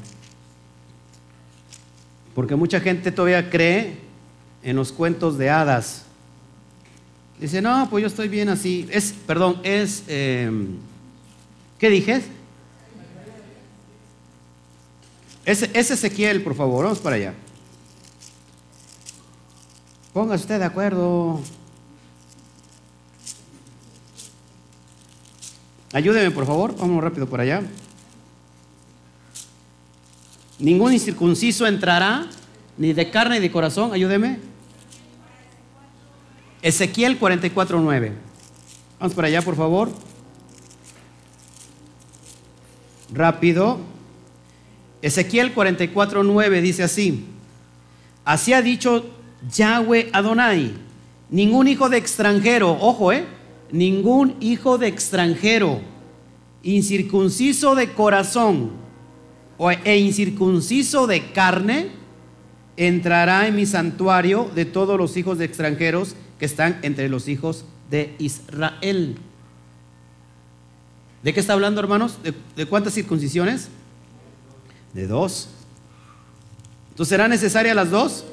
Porque 2.34 2.56
mucha 2.56 2.80
gente 2.80 3.12
todavía 3.12 3.50
cree 3.50 3.98
en 4.64 4.76
los 4.76 4.92
cuentos 4.92 5.38
de 5.38 5.50
hadas. 5.50 6.06
Dice, 7.40 7.62
no, 7.62 7.88
pues 7.90 8.02
yo 8.02 8.08
estoy 8.08 8.30
bien 8.30 8.50
así. 8.50 8.88
Es, 8.92 9.14
perdón, 9.26 9.60
es, 9.64 10.04
em, 10.08 10.78
¿qué 11.78 11.90
dije? 11.90 12.22
Es, 15.48 15.62
Ezequiel, 15.62 16.44
por 16.44 16.56
favor, 16.56 16.84
vamos 16.84 17.00
para 17.00 17.16
allá. 17.16 17.34
Póngase 20.12 20.42
usted 20.42 20.60
de 20.60 20.66
acuerdo. 20.66 21.40
Ayúdeme, 25.94 26.32
por 26.32 26.46
favor. 26.46 26.76
Vamos 26.76 27.02
rápido 27.02 27.30
por 27.30 27.40
allá. 27.40 27.64
Ningún 30.60 30.92
incircunciso 30.92 31.66
entrará, 31.66 32.28
ni 32.78 32.92
de 32.92 33.10
carne 33.10 33.36
ni 33.36 33.42
de 33.44 33.50
corazón. 33.50 33.94
Ayúdeme. 33.94 34.42
Ezequiel 36.62 37.18
44.9. 37.18 38.12
Vamos 39.00 39.16
para 39.16 39.30
allá, 39.30 39.42
por 39.42 39.56
favor. 39.56 39.94
Rápido. 43.14 43.97
Ezequiel 45.02 45.54
44.9 45.54 46.62
dice 46.62 46.84
así. 46.84 47.26
Así 48.26 48.54
ha 48.54 48.62
dicho 48.62 49.06
Yahweh 49.54 50.10
Adonai. 50.14 50.74
Ningún 51.30 51.68
hijo 51.68 51.90
de 51.90 51.98
extranjero, 51.98 52.72
ojo, 52.72 53.12
eh, 53.12 53.26
ningún 53.72 54.36
hijo 54.40 54.78
de 54.78 54.88
extranjero, 54.88 55.82
incircunciso 56.64 57.76
de 57.76 57.92
corazón 57.94 58.72
e 59.84 59.98
incircunciso 59.98 61.08
de 61.08 61.32
carne, 61.32 61.90
entrará 62.78 63.48
en 63.48 63.56
mi 63.56 63.66
santuario 63.66 64.50
de 64.54 64.66
todos 64.66 64.98
los 64.98 65.18
hijos 65.18 65.38
de 65.38 65.46
extranjeros 65.46 66.16
que 66.40 66.46
están 66.46 66.80
entre 66.82 67.10
los 67.10 67.28
hijos 67.28 67.66
de 67.90 68.16
Israel. 68.20 69.18
¿De 71.24 71.34
qué 71.34 71.40
está 71.40 71.54
hablando, 71.54 71.82
hermanos? 71.82 72.22
¿De, 72.24 72.34
de 72.56 72.66
cuántas 72.68 72.94
circuncisiones? 72.94 73.70
De 74.98 75.06
dos. 75.06 75.48
Entonces, 76.90 77.10
¿serán 77.10 77.30
necesarias 77.30 77.76
las 77.76 77.92
dos? 77.92 78.26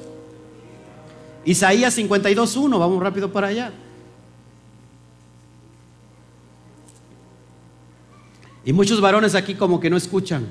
Isaías 1.45 1.95
52.1, 1.95 2.79
vamos 2.79 3.03
rápido 3.03 3.31
para 3.31 3.49
allá. 3.49 3.71
Y 8.65 8.73
muchos 8.73 8.99
varones 8.99 9.35
aquí 9.35 9.53
como 9.53 9.79
que 9.79 9.91
no 9.91 9.95
escuchan. 9.95 10.47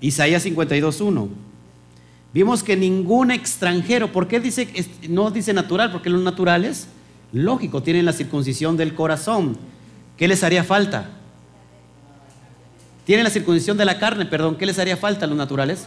Isaías 0.00 0.46
52.1. 0.46 1.28
Vimos 2.32 2.62
que 2.62 2.74
ningún 2.74 3.30
extranjero, 3.30 4.10
¿por 4.10 4.28
qué 4.28 4.40
dice, 4.40 4.66
no 5.10 5.30
dice 5.30 5.52
natural? 5.52 5.92
Porque 5.92 6.08
los 6.08 6.22
naturales, 6.22 6.86
lógico, 7.34 7.82
tienen 7.82 8.06
la 8.06 8.14
circuncisión 8.14 8.78
del 8.78 8.94
corazón. 8.94 9.58
¿Qué 10.16 10.26
les 10.26 10.42
haría 10.42 10.64
falta? 10.64 11.18
Tienen 13.04 13.24
la 13.24 13.30
circuncisión 13.30 13.76
de 13.76 13.84
la 13.84 13.98
carne, 13.98 14.26
perdón. 14.26 14.56
¿Qué 14.56 14.66
les 14.66 14.78
haría 14.78 14.96
falta 14.96 15.24
a 15.24 15.28
los 15.28 15.36
naturales? 15.36 15.86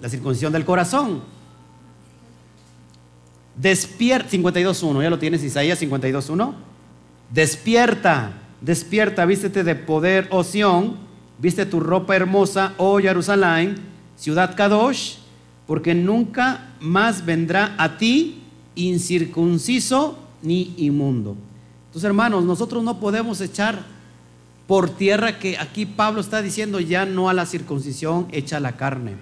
la 0.00 0.08
circuncisión 0.08 0.52
del 0.52 0.64
corazón. 0.64 1.22
Despierta, 3.56 4.28
52.1, 4.30 5.02
ya 5.02 5.10
lo 5.10 5.18
tienes, 5.18 5.42
Isaías 5.42 5.80
52.1. 5.80 6.52
Despierta, 7.32 8.32
despierta, 8.60 9.24
vístete 9.24 9.64
de 9.64 9.74
poder, 9.74 10.28
oh 10.30 10.44
Sión, 10.44 10.98
viste 11.38 11.64
tu 11.64 11.80
ropa 11.80 12.14
hermosa, 12.14 12.74
oh 12.76 12.98
Jerusalén, 12.98 13.76
ciudad 14.16 14.54
Kadosh, 14.54 15.14
porque 15.66 15.94
nunca 15.94 16.68
más 16.80 17.24
vendrá 17.24 17.74
a 17.78 17.96
ti 17.96 18.42
incircunciso 18.74 20.18
ni 20.42 20.74
inmundo. 20.76 21.34
Entonces, 21.86 22.04
hermanos, 22.04 22.44
nosotros 22.44 22.84
no 22.84 23.00
podemos 23.00 23.40
echar 23.40 23.95
por 24.66 24.90
tierra 24.90 25.38
que 25.38 25.58
aquí 25.58 25.86
Pablo 25.86 26.20
está 26.20 26.42
diciendo 26.42 26.80
ya 26.80 27.06
no 27.06 27.28
a 27.28 27.34
la 27.34 27.46
circuncisión 27.46 28.26
hecha 28.32 28.60
la 28.60 28.76
carne. 28.76 29.14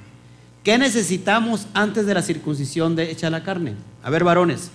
¿Qué 0.63 0.79
necesitamos 0.79 1.67
antes 1.75 2.07
de 2.07 2.15
la 2.15 2.23
circuncisión 2.23 2.97
de 2.97 3.11
hecha 3.11 3.29
la 3.29 3.45
carne? 3.45 3.75
A 4.03 4.09
ver, 4.09 4.25
varones. 4.25 4.71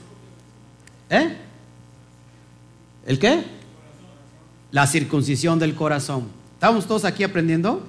¿Eh? 1.09 1.35
¿El 3.07 3.17
qué? 3.17 3.43
La 4.71 4.85
circuncisión 4.85 5.57
del 5.57 5.73
corazón. 5.73 6.27
¿Estamos 6.53 6.85
todos 6.85 7.05
aquí 7.05 7.23
aprendiendo? 7.23 7.83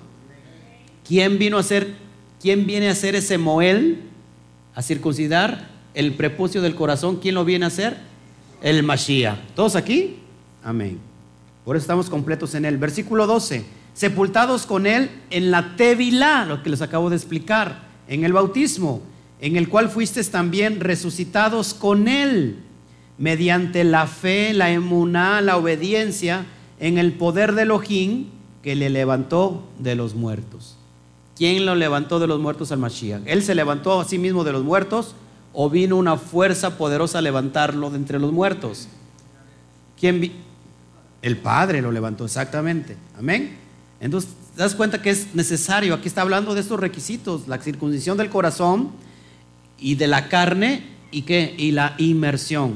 ¿Quién 1.07 1.39
vino 1.39 1.59
a 1.59 1.63
ser, 1.63 1.95
quién 2.41 2.67
viene 2.67 2.89
a 2.89 2.93
hacer 2.93 3.15
ese 3.15 3.37
Moel? 3.37 4.01
A 4.75 4.81
circuncidar 4.81 5.69
el 5.93 6.15
prepucio 6.15 6.63
del 6.63 6.75
corazón. 6.75 7.17
¿Quién 7.17 7.35
lo 7.35 7.45
viene 7.45 7.67
a 7.67 7.69
hacer? 7.69 7.99
El 8.63 8.83
Mashiach. 8.83 9.39
¿Todos 9.55 9.77
aquí? 9.77 10.17
Amén. 10.65 11.10
Por 11.65 11.77
eso 11.77 11.85
estamos 11.85 12.11
completos 12.11 12.55
en 12.55 12.65
él. 12.65 12.79
Versículo 12.79 13.27
12. 13.27 13.65
Sepultados 13.95 14.67
con 14.67 14.87
él 14.87 15.11
en 15.31 15.51
la 15.51 15.77
Tevilá, 15.77 16.47
lo 16.47 16.63
que 16.63 16.71
les 16.71 16.83
acabo 16.83 17.11
de 17.11 17.17
explicar, 17.17 17.89
en 18.09 18.25
el 18.25 18.33
bautismo, 18.33 19.03
en 19.41 19.57
el 19.57 19.69
cual 19.69 19.89
fuisteis 19.89 20.31
también 20.31 20.81
resucitados 20.81 21.75
con 21.75 22.09
él, 22.09 22.59
mediante 23.19 23.85
la 23.85 24.07
fe, 24.07 24.53
la 24.55 24.71
emuná, 24.71 25.41
la 25.41 25.57
obediencia, 25.57 26.47
en 26.79 26.99
el 26.99 27.13
poder 27.13 27.55
de 27.55 27.63
Elohim 27.63 28.27
que 28.63 28.75
le 28.75 28.91
levantó 28.91 29.69
de 29.79 29.95
los 29.95 30.15
muertos. 30.15 30.77
¿Quién 31.37 31.65
lo 31.65 31.75
levantó 31.75 32.19
de 32.19 32.27
los 32.27 32.41
muertos 32.41 32.73
al 32.73 32.79
Mashiach? 32.79 33.23
¿Él 33.27 33.43
se 33.43 33.55
levantó 33.55 34.01
a 34.01 34.05
sí 34.05 34.19
mismo 34.19 34.45
de 34.45 34.53
los 34.53 34.63
muertos 34.63 35.15
o 35.53 35.71
vino 35.71 35.97
una 35.97 36.17
fuerza 36.17 36.77
poderosa 36.77 37.19
a 37.19 37.23
levantarlo 37.23 37.91
de 37.91 37.97
entre 37.97 38.19
los 38.19 38.33
muertos? 38.33 38.89
¿Quién 39.99 40.33
el 41.23 41.37
Padre 41.37 41.83
lo 41.83 41.93
levantó, 41.93 42.25
exactamente. 42.25 42.97
Amén. 43.19 43.57
Entonces, 44.01 44.31
te 44.57 44.63
das 44.63 44.75
cuenta 44.75 45.03
que 45.03 45.11
es 45.11 45.35
necesario. 45.35 45.95
Aquí 45.95 46.09
está 46.09 46.23
hablando 46.23 46.55
de 46.55 46.61
estos 46.61 46.81
requisitos: 46.81 47.47
la 47.49 47.59
circuncisión 47.59 48.17
del 48.17 48.31
corazón 48.31 48.91
y 49.79 49.97
de 49.97 50.07
la 50.07 50.29
carne 50.29 50.85
y, 51.11 51.23
qué? 51.23 51.55
y 51.57 51.73
la 51.73 51.95
inmersión. 51.99 52.75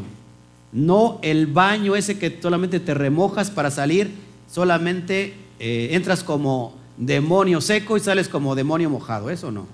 No 0.73 1.21
el 1.23 1.47
baño 1.47 1.97
ese 1.97 2.19
que 2.19 2.39
solamente 2.43 2.81
te 2.81 2.95
remojas 2.95 3.51
para 3.51 3.71
salir, 3.71 4.11
solamente 4.51 5.35
eh, 5.59 5.91
entras 5.93 6.25
como 6.25 6.75
demonio 6.97 7.61
seco 7.61 7.97
y 7.97 8.01
sales 8.01 8.29
como 8.29 8.55
demonio 8.55 8.91
mojado. 8.91 9.31
Eso 9.31 9.51
no. 9.51 9.67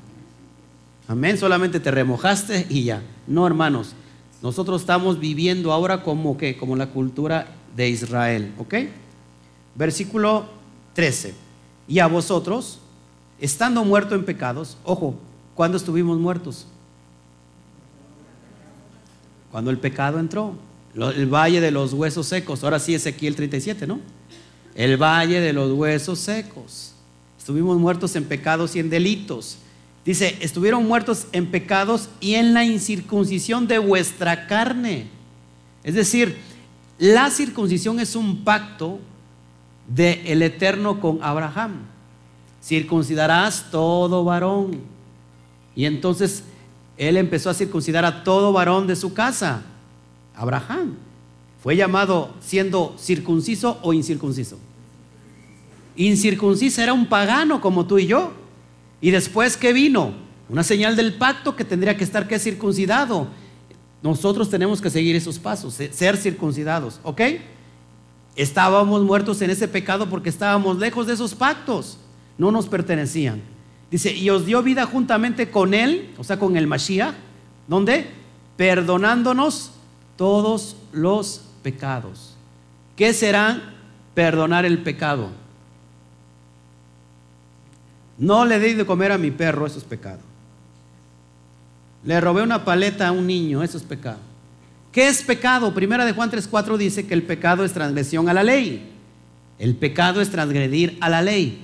Amén. 1.09 1.39
Solamente 1.39 1.81
te 1.81 1.91
remojaste 1.91 2.67
y 2.69 2.85
ya. 2.85 3.03
No, 3.27 3.47
hermanos. 3.47 3.95
Nosotros 4.43 4.81
estamos 4.81 5.21
viviendo 5.21 5.71
ahora 5.71 6.03
como 6.03 6.39
que, 6.39 6.57
como 6.57 6.75
la 6.75 6.87
cultura 6.87 7.47
de 7.77 7.89
Israel. 7.89 8.53
¿Ok? 8.59 8.75
Versículo 9.75 10.47
13. 10.95 11.35
Y 11.89 11.99
a 11.99 12.07
vosotros, 12.07 12.79
estando 13.41 13.85
muertos 13.85 14.19
en 14.19 14.25
pecados, 14.25 14.77
ojo, 14.85 15.15
¿cuándo 15.55 15.77
estuvimos 15.77 16.19
muertos? 16.19 16.67
Cuando 19.51 19.71
el 19.71 19.79
pecado 19.79 20.19
entró. 20.19 20.55
El 20.95 21.27
valle 21.27 21.61
de 21.61 21.71
los 21.71 21.93
huesos 21.93 22.27
secos. 22.27 22.65
Ahora 22.65 22.81
sí, 22.81 22.95
Ezequiel 22.95 23.37
37, 23.37 23.87
¿no? 23.87 24.01
El 24.75 24.97
valle 24.97 25.41
de 25.41 25.53
los 25.53 25.73
huesos 25.73 26.19
secos. 26.19 26.95
Estuvimos 27.39 27.79
muertos 27.79 28.17
en 28.17 28.25
pecados 28.25 28.75
y 28.77 28.81
en 28.81 28.91
delitos. 28.91 29.59
Dice, 30.05 30.37
estuvieron 30.41 30.87
muertos 30.87 31.27
en 31.33 31.47
pecados 31.47 32.09
y 32.21 32.35
en 32.35 32.55
la 32.55 32.65
incircuncisión 32.65 33.67
de 33.67 33.79
vuestra 33.79 34.47
carne. 34.47 35.09
Es 35.85 35.95
decir, 35.95 36.39
la 37.01 37.31
circuncisión 37.31 37.99
es 37.99 38.15
un 38.15 38.45
pacto 38.45 39.01
del 39.89 40.21
el 40.27 40.43
Eterno 40.43 41.01
con 41.01 41.19
Abraham. 41.23 41.87
Circuncidarás 42.63 43.71
todo 43.71 44.23
varón. 44.23 44.83
Y 45.75 45.87
entonces 45.87 46.45
él 46.99 47.17
empezó 47.17 47.49
a 47.49 47.55
circuncidar 47.55 48.05
a 48.05 48.23
todo 48.23 48.53
varón 48.53 48.87
de 48.87 48.97
su 48.97 49.15
casa. 49.15 49.63
Abraham. 50.37 50.97
Fue 51.63 51.75
llamado 51.75 52.35
siendo 52.41 52.95
circunciso 52.99 53.79
o 53.81 53.95
incircunciso. 53.95 54.59
Incircunciso 55.97 56.83
era 56.83 56.93
un 56.93 57.07
pagano 57.07 57.63
como 57.63 57.87
tú 57.87 57.99
y 57.99 58.09
yo. 58.09 58.33
Y 59.01 59.11
después 59.11 59.57
que 59.57 59.73
vino, 59.73 60.13
una 60.51 60.63
señal 60.63 60.97
del 60.97 61.15
pacto 61.15 61.57
que 61.57 61.65
tendría 61.65 61.97
que 61.97 62.05
estar 62.05 62.29
que 62.29 62.39
circuncidado. 62.39 63.29
Nosotros 64.03 64.49
tenemos 64.49 64.81
que 64.81 64.91
seguir 64.91 65.15
esos 65.15 65.39
pasos, 65.39 65.75
ser 65.75 66.17
circuncidados, 66.17 67.01
¿ok? 67.03 67.21
Estábamos 68.35 69.03
muertos 69.03 69.43
en 69.43 69.51
ese 69.51 69.69
pecado 69.69 70.09
porque 70.09 70.31
estábamos 70.31 70.79
lejos 70.79 71.07
de 71.07 71.15
esos 71.15 71.35
pactos, 71.35 71.99
no 72.39 72.51
nos 72.51 72.67
pertenecían. 72.67 73.43
Dice, 73.91 74.15
y 74.15 74.31
os 74.31 74.47
dio 74.47 74.63
vida 74.63 74.87
juntamente 74.87 75.51
con 75.51 75.75
él, 75.75 76.15
o 76.17 76.25
sea, 76.25 76.39
con 76.39 76.57
el 76.57 76.67
Mashiach, 76.67 77.15
¿dónde? 77.67 78.07
Perdonándonos 78.57 79.73
todos 80.17 80.77
los 80.93 81.43
pecados. 81.63 82.37
¿Qué 82.97 83.13
será 83.13 83.75
perdonar 84.15 84.65
el 84.65 84.83
pecado? 84.83 85.31
No 88.17 88.45
le 88.45 88.61
di 88.61 88.75
de 88.75 88.87
comer 88.87 89.13
a 89.13 89.19
mi 89.19 89.31
perro, 89.31 89.67
eso 89.67 89.79
es 89.79 89.85
pecado. 89.85 90.30
Le 92.05 92.21
robé 92.21 92.43
una 92.43 92.65
paleta 92.65 93.09
a 93.09 93.13
un 93.13 93.27
niño, 93.27 93.63
eso 93.63 93.77
es 93.77 93.83
pecado. 93.83 94.19
¿Qué 94.93 95.09
es 95.09 95.23
pecado? 95.23 95.73
Primera 95.73 96.05
de 96.05 96.13
Juan 96.13 96.31
3:4 96.31 96.77
dice 96.77 97.07
que 97.07 97.15
el 97.15 97.23
pecado 97.23 97.65
es 97.65 97.73
transgresión 97.73 98.29
a 98.29 98.35
la 98.35 98.43
ley. 98.43 98.91
El 99.59 99.77
pecado 99.77 100.21
es 100.21 100.31
transgredir 100.31 100.97
a 101.01 101.09
la 101.09 101.23
ley. 101.23 101.61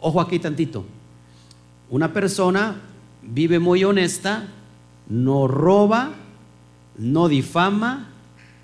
Ojo 0.00 0.20
aquí 0.20 0.38
tantito. 0.38 0.84
Una 1.88 2.12
persona 2.12 2.76
vive 3.22 3.58
muy 3.58 3.82
honesta, 3.82 4.48
no 5.08 5.48
roba, 5.48 6.12
no 6.98 7.28
difama, 7.28 8.08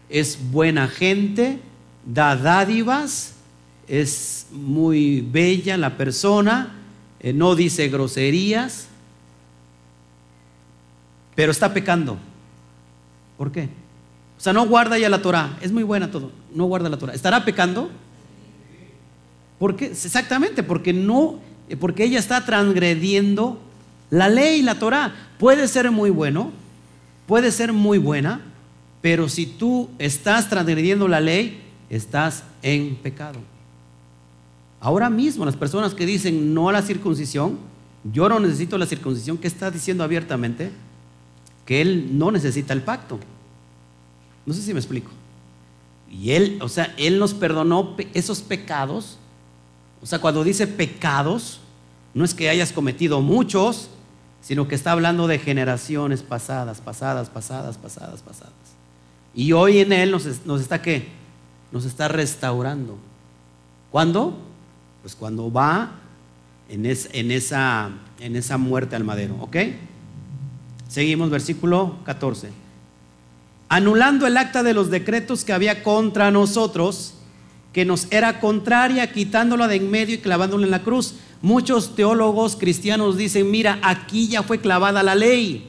es 0.08 0.38
buena 0.50 0.86
gente, 0.88 1.58
da 2.04 2.36
dádivas, 2.36 3.34
es 3.88 4.46
muy 4.52 5.20
bella 5.20 5.76
la 5.76 5.96
persona, 5.96 6.74
eh, 7.20 7.32
no 7.32 7.54
dice 7.54 7.88
groserías, 7.88 8.89
pero 11.40 11.52
está 11.52 11.72
pecando. 11.72 12.18
¿Por 13.38 13.50
qué? 13.50 13.70
O 14.36 14.40
sea, 14.42 14.52
no 14.52 14.66
guarda 14.66 14.98
ya 14.98 15.08
la 15.08 15.22
Torah. 15.22 15.56
Es 15.62 15.72
muy 15.72 15.82
buena 15.82 16.10
todo. 16.10 16.32
No 16.54 16.66
guarda 16.66 16.90
la 16.90 16.98
Torah. 16.98 17.14
¿Estará 17.14 17.46
pecando? 17.46 17.88
¿Por 19.58 19.74
qué? 19.74 19.86
Exactamente, 19.86 20.62
porque 20.62 20.92
no, 20.92 21.38
porque 21.78 22.04
ella 22.04 22.18
está 22.18 22.44
transgrediendo 22.44 23.58
la 24.10 24.28
ley, 24.28 24.60
la 24.60 24.74
Torah. 24.74 25.14
Puede 25.38 25.66
ser 25.66 25.90
muy 25.90 26.10
bueno, 26.10 26.50
puede 27.26 27.52
ser 27.52 27.72
muy 27.72 27.96
buena, 27.96 28.42
pero 29.00 29.26
si 29.30 29.46
tú 29.46 29.88
estás 29.98 30.50
transgrediendo 30.50 31.08
la 31.08 31.20
ley, 31.20 31.62
estás 31.88 32.44
en 32.60 32.96
pecado. 32.96 33.38
Ahora 34.78 35.08
mismo 35.08 35.46
las 35.46 35.56
personas 35.56 35.94
que 35.94 36.04
dicen 36.04 36.52
no 36.52 36.68
a 36.68 36.72
la 36.74 36.82
circuncisión, 36.82 37.56
yo 38.12 38.28
no 38.28 38.40
necesito 38.40 38.76
la 38.76 38.84
circuncisión, 38.84 39.38
¿qué 39.38 39.46
está 39.46 39.70
diciendo 39.70 40.04
abiertamente? 40.04 40.70
Que 41.70 41.80
Él 41.80 42.18
no 42.18 42.32
necesita 42.32 42.72
el 42.72 42.82
pacto. 42.82 43.20
No 44.44 44.52
sé 44.52 44.60
si 44.60 44.74
me 44.74 44.80
explico. 44.80 45.12
Y 46.10 46.32
Él, 46.32 46.58
o 46.62 46.68
sea, 46.68 46.92
Él 46.96 47.20
nos 47.20 47.32
perdonó 47.32 47.94
esos 48.12 48.40
pecados. 48.40 49.18
O 50.02 50.06
sea, 50.06 50.18
cuando 50.18 50.42
dice 50.42 50.66
pecados, 50.66 51.60
no 52.12 52.24
es 52.24 52.34
que 52.34 52.48
hayas 52.48 52.72
cometido 52.72 53.20
muchos, 53.20 53.88
sino 54.40 54.66
que 54.66 54.74
está 54.74 54.90
hablando 54.90 55.28
de 55.28 55.38
generaciones 55.38 56.24
pasadas, 56.24 56.80
pasadas, 56.80 57.30
pasadas, 57.30 57.78
pasadas, 57.78 58.20
pasadas. 58.20 58.52
Y 59.32 59.52
hoy 59.52 59.78
en 59.78 59.92
Él 59.92 60.10
nos, 60.10 60.26
está 60.26 60.82
qué? 60.82 61.06
Nos 61.70 61.84
está 61.84 62.08
restaurando. 62.08 62.98
¿Cuándo? 63.92 64.36
Pues 65.02 65.14
cuando 65.14 65.52
va 65.52 65.92
en, 66.68 66.84
en, 66.84 67.30
esa, 67.30 67.90
en 68.18 68.34
esa 68.34 68.58
muerte 68.58 68.96
al 68.96 69.04
madero, 69.04 69.36
¿ok? 69.38 69.56
Seguimos, 70.90 71.30
versículo 71.30 71.98
14. 72.04 72.50
Anulando 73.68 74.26
el 74.26 74.36
acta 74.36 74.64
de 74.64 74.74
los 74.74 74.90
decretos 74.90 75.44
que 75.44 75.52
había 75.52 75.84
contra 75.84 76.32
nosotros, 76.32 77.14
que 77.72 77.84
nos 77.84 78.08
era 78.10 78.40
contraria, 78.40 79.12
quitándola 79.12 79.68
de 79.68 79.76
en 79.76 79.88
medio 79.88 80.16
y 80.16 80.18
clavándola 80.18 80.64
en 80.64 80.72
la 80.72 80.82
cruz. 80.82 81.14
Muchos 81.42 81.94
teólogos 81.94 82.56
cristianos 82.56 83.16
dicen, 83.16 83.48
mira, 83.48 83.78
aquí 83.82 84.26
ya 84.26 84.42
fue 84.42 84.60
clavada 84.60 85.04
la 85.04 85.14
ley. 85.14 85.68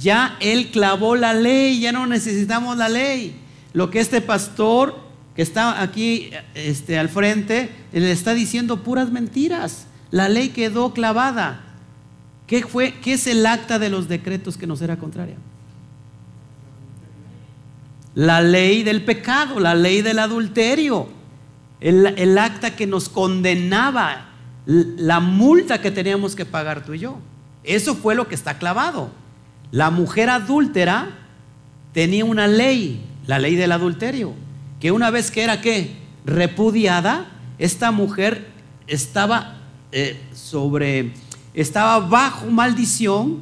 Ya 0.00 0.38
él 0.40 0.70
clavó 0.70 1.14
la 1.14 1.34
ley, 1.34 1.78
ya 1.78 1.92
no 1.92 2.06
necesitamos 2.06 2.78
la 2.78 2.88
ley. 2.88 3.36
Lo 3.74 3.90
que 3.90 4.00
este 4.00 4.22
pastor 4.22 5.06
que 5.36 5.42
está 5.42 5.82
aquí 5.82 6.30
este, 6.54 6.98
al 6.98 7.10
frente, 7.10 7.70
le 7.92 8.10
está 8.10 8.32
diciendo 8.32 8.82
puras 8.82 9.12
mentiras. 9.12 9.86
La 10.10 10.30
ley 10.30 10.48
quedó 10.48 10.94
clavada. 10.94 11.65
¿Qué, 12.46 12.62
fue, 12.62 12.94
¿Qué 13.00 13.14
es 13.14 13.26
el 13.26 13.44
acta 13.44 13.78
de 13.78 13.90
los 13.90 14.08
decretos 14.08 14.56
que 14.56 14.66
nos 14.66 14.80
era 14.80 14.96
contraria? 14.96 15.36
La 18.14 18.40
ley 18.40 18.82
del 18.82 19.04
pecado, 19.04 19.60
la 19.60 19.74
ley 19.74 20.00
del 20.02 20.18
adulterio, 20.18 21.08
el, 21.80 22.06
el 22.18 22.38
acta 22.38 22.76
que 22.76 22.86
nos 22.86 23.08
condenaba, 23.08 24.30
la 24.64 25.20
multa 25.20 25.80
que 25.80 25.90
teníamos 25.90 26.34
que 26.34 26.44
pagar 26.44 26.84
tú 26.84 26.94
y 26.94 27.00
yo. 27.00 27.18
Eso 27.64 27.94
fue 27.96 28.14
lo 28.14 28.28
que 28.28 28.34
está 28.34 28.58
clavado. 28.58 29.10
La 29.70 29.90
mujer 29.90 30.30
adúltera 30.30 31.08
tenía 31.92 32.24
una 32.24 32.46
ley, 32.46 33.04
la 33.26 33.38
ley 33.38 33.56
del 33.56 33.72
adulterio, 33.72 34.34
que 34.80 34.92
una 34.92 35.10
vez 35.10 35.30
que 35.30 35.42
era 35.42 35.60
qué? 35.60 35.96
Repudiada, 36.24 37.26
esta 37.58 37.90
mujer 37.90 38.46
estaba 38.86 39.56
eh, 39.92 40.20
sobre, 40.32 41.12
estaba 41.56 41.98
bajo 41.98 42.46
maldición 42.46 43.38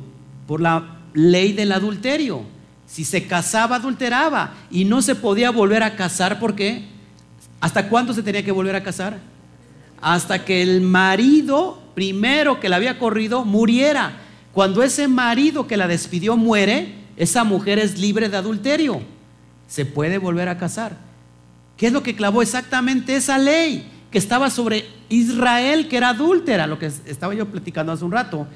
por 0.47 0.61
la 0.61 0.99
ley 1.13 1.53
del 1.53 1.73
adulterio. 1.73 2.43
Si 2.87 3.05
se 3.05 3.27
casaba, 3.27 3.77
adulteraba 3.77 4.55
y 4.71 4.85
no 4.85 5.03
se 5.03 5.17
podía 5.17 5.51
volver 5.51 5.83
a 5.83 5.97
casar, 5.97 6.39
¿por 6.39 6.55
qué? 6.55 6.85
¿Hasta 7.61 7.89
cuándo 7.89 8.15
se 8.15 8.23
tenía 8.23 8.45
que 8.45 8.53
volver 8.53 8.77
a 8.77 8.85
casar? 8.85 9.19
Hasta 10.01 10.45
que 10.45 10.63
el 10.63 10.81
marido 10.81 11.83
primero 11.95 12.61
que 12.61 12.69
la 12.69 12.77
había 12.77 12.99
corrido 12.99 13.45
muriera. 13.45 14.13
Cuando 14.53 14.85
ese 14.85 15.09
marido 15.09 15.67
que 15.67 15.77
la 15.77 15.89
despidió 15.89 16.37
muere, 16.37 16.95
esa 17.17 17.43
mujer 17.43 17.81
es 17.81 17.99
libre 17.99 18.29
de 18.29 18.37
adulterio. 18.37 19.03
Se 19.67 19.87
puede 19.87 20.19
volver 20.19 20.49
a 20.49 20.59
casar. 20.59 20.97
¿Qué 21.77 21.89
es 21.89 21.93
lo 21.93 22.05
que 22.05 22.15
clavó 22.15 22.43
exactamente 22.43 23.17
esa 23.17 23.39
ley 23.39 23.91
que 24.15 24.19
estaba 24.19 24.49
sobre 24.49 24.85
Israel, 25.09 25.89
que 25.89 25.97
era 25.97 26.11
adúltera? 26.11 26.69
Lo 26.69 26.79
que 26.79 26.87
estaba 26.87 27.35
yo 27.35 27.47
platicando 27.47 27.91
hace 27.91 28.05
un 28.05 28.13
rato. 28.13 28.47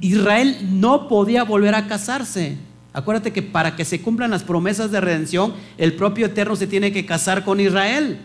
Israel 0.00 0.58
no 0.62 1.08
podía 1.08 1.42
volver 1.42 1.74
a 1.74 1.88
casarse. 1.88 2.56
Acuérdate 2.92 3.32
que 3.32 3.42
para 3.42 3.74
que 3.74 3.84
se 3.84 4.00
cumplan 4.00 4.30
las 4.30 4.44
promesas 4.44 4.92
de 4.92 5.00
redención, 5.00 5.54
el 5.76 5.94
propio 5.94 6.26
Eterno 6.26 6.54
se 6.54 6.68
tiene 6.68 6.92
que 6.92 7.04
casar 7.04 7.42
con 7.42 7.58
Israel, 7.58 8.20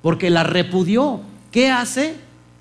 porque 0.00 0.30
la 0.30 0.44
repudió. 0.44 1.20
¿Qué 1.52 1.68
hace? 1.68 2.14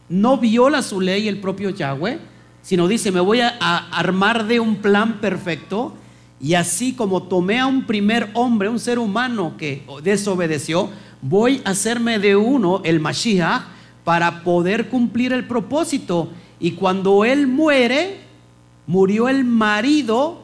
No 0.10 0.38
viola 0.38 0.82
su 0.82 0.99
ley 0.99 1.30
el 1.30 1.39
propio 1.39 1.69
Yahweh, 1.69 2.19
sino 2.63 2.86
dice, 2.86 3.13
me 3.13 3.21
voy 3.21 3.39
a, 3.39 3.47
armar 3.93 4.45
de 4.45 4.60
un 4.60 4.75
plan 4.75 5.21
perfecto 5.21 5.93
y 6.41 6.56
así 6.56 6.91
como 6.91 7.23
tomé 7.23 7.62
a 7.62 7.65
un 7.65 7.86
primer 7.86 8.30
hombre, 8.34 8.67
un 8.67 8.78
ser 8.78 8.99
humano 8.99 9.56
que 9.58 9.86
desobedeció, 10.04 10.89
voy 11.21 11.62
a 11.65 11.71
hacerme 11.71 12.19
de 12.19 12.36
uno, 12.36 12.82
el 12.84 12.99
Mashiach, 12.99 13.63
para 14.04 14.43
poder 14.43 14.89
cumplir 14.89 15.34
el 15.34 15.45
propósito. 15.45 16.30
Y 16.60 16.71
cuando 16.71 17.25
él 17.25 17.47
muere, 17.47 18.19
murió 18.88 19.30
el 19.30 19.43
marido 19.43 20.41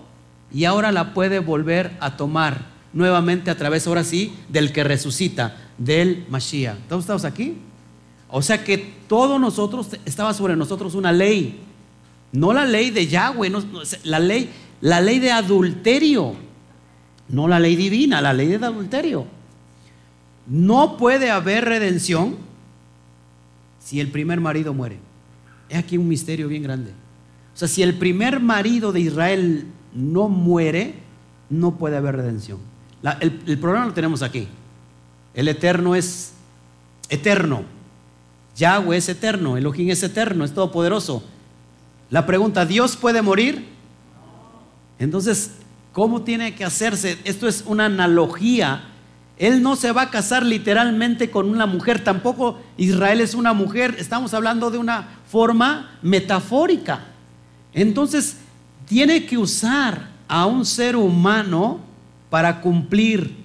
y 0.52 0.66
ahora 0.66 0.92
la 0.92 1.14
puede 1.14 1.40
volver 1.40 1.96
a 2.00 2.18
tomar 2.18 2.66
nuevamente 2.94 3.52
a 3.52 3.58
través, 3.58 3.88
ahora 3.88 4.04
sí, 4.04 4.34
del 4.50 4.74
que 4.74 4.84
resucita, 4.84 5.58
del 5.78 6.26
Mashiach. 6.30 6.78
¿Todos 6.90 7.04
estamos 7.04 7.26
aquí? 7.26 7.58
O 8.30 8.42
sea 8.42 8.64
que 8.64 8.78
todos 9.08 9.40
nosotros, 9.40 9.90
estaba 10.06 10.34
sobre 10.34 10.56
nosotros 10.56 10.96
una 10.96 11.12
ley, 11.12 11.60
no 12.32 12.54
la 12.54 12.66
ley 12.66 12.90
de 12.90 13.08
Yahweh, 13.08 13.52
la, 14.04 14.20
ley, 14.20 14.50
la 14.80 15.02
ley 15.02 15.20
de 15.20 15.32
adulterio, 15.32 16.34
no 17.30 17.48
la 17.48 17.60
ley 17.60 17.76
divina, 17.76 18.22
la 18.22 18.34
ley 18.34 18.48
de 18.48 18.66
adulterio. 18.66 19.26
No 20.48 20.98
puede 20.98 21.30
haber 21.30 21.66
redención 21.66 22.38
si 23.80 24.00
el 24.00 24.10
primer 24.10 24.40
marido 24.40 24.74
muere. 24.74 25.00
Es 25.70 25.78
aquí 25.78 25.98
un 25.98 26.08
misterio 26.08 26.48
bien 26.48 26.64
grande. 26.64 26.92
O 27.54 27.58
sea, 27.58 27.68
si 27.68 27.84
el 27.84 27.98
primer 27.98 28.40
marido 28.40 28.92
de 28.92 29.02
Israel 29.02 29.68
no 29.94 30.30
muere, 30.30 30.96
no 31.50 31.78
puede 31.78 31.98
haber 31.98 32.16
redención. 32.16 32.60
el, 33.20 33.42
el, 33.46 33.60
problema 33.60 33.86
lo 33.86 33.94
tenemos 33.94 34.22
aquí. 34.22 34.48
El 35.34 35.48
eterno 35.48 35.96
es 35.96 36.34
eterno. 37.10 37.64
Yahweh 38.56 38.98
es 38.98 39.10
eterno. 39.10 39.58
Elohim 39.58 39.90
es 39.90 40.04
eterno, 40.04 40.44
es 40.44 40.54
todopoderoso. 40.54 41.24
La 42.10 42.26
pregunta, 42.26 42.66
¿Dios 42.66 42.98
puede 42.98 43.22
morir? 43.22 43.66
Entonces, 45.00 45.52
¿cómo 45.94 46.22
tiene 46.24 46.56
que 46.56 46.66
hacerse? 46.66 47.18
Esto 47.24 47.48
es 47.48 47.64
una 47.66 47.86
analogía. 47.86 48.91
Él 49.42 49.64
no 49.64 49.76
se 49.76 49.92
va 49.92 50.04
a 50.04 50.10
casar 50.12 50.46
literalmente 50.46 51.32
con 51.32 51.50
una 51.50 51.66
mujer, 51.66 52.04
tampoco 52.04 52.62
Israel 52.78 53.22
es 53.22 53.34
una 53.34 53.54
mujer, 53.54 53.96
estamos 53.98 54.36
hablando 54.36 54.70
de 54.70 54.78
una 54.78 55.08
forma 55.28 55.98
metafórica. 56.04 57.06
Entonces, 57.74 58.38
tiene 58.86 59.26
que 59.26 59.40
usar 59.40 60.10
a 60.28 60.46
un 60.46 60.64
ser 60.64 60.96
humano 60.96 61.80
para 62.30 62.62
cumplir 62.62 63.36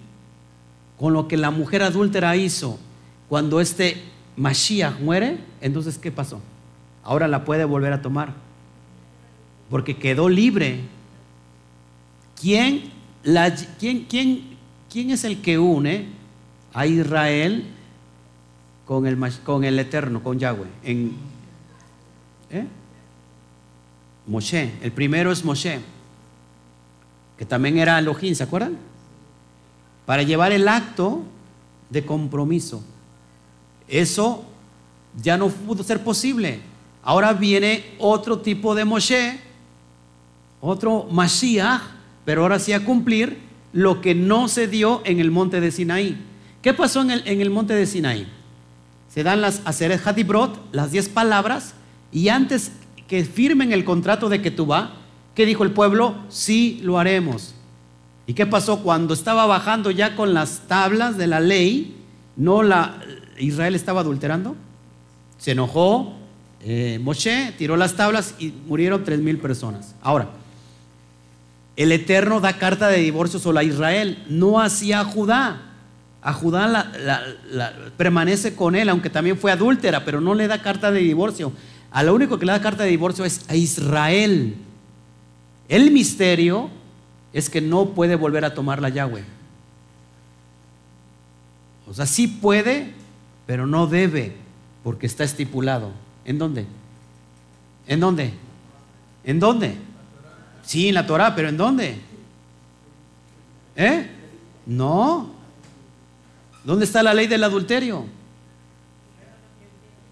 con 0.99 1.15
lo 1.15 1.29
que 1.29 1.39
la 1.39 1.51
mujer 1.51 1.83
adúltera 1.83 2.37
hizo. 2.37 2.79
Cuando 3.31 3.59
este 3.59 4.05
Mashiach 4.37 5.01
muere, 5.01 5.39
entonces 5.63 5.97
¿qué 5.97 6.13
pasó? 6.13 6.43
Ahora 7.05 7.27
la 7.27 7.47
puede 7.47 7.65
volver 7.65 7.95
a 7.95 8.03
tomar. 8.03 8.35
Porque 9.71 9.97
quedó 9.97 10.29
libre 10.29 10.83
¿Quién, 12.39 12.91
la, 13.23 13.55
quién, 13.79 14.05
quién, 14.05 14.56
quién 14.97 15.11
es 15.11 15.25
el 15.25 15.43
que 15.43 15.59
une 15.59 16.07
a 16.73 16.87
Israel 16.87 17.67
con 18.87 19.07
el, 19.07 19.19
con 19.45 19.63
el 19.63 19.79
Eterno, 19.79 20.23
con 20.23 20.39
Yahweh? 20.39 20.69
En, 20.85 21.13
¿eh? 22.49 22.65
Moshe. 24.27 24.73
El 24.81 24.93
primero 24.93 25.31
es 25.31 25.45
Moshe, 25.45 25.81
que 27.37 27.45
también 27.45 27.77
era 27.77 27.99
Elohim, 27.99 28.35
¿se 28.35 28.45
acuerdan? 28.45 28.79
Para 30.07 30.23
llevar 30.23 30.53
el 30.53 30.67
acto 30.67 31.25
de 31.91 32.03
compromiso. 32.03 32.83
Eso 33.89 34.47
ya 35.23 35.37
no 35.37 35.51
pudo 35.51 35.83
ser 35.83 36.03
posible. 36.03 36.61
Ahora 37.03 37.35
viene 37.35 37.85
otro 37.99 38.39
tipo 38.39 38.75
de 38.75 38.87
Moshe, 38.87 39.41
otro 40.63 41.07
Mashiach, 41.11 41.83
pero 42.25 42.41
ahora 42.41 42.59
sí 42.59 42.73
a 42.73 42.83
cumplir 42.83 43.46
lo 43.77 44.01
que 44.01 44.15
no 44.15 44.49
se 44.49 44.69
dio 44.69 45.03
en 45.05 45.21
el 45.21 45.31
monte 45.31 45.61
de 45.61 45.71
Sinaí. 45.71 46.17
¿Qué 46.63 46.73
pasó 46.73 47.03
en 47.03 47.11
el, 47.11 47.29
en 47.29 47.43
el 47.43 47.51
monte 47.51 47.75
de 47.75 47.85
Sinaí? 47.85 48.27
Se 49.13 49.23
dan 49.23 49.43
las 49.43 49.61
Aseret 49.67 50.01
Hadibrot, 50.03 50.59
las 50.73 50.93
diez 50.93 51.11
palabras, 51.11 51.75
y 52.11 52.31
antes 52.31 52.73
que 53.07 53.23
firmen 53.27 53.73
el 53.73 53.85
contrato 53.85 54.31
de 54.31 54.41
Ketubá, 54.41 54.95
¿qué 55.35 55.45
dijo 55.45 55.63
el 55.63 55.73
pueblo? 55.73 56.15
Sí, 56.31 56.81
lo 56.85 56.99
haremos. 56.99 57.55
¿Y 58.27 58.33
qué 58.33 58.47
pasó 58.47 58.83
cuando 58.83 59.13
estaba 59.13 59.45
bajando 59.45 59.91
ya 59.91 60.17
con 60.17 60.33
las 60.33 60.61
tablas 60.67 61.19
de 61.19 61.27
la 61.27 61.41
ley? 61.41 61.99
¿No 62.35 62.63
la 62.63 62.99
Israel 63.39 63.75
estaba 63.75 64.01
adulterando? 64.01 64.57
Se 65.37 65.51
enojó 65.51 66.15
eh, 66.63 66.99
Moshe, 67.03 67.53
tiró 67.59 67.77
las 67.77 67.93
tablas 67.93 68.37
y 68.39 68.55
murieron 68.67 69.05
tres 69.05 69.21
mil 69.21 69.37
personas. 69.37 69.95
Ahora, 70.01 70.31
el 71.77 71.93
Eterno 71.93 72.41
da 72.41 72.59
carta 72.59 72.89
de 72.89 72.99
divorcio 72.99 73.39
solo 73.39 73.61
a 73.61 73.65
Israel, 73.65 74.25
no 74.29 74.61
hacia 74.61 75.05
Judá. 75.05 75.63
A 76.23 76.33
Judá 76.33 76.91
permanece 77.97 78.55
con 78.55 78.75
él, 78.75 78.89
aunque 78.89 79.11
también 79.11 79.39
fue 79.39 79.53
adúltera, 79.53 80.05
pero 80.05 80.21
no 80.21 80.35
le 80.35 80.49
da 80.49 80.63
carta 80.63 80.91
de 80.91 81.01
divorcio. 81.01 81.53
A 81.91 82.03
lo 82.03 82.15
único 82.15 82.39
que 82.39 82.47
le 82.47 82.53
da 82.53 82.61
carta 82.61 82.83
de 82.83 82.91
divorcio 82.91 83.25
es 83.25 83.43
a 83.49 83.55
Israel. 83.55 84.57
El 85.69 85.91
misterio 85.91 86.71
es 87.33 87.51
que 87.51 87.61
no 87.61 87.91
puede 87.91 88.17
volver 88.17 88.45
a 88.45 88.55
tomar 88.55 88.81
la 88.81 88.89
Yahweh. 88.89 89.25
O 91.89 91.95
sea, 91.95 92.07
sí 92.07 92.27
puede, 92.27 92.95
pero 93.47 93.67
no 93.67 93.87
debe, 93.87 94.35
porque 94.83 95.07
está 95.07 95.25
estipulado. 95.25 95.93
¿En 96.25 96.39
dónde? 96.39 96.67
¿En 97.87 98.01
dónde? 98.01 98.33
¿En 99.25 99.39
dónde? 99.39 99.77
Sí, 100.67 100.89
en 100.89 100.95
la 100.95 101.07
Torah, 101.07 101.35
pero 101.35 101.49
¿en 101.49 101.57
dónde? 101.57 101.97
¿Eh? 103.77 104.11
No. 104.67 105.31
¿Dónde 106.65 106.85
está 106.85 107.05
la 107.05 107.15
ley 107.15 107.29
del 107.29 107.45
adulterio? 107.45 108.05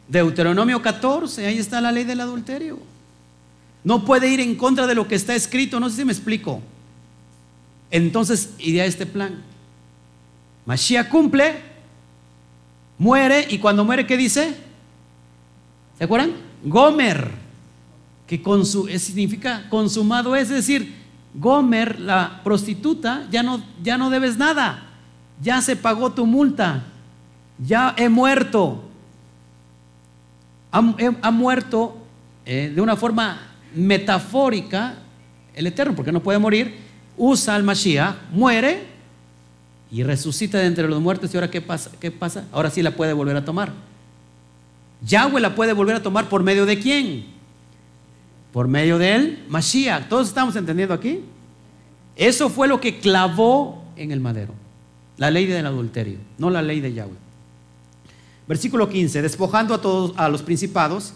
Deuteronomio 0.06 0.80
14, 0.80 1.44
ahí 1.46 1.58
está 1.58 1.80
la 1.80 1.90
ley 1.90 2.04
del 2.04 2.20
adulterio. 2.20 2.78
No 3.82 4.04
puede 4.04 4.28
ir 4.28 4.38
en 4.38 4.54
contra 4.54 4.86
de 4.86 4.94
lo 4.94 5.08
que 5.08 5.16
está 5.16 5.34
escrito, 5.34 5.80
no 5.80 5.90
sé 5.90 5.96
si 5.96 6.04
me 6.04 6.12
explico. 6.12 6.62
Entonces 7.90 8.50
iría 8.58 8.84
este 8.84 9.06
plan. 9.06 9.42
Mashiach 10.66 11.08
cumple, 11.08 11.56
muere 12.96 13.46
y 13.50 13.58
cuando 13.58 13.84
muere, 13.84 14.06
¿qué 14.06 14.16
dice? 14.16 14.54
¿Se 15.98 16.04
acuerdan? 16.04 16.32
Gomer 16.62 17.43
que 18.26 18.42
significa 18.98 19.68
consumado, 19.68 20.34
es 20.34 20.48
decir, 20.48 20.94
Gomer, 21.34 21.98
la 21.98 22.40
prostituta, 22.44 23.26
ya 23.30 23.42
no, 23.42 23.62
ya 23.82 23.98
no 23.98 24.08
debes 24.08 24.38
nada, 24.38 24.84
ya 25.42 25.60
se 25.60 25.76
pagó 25.76 26.12
tu 26.12 26.26
multa, 26.26 26.84
ya 27.58 27.94
he 27.96 28.08
muerto. 28.08 28.82
Ha, 30.70 31.30
muerto 31.30 31.96
eh, 32.44 32.72
de 32.74 32.80
una 32.80 32.96
forma 32.96 33.40
metafórica 33.74 34.96
el 35.54 35.68
Eterno, 35.68 35.94
porque 35.94 36.10
no 36.10 36.20
puede 36.20 36.38
morir, 36.38 36.76
usa 37.16 37.54
al 37.54 37.62
Mashiach, 37.62 38.16
muere 38.32 38.86
y 39.90 40.02
resucita 40.02 40.58
de 40.58 40.66
entre 40.66 40.88
los 40.88 41.00
muertos. 41.00 41.32
¿Y 41.32 41.36
ahora 41.36 41.50
qué 41.50 41.60
pasa? 41.60 41.90
¿Qué 42.00 42.10
pasa? 42.10 42.44
Ahora 42.50 42.70
sí 42.70 42.82
la 42.82 42.90
puede 42.90 43.12
volver 43.12 43.36
a 43.36 43.44
tomar. 43.44 43.72
Yahweh 45.02 45.40
la 45.40 45.54
puede 45.54 45.72
volver 45.72 45.96
a 45.96 46.02
tomar 46.02 46.28
por 46.28 46.42
medio 46.42 46.66
de 46.66 46.78
quién? 46.80 47.33
Por 48.54 48.68
medio 48.68 48.98
de 48.98 49.16
él, 49.16 49.44
Mashiach. 49.48 50.08
¿Todos 50.08 50.28
estamos 50.28 50.54
entendiendo 50.54 50.94
aquí? 50.94 51.24
Eso 52.14 52.48
fue 52.48 52.68
lo 52.68 52.80
que 52.80 53.00
clavó 53.00 53.82
en 53.96 54.12
el 54.12 54.20
madero. 54.20 54.54
La 55.16 55.28
ley 55.28 55.46
del 55.46 55.66
adulterio, 55.66 56.18
no 56.38 56.50
la 56.50 56.62
ley 56.62 56.80
de 56.80 56.94
Yahweh. 56.94 57.16
Versículo 58.46 58.88
15, 58.88 59.22
despojando 59.22 59.74
a 59.74 59.80
todos 59.80 60.12
a 60.16 60.28
los 60.28 60.42
principados 60.42 61.14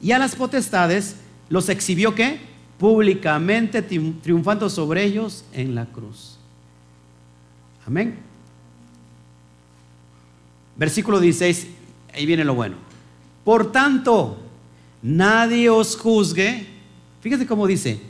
y 0.00 0.12
a 0.12 0.18
las 0.18 0.34
potestades, 0.34 1.16
los 1.50 1.68
exhibió 1.68 2.14
que 2.14 2.40
públicamente 2.78 3.82
triunfando 3.82 4.70
sobre 4.70 5.04
ellos 5.04 5.44
en 5.52 5.74
la 5.74 5.84
cruz. 5.84 6.38
Amén. 7.86 8.18
Versículo 10.74 11.20
16, 11.20 11.66
ahí 12.14 12.24
viene 12.24 12.46
lo 12.46 12.54
bueno. 12.54 12.76
Por 13.44 13.72
tanto, 13.72 14.38
nadie 15.02 15.68
os 15.68 15.94
juzgue, 15.94 16.77
fíjate 17.20 17.46
cómo 17.46 17.66
dice, 17.66 18.00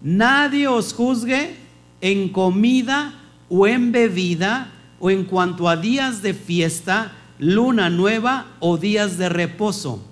nadie 0.00 0.68
os 0.68 0.92
juzgue 0.92 1.56
en 2.00 2.28
comida 2.30 3.14
o 3.48 3.66
en 3.66 3.92
bebida 3.92 4.72
o 5.00 5.10
en 5.10 5.24
cuanto 5.24 5.68
a 5.68 5.76
días 5.76 6.22
de 6.22 6.34
fiesta, 6.34 7.12
luna 7.38 7.90
nueva 7.90 8.46
o 8.60 8.76
días 8.76 9.18
de 9.18 9.28
reposo. 9.28 10.02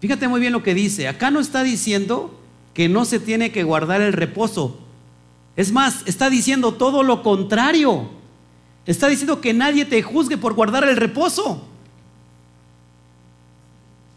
Fíjate 0.00 0.28
muy 0.28 0.40
bien 0.40 0.52
lo 0.52 0.62
que 0.62 0.74
dice. 0.74 1.08
Acá 1.08 1.30
no 1.30 1.40
está 1.40 1.62
diciendo 1.62 2.38
que 2.74 2.88
no 2.88 3.04
se 3.04 3.20
tiene 3.20 3.52
que 3.52 3.64
guardar 3.64 4.00
el 4.00 4.12
reposo. 4.12 4.78
Es 5.56 5.72
más, 5.72 6.02
está 6.06 6.30
diciendo 6.30 6.72
todo 6.74 7.02
lo 7.02 7.22
contrario. 7.22 8.08
Está 8.86 9.08
diciendo 9.08 9.40
que 9.40 9.52
nadie 9.52 9.84
te 9.84 10.02
juzgue 10.02 10.38
por 10.38 10.54
guardar 10.54 10.88
el 10.88 10.96
reposo. 10.96 11.66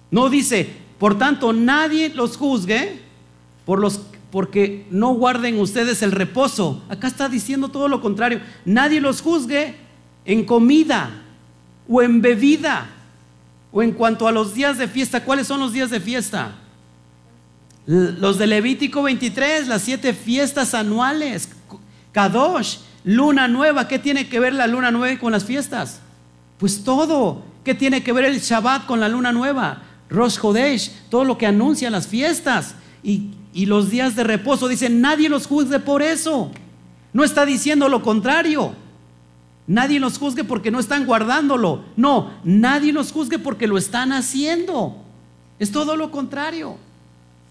No 0.09 0.29
dice, 0.29 0.82
por 1.03 1.17
tanto, 1.17 1.51
nadie 1.51 2.13
los 2.15 2.37
juzgue 2.37 3.01
por 3.65 3.81
los 3.81 3.99
porque 4.31 4.87
no 4.89 5.13
guarden 5.13 5.59
ustedes 5.59 6.01
el 6.01 6.13
reposo. 6.13 6.81
Acá 6.87 7.07
está 7.07 7.27
diciendo 7.27 7.67
todo 7.67 7.89
lo 7.89 7.99
contrario. 7.99 8.39
Nadie 8.63 9.01
los 9.01 9.19
juzgue 9.19 9.75
en 10.23 10.45
comida 10.45 11.09
o 11.89 12.01
en 12.01 12.21
bebida 12.21 12.85
o 13.73 13.83
en 13.83 13.91
cuanto 13.91 14.29
a 14.29 14.31
los 14.31 14.53
días 14.53 14.77
de 14.77 14.87
fiesta. 14.87 15.25
¿Cuáles 15.25 15.45
son 15.45 15.59
los 15.59 15.73
días 15.73 15.89
de 15.89 15.99
fiesta? 15.99 16.55
Los 17.85 18.37
de 18.37 18.47
Levítico 18.47 19.03
23, 19.03 19.67
las 19.67 19.81
siete 19.81 20.13
fiestas 20.13 20.73
anuales. 20.73 21.49
Kadosh, 22.13 22.77
luna 23.03 23.49
nueva. 23.49 23.89
¿Qué 23.89 23.99
tiene 23.99 24.29
que 24.29 24.39
ver 24.39 24.53
la 24.53 24.67
luna 24.67 24.89
nueva 24.89 25.19
con 25.19 25.33
las 25.33 25.43
fiestas? 25.43 25.99
Pues 26.59 26.85
todo. 26.85 27.43
¿Qué 27.65 27.75
tiene 27.75 28.05
que 28.05 28.13
ver 28.13 28.23
el 28.23 28.39
Shabbat 28.39 28.85
con 28.85 29.01
la 29.01 29.09
luna 29.09 29.33
nueva? 29.33 29.81
Rosh 30.13 30.37
Hodesh, 30.39 30.91
todo 31.09 31.25
lo 31.25 31.37
que 31.37 31.47
anuncia 31.47 31.89
las 31.89 32.07
fiestas. 32.07 32.75
Y, 33.03 33.31
y 33.51 33.65
los 33.65 33.89
días 33.89 34.15
de 34.15 34.23
reposo. 34.23 34.67
Dice, 34.67 34.89
nadie 34.89 35.27
los 35.27 35.47
juzgue 35.47 35.79
por 35.79 36.01
eso. 36.01 36.51
No 37.11 37.23
está 37.23 37.45
diciendo 37.45 37.89
lo 37.89 38.01
contrario. 38.01 38.73
Nadie 39.65 39.99
los 39.99 40.17
juzgue 40.17 40.43
porque 40.43 40.71
no 40.71 40.79
están 40.79 41.05
guardándolo. 41.05 41.83
No, 41.95 42.31
nadie 42.43 42.93
los 42.93 43.11
juzgue 43.11 43.39
porque 43.39 43.67
lo 43.67 43.77
están 43.77 44.11
haciendo. 44.11 44.97
Es 45.59 45.71
todo 45.71 45.95
lo 45.95 46.11
contrario. 46.11 46.77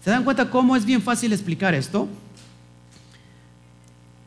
¿Se 0.03 0.09
dan 0.09 0.23
cuenta 0.23 0.49
cómo 0.49 0.75
es 0.75 0.85
bien 0.85 1.01
fácil 1.01 1.33
explicar 1.33 1.73
esto? 1.73 2.07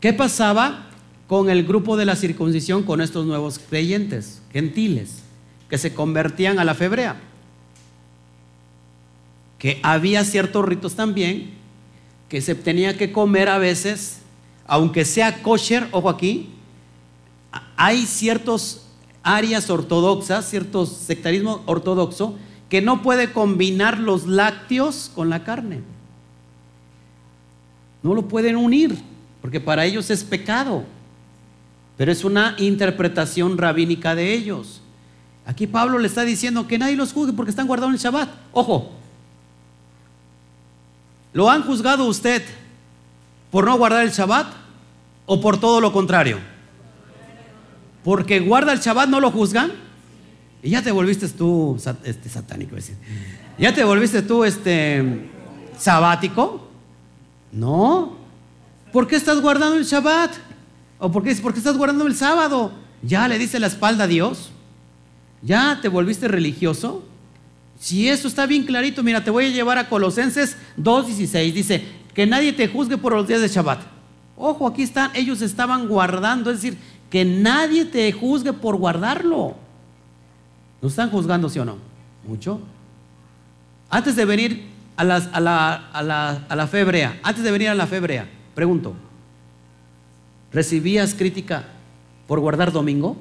¿Qué 0.00 0.12
pasaba 0.12 0.86
con 1.26 1.48
el 1.48 1.64
grupo 1.64 1.96
de 1.96 2.04
la 2.04 2.16
circuncisión 2.16 2.82
con 2.82 3.00
estos 3.00 3.26
nuevos 3.26 3.58
creyentes, 3.58 4.42
gentiles, 4.52 5.22
que 5.68 5.78
se 5.78 5.94
convertían 5.94 6.58
a 6.58 6.64
la 6.64 6.74
febrea? 6.74 7.16
Que 9.66 9.80
había 9.82 10.22
ciertos 10.22 10.64
ritos 10.64 10.94
también 10.94 11.50
que 12.28 12.40
se 12.40 12.54
tenía 12.54 12.96
que 12.96 13.10
comer 13.10 13.48
a 13.48 13.58
veces, 13.58 14.20
aunque 14.64 15.04
sea 15.04 15.42
kosher, 15.42 15.88
ojo 15.90 16.08
aquí, 16.08 16.50
hay 17.76 18.06
ciertas 18.06 18.86
áreas 19.24 19.68
ortodoxas, 19.68 20.48
ciertos 20.48 20.90
sectarismo 20.90 21.64
ortodoxo, 21.66 22.36
que 22.68 22.80
no 22.80 23.02
puede 23.02 23.32
combinar 23.32 23.98
los 23.98 24.28
lácteos 24.28 25.10
con 25.12 25.30
la 25.30 25.42
carne. 25.42 25.80
No 28.04 28.14
lo 28.14 28.28
pueden 28.28 28.54
unir, 28.54 28.96
porque 29.42 29.58
para 29.58 29.84
ellos 29.84 30.10
es 30.10 30.22
pecado. 30.22 30.84
Pero 31.96 32.12
es 32.12 32.22
una 32.22 32.54
interpretación 32.58 33.58
rabínica 33.58 34.14
de 34.14 34.32
ellos. 34.32 34.80
Aquí 35.44 35.66
Pablo 35.66 35.98
le 35.98 36.06
está 36.06 36.22
diciendo 36.22 36.68
que 36.68 36.78
nadie 36.78 36.94
los 36.94 37.12
juzgue 37.12 37.32
porque 37.32 37.50
están 37.50 37.66
guardando 37.66 37.96
el 37.96 38.00
Shabbat. 38.00 38.28
Ojo, 38.52 38.92
¿Lo 41.36 41.50
han 41.50 41.64
juzgado 41.64 42.06
usted 42.06 42.42
por 43.50 43.66
no 43.66 43.76
guardar 43.76 44.04
el 44.04 44.10
Shabbat 44.10 44.46
o 45.26 45.38
por 45.38 45.60
todo 45.60 45.82
lo 45.82 45.92
contrario? 45.92 46.38
Porque 48.02 48.40
guarda 48.40 48.72
el 48.72 48.78
Shabbat, 48.78 49.10
¿no 49.10 49.20
lo 49.20 49.30
juzgan? 49.30 49.70
Y 50.62 50.70
ya 50.70 50.80
te 50.80 50.90
volviste 50.90 51.28
tú 51.28 51.76
este, 52.04 52.30
satánico. 52.30 52.76
¿Ya 53.58 53.74
te 53.74 53.84
volviste 53.84 54.22
tú 54.22 54.44
este, 54.44 55.28
sabático? 55.76 56.70
No. 57.52 58.16
¿Por 58.90 59.06
qué 59.06 59.16
estás 59.16 59.38
guardando 59.42 59.76
el 59.76 59.84
Shabbat? 59.84 60.32
¿O 60.98 61.12
por 61.12 61.22
qué, 61.22 61.34
por 61.34 61.52
qué 61.52 61.58
estás 61.58 61.76
guardando 61.76 62.06
el 62.06 62.16
sábado? 62.16 62.72
¿Ya 63.02 63.28
le 63.28 63.36
dice 63.36 63.60
la 63.60 63.66
espalda 63.66 64.04
a 64.04 64.06
Dios? 64.06 64.52
¿Ya 65.42 65.80
te 65.82 65.88
volviste 65.88 66.28
religioso? 66.28 67.04
Si 67.78 68.08
eso 68.08 68.28
está 68.28 68.46
bien 68.46 68.64
clarito, 68.64 69.02
mira, 69.02 69.22
te 69.22 69.30
voy 69.30 69.46
a 69.46 69.50
llevar 69.50 69.78
a 69.78 69.88
Colosenses 69.88 70.56
2.16. 70.78 71.52
Dice, 71.52 71.84
que 72.16 72.26
nadie 72.26 72.54
te 72.54 72.66
juzgue 72.66 72.96
por 72.96 73.12
los 73.12 73.28
días 73.28 73.42
de 73.42 73.48
Shabbat. 73.48 73.82
Ojo, 74.38 74.66
aquí 74.66 74.82
están, 74.82 75.10
ellos 75.14 75.42
estaban 75.42 75.86
guardando, 75.86 76.50
es 76.50 76.62
decir, 76.62 76.78
que 77.10 77.26
nadie 77.26 77.84
te 77.84 78.10
juzgue 78.10 78.54
por 78.54 78.76
guardarlo. 78.76 79.54
¿No 80.80 80.88
están 80.88 81.10
juzgando, 81.10 81.50
sí 81.50 81.58
o 81.58 81.66
no? 81.66 81.76
Mucho. 82.26 82.58
Antes 83.90 84.16
de 84.16 84.24
venir 84.24 84.66
a, 84.96 85.04
la, 85.04 85.16
a, 85.16 85.40
la, 86.02 86.46
a 86.48 86.56
la 86.56 86.66
febrea, 86.66 87.20
antes 87.22 87.44
de 87.44 87.50
venir 87.50 87.68
a 87.68 87.74
la 87.74 87.86
febrea, 87.86 88.26
pregunto, 88.54 88.94
¿recibías 90.52 91.12
crítica 91.12 91.64
por 92.26 92.40
guardar 92.40 92.72
domingo? 92.72 93.18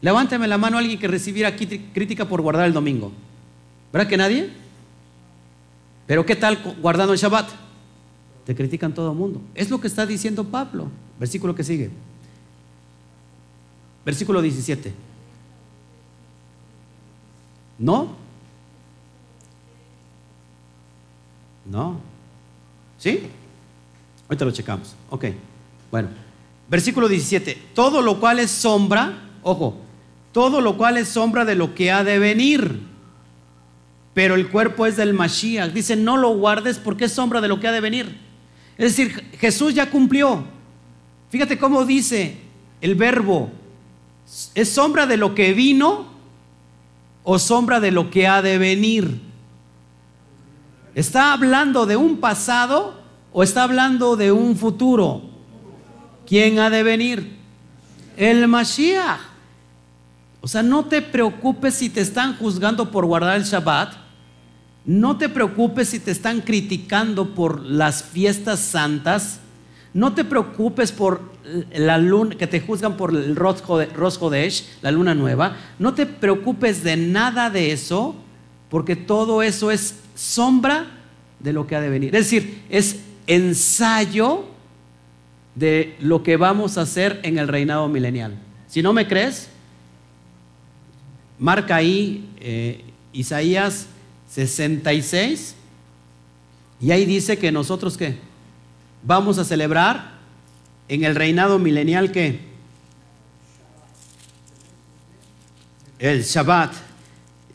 Levántame 0.00 0.46
la 0.46 0.58
mano 0.58 0.76
a 0.76 0.80
alguien 0.80 0.98
que 0.98 1.08
recibiera 1.08 1.54
crítica 1.56 2.28
por 2.28 2.40
guardar 2.40 2.66
el 2.66 2.72
domingo. 2.72 3.12
¿Verdad 3.92 4.08
que 4.08 4.16
nadie? 4.16 4.50
Pero 6.06 6.24
¿qué 6.24 6.36
tal 6.36 6.58
guardando 6.80 7.12
el 7.12 7.18
Shabbat? 7.18 7.50
Te 8.46 8.54
critican 8.54 8.94
todo 8.94 9.12
el 9.12 9.18
mundo. 9.18 9.42
Es 9.54 9.70
lo 9.70 9.80
que 9.80 9.88
está 9.88 10.06
diciendo 10.06 10.44
Pablo. 10.44 10.88
Versículo 11.18 11.54
que 11.54 11.64
sigue. 11.64 11.90
Versículo 14.04 14.40
17. 14.40 14.94
¿No? 17.78 18.16
¿No? 21.66 22.00
¿Sí? 22.98 23.28
Ahorita 24.28 24.44
lo 24.44 24.50
checamos. 24.52 24.94
Ok. 25.10 25.26
Bueno. 25.90 26.08
Versículo 26.70 27.08
17. 27.08 27.70
Todo 27.74 28.00
lo 28.00 28.18
cual 28.20 28.38
es 28.38 28.50
sombra, 28.50 29.30
ojo, 29.42 29.76
todo 30.32 30.60
lo 30.60 30.76
cual 30.76 30.96
es 30.96 31.08
sombra 31.08 31.44
de 31.44 31.54
lo 31.54 31.74
que 31.74 31.90
ha 31.90 32.04
de 32.04 32.18
venir. 32.18 32.80
Pero 34.14 34.34
el 34.34 34.48
cuerpo 34.48 34.86
es 34.86 34.96
del 34.96 35.14
Mashiach. 35.14 35.72
Dice, 35.72 35.96
no 35.96 36.16
lo 36.16 36.30
guardes 36.30 36.78
porque 36.78 37.04
es 37.04 37.12
sombra 37.12 37.40
de 37.40 37.48
lo 37.48 37.60
que 37.60 37.68
ha 37.68 37.72
de 37.72 37.80
venir. 37.80 38.18
Es 38.76 38.96
decir, 38.96 39.24
Jesús 39.38 39.74
ya 39.74 39.90
cumplió. 39.90 40.44
Fíjate 41.30 41.58
cómo 41.58 41.84
dice 41.84 42.38
el 42.80 42.94
verbo. 42.94 43.50
¿Es 44.54 44.70
sombra 44.70 45.06
de 45.06 45.16
lo 45.16 45.34
que 45.34 45.52
vino 45.52 46.06
o 47.24 47.38
sombra 47.38 47.80
de 47.80 47.90
lo 47.90 48.10
que 48.10 48.26
ha 48.26 48.42
de 48.42 48.58
venir? 48.58 49.20
¿Está 50.94 51.32
hablando 51.32 51.86
de 51.86 51.96
un 51.96 52.18
pasado 52.18 53.00
o 53.32 53.42
está 53.42 53.62
hablando 53.62 54.16
de 54.16 54.32
un 54.32 54.56
futuro? 54.56 55.22
¿Quién 56.26 56.58
ha 56.58 56.70
de 56.70 56.82
venir? 56.82 57.36
El 58.16 58.48
Mashiach. 58.48 59.27
O 60.40 60.48
sea, 60.48 60.62
no 60.62 60.84
te 60.84 61.02
preocupes 61.02 61.74
si 61.74 61.90
te 61.90 62.00
están 62.00 62.36
juzgando 62.36 62.90
por 62.90 63.04
guardar 63.06 63.36
el 63.36 63.44
Shabbat. 63.44 63.94
No 64.84 65.18
te 65.18 65.28
preocupes 65.28 65.88
si 65.88 66.00
te 66.00 66.10
están 66.10 66.40
criticando 66.40 67.34
por 67.34 67.60
las 67.60 68.02
fiestas 68.02 68.60
santas. 68.60 69.40
No 69.92 70.14
te 70.14 70.24
preocupes 70.24 70.92
por 70.92 71.20
la 71.74 71.98
luna, 71.98 72.36
que 72.36 72.46
te 72.46 72.60
juzgan 72.60 72.96
por 72.96 73.10
el 73.14 73.34
Rosh 73.34 73.60
Hodesh, 74.20 74.64
la 74.82 74.90
luna 74.90 75.14
nueva. 75.14 75.56
No 75.78 75.94
te 75.94 76.06
preocupes 76.06 76.82
de 76.84 76.96
nada 76.96 77.50
de 77.50 77.72
eso, 77.72 78.14
porque 78.68 78.96
todo 78.96 79.42
eso 79.42 79.70
es 79.70 79.96
sombra 80.14 80.86
de 81.40 81.52
lo 81.52 81.66
que 81.66 81.76
ha 81.76 81.80
de 81.80 81.88
venir. 81.88 82.14
Es 82.14 82.30
decir, 82.30 82.62
es 82.68 83.00
ensayo 83.26 84.44
de 85.54 85.96
lo 86.00 86.22
que 86.22 86.36
vamos 86.36 86.78
a 86.78 86.82
hacer 86.82 87.20
en 87.22 87.38
el 87.38 87.48
reinado 87.48 87.88
milenial. 87.88 88.34
Si 88.68 88.82
no 88.82 88.92
me 88.92 89.08
crees, 89.08 89.48
Marca 91.38 91.76
ahí 91.76 92.28
eh, 92.40 92.84
Isaías 93.12 93.86
66 94.30 95.54
y 96.80 96.90
ahí 96.90 97.04
dice 97.04 97.38
que 97.38 97.50
nosotros 97.52 97.96
qué? 97.96 98.16
Vamos 99.02 99.38
a 99.38 99.44
celebrar 99.44 100.18
en 100.88 101.04
el 101.04 101.14
reinado 101.14 101.58
milenial 101.58 102.12
que 102.12 102.40
el 105.98 106.22
Shabbat. 106.22 106.72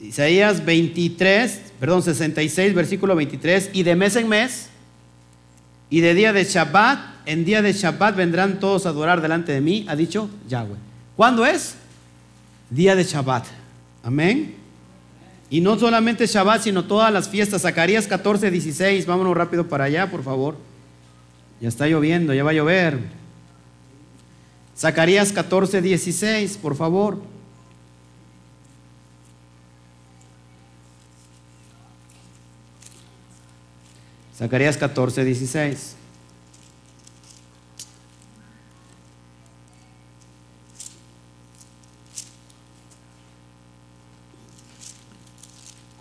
Isaías 0.01 0.65
23, 0.65 1.61
perdón, 1.79 2.03
66, 2.03 2.73
versículo 2.73 3.15
23, 3.15 3.69
y 3.71 3.83
de 3.83 3.95
mes 3.95 4.17
en 4.17 4.27
mes, 4.27 4.67
y 5.89 6.01
de 6.01 6.13
día 6.13 6.33
de 6.33 6.43
Shabbat, 6.43 6.99
en 7.25 7.45
día 7.45 7.61
de 7.61 7.71
Shabbat 7.71 8.15
vendrán 8.15 8.59
todos 8.59 8.85
a 8.85 8.89
adorar 8.89 9.21
delante 9.21 9.53
de 9.53 9.61
mí, 9.61 9.85
ha 9.87 9.95
dicho 9.95 10.29
Yahweh. 10.49 10.75
¿Cuándo 11.15 11.45
es? 11.45 11.75
Día 12.69 12.95
de 12.95 13.05
Shabbat. 13.05 13.62
Amén. 14.03 14.55
Y 15.49 15.61
no 15.61 15.79
solamente 15.79 16.27
Shabbat, 16.27 16.63
sino 16.63 16.85
todas 16.85 17.11
las 17.11 17.29
fiestas. 17.29 17.61
Zacarías 17.61 18.05
14, 18.07 18.51
16. 18.51 19.05
Vámonos 19.05 19.35
rápido 19.35 19.67
para 19.67 19.85
allá, 19.85 20.11
por 20.11 20.23
favor. 20.23 20.57
Ya 21.61 21.69
está 21.69 21.87
lloviendo, 21.87 22.33
ya 22.33 22.43
va 22.43 22.51
a 22.51 22.53
llover. 22.53 22.99
Zacarías 24.77 25.31
14, 25.31 25.81
16, 25.81 26.57
por 26.57 26.75
favor. 26.75 27.19
Zacarías 34.35 34.75
14, 34.77 35.23
16. 35.23 35.95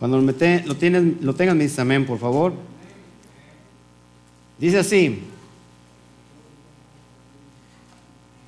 Cuando 0.03 0.16
lo, 0.16 0.24
mete, 0.24 0.64
lo, 0.66 0.74
tienes, 0.74 1.22
lo 1.22 1.32
tengan, 1.32 1.57
me 1.57 1.70
amén, 1.78 2.05
por 2.05 2.18
favor. 2.18 2.55
Dice 4.59 4.80
así. 4.80 5.22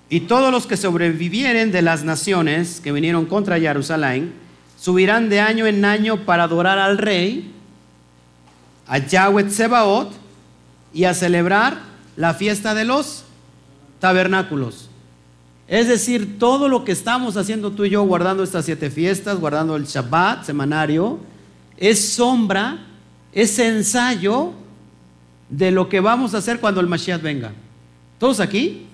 Y 0.09 0.18
todos 0.22 0.50
los 0.50 0.66
que 0.66 0.76
sobrevivieren 0.76 1.70
de 1.70 1.80
las 1.80 2.02
naciones 2.02 2.80
que 2.80 2.90
vinieron 2.90 3.26
contra 3.26 3.61
Jerusalén 3.61 4.32
subirán 4.80 5.28
de 5.28 5.38
año 5.38 5.64
en 5.68 5.84
año 5.84 6.24
para 6.24 6.42
adorar 6.42 6.80
al 6.80 6.98
rey, 6.98 7.52
a 8.88 8.98
Yahweh 8.98 9.44
Tsebaot, 9.44 10.11
y 10.92 11.05
a 11.05 11.14
celebrar 11.14 11.82
la 12.16 12.34
fiesta 12.34 12.74
de 12.74 12.84
los 12.84 13.26
tabernáculos. 14.00 14.90
Es 15.68 15.86
decir, 15.86 16.36
todo 16.40 16.68
lo 16.68 16.84
que 16.84 16.90
estamos 16.90 17.36
haciendo 17.36 17.70
tú 17.70 17.84
y 17.84 17.90
yo, 17.90 18.02
guardando 18.02 18.42
estas 18.42 18.64
siete 18.64 18.90
fiestas, 18.90 19.38
guardando 19.38 19.76
el 19.76 19.84
Shabbat 19.84 20.46
semanario, 20.46 21.20
es 21.77 22.14
sombra, 22.14 22.87
es 23.33 23.59
ensayo 23.59 24.53
de 25.49 25.70
lo 25.70 25.89
que 25.89 26.01
vamos 26.01 26.35
a 26.35 26.39
hacer 26.39 26.61
cuando 26.61 26.81
el 26.81 26.87
Mashiach 26.87 27.20
venga. 27.20 27.53
¿Todos 28.18 28.41
aquí? 28.41 28.87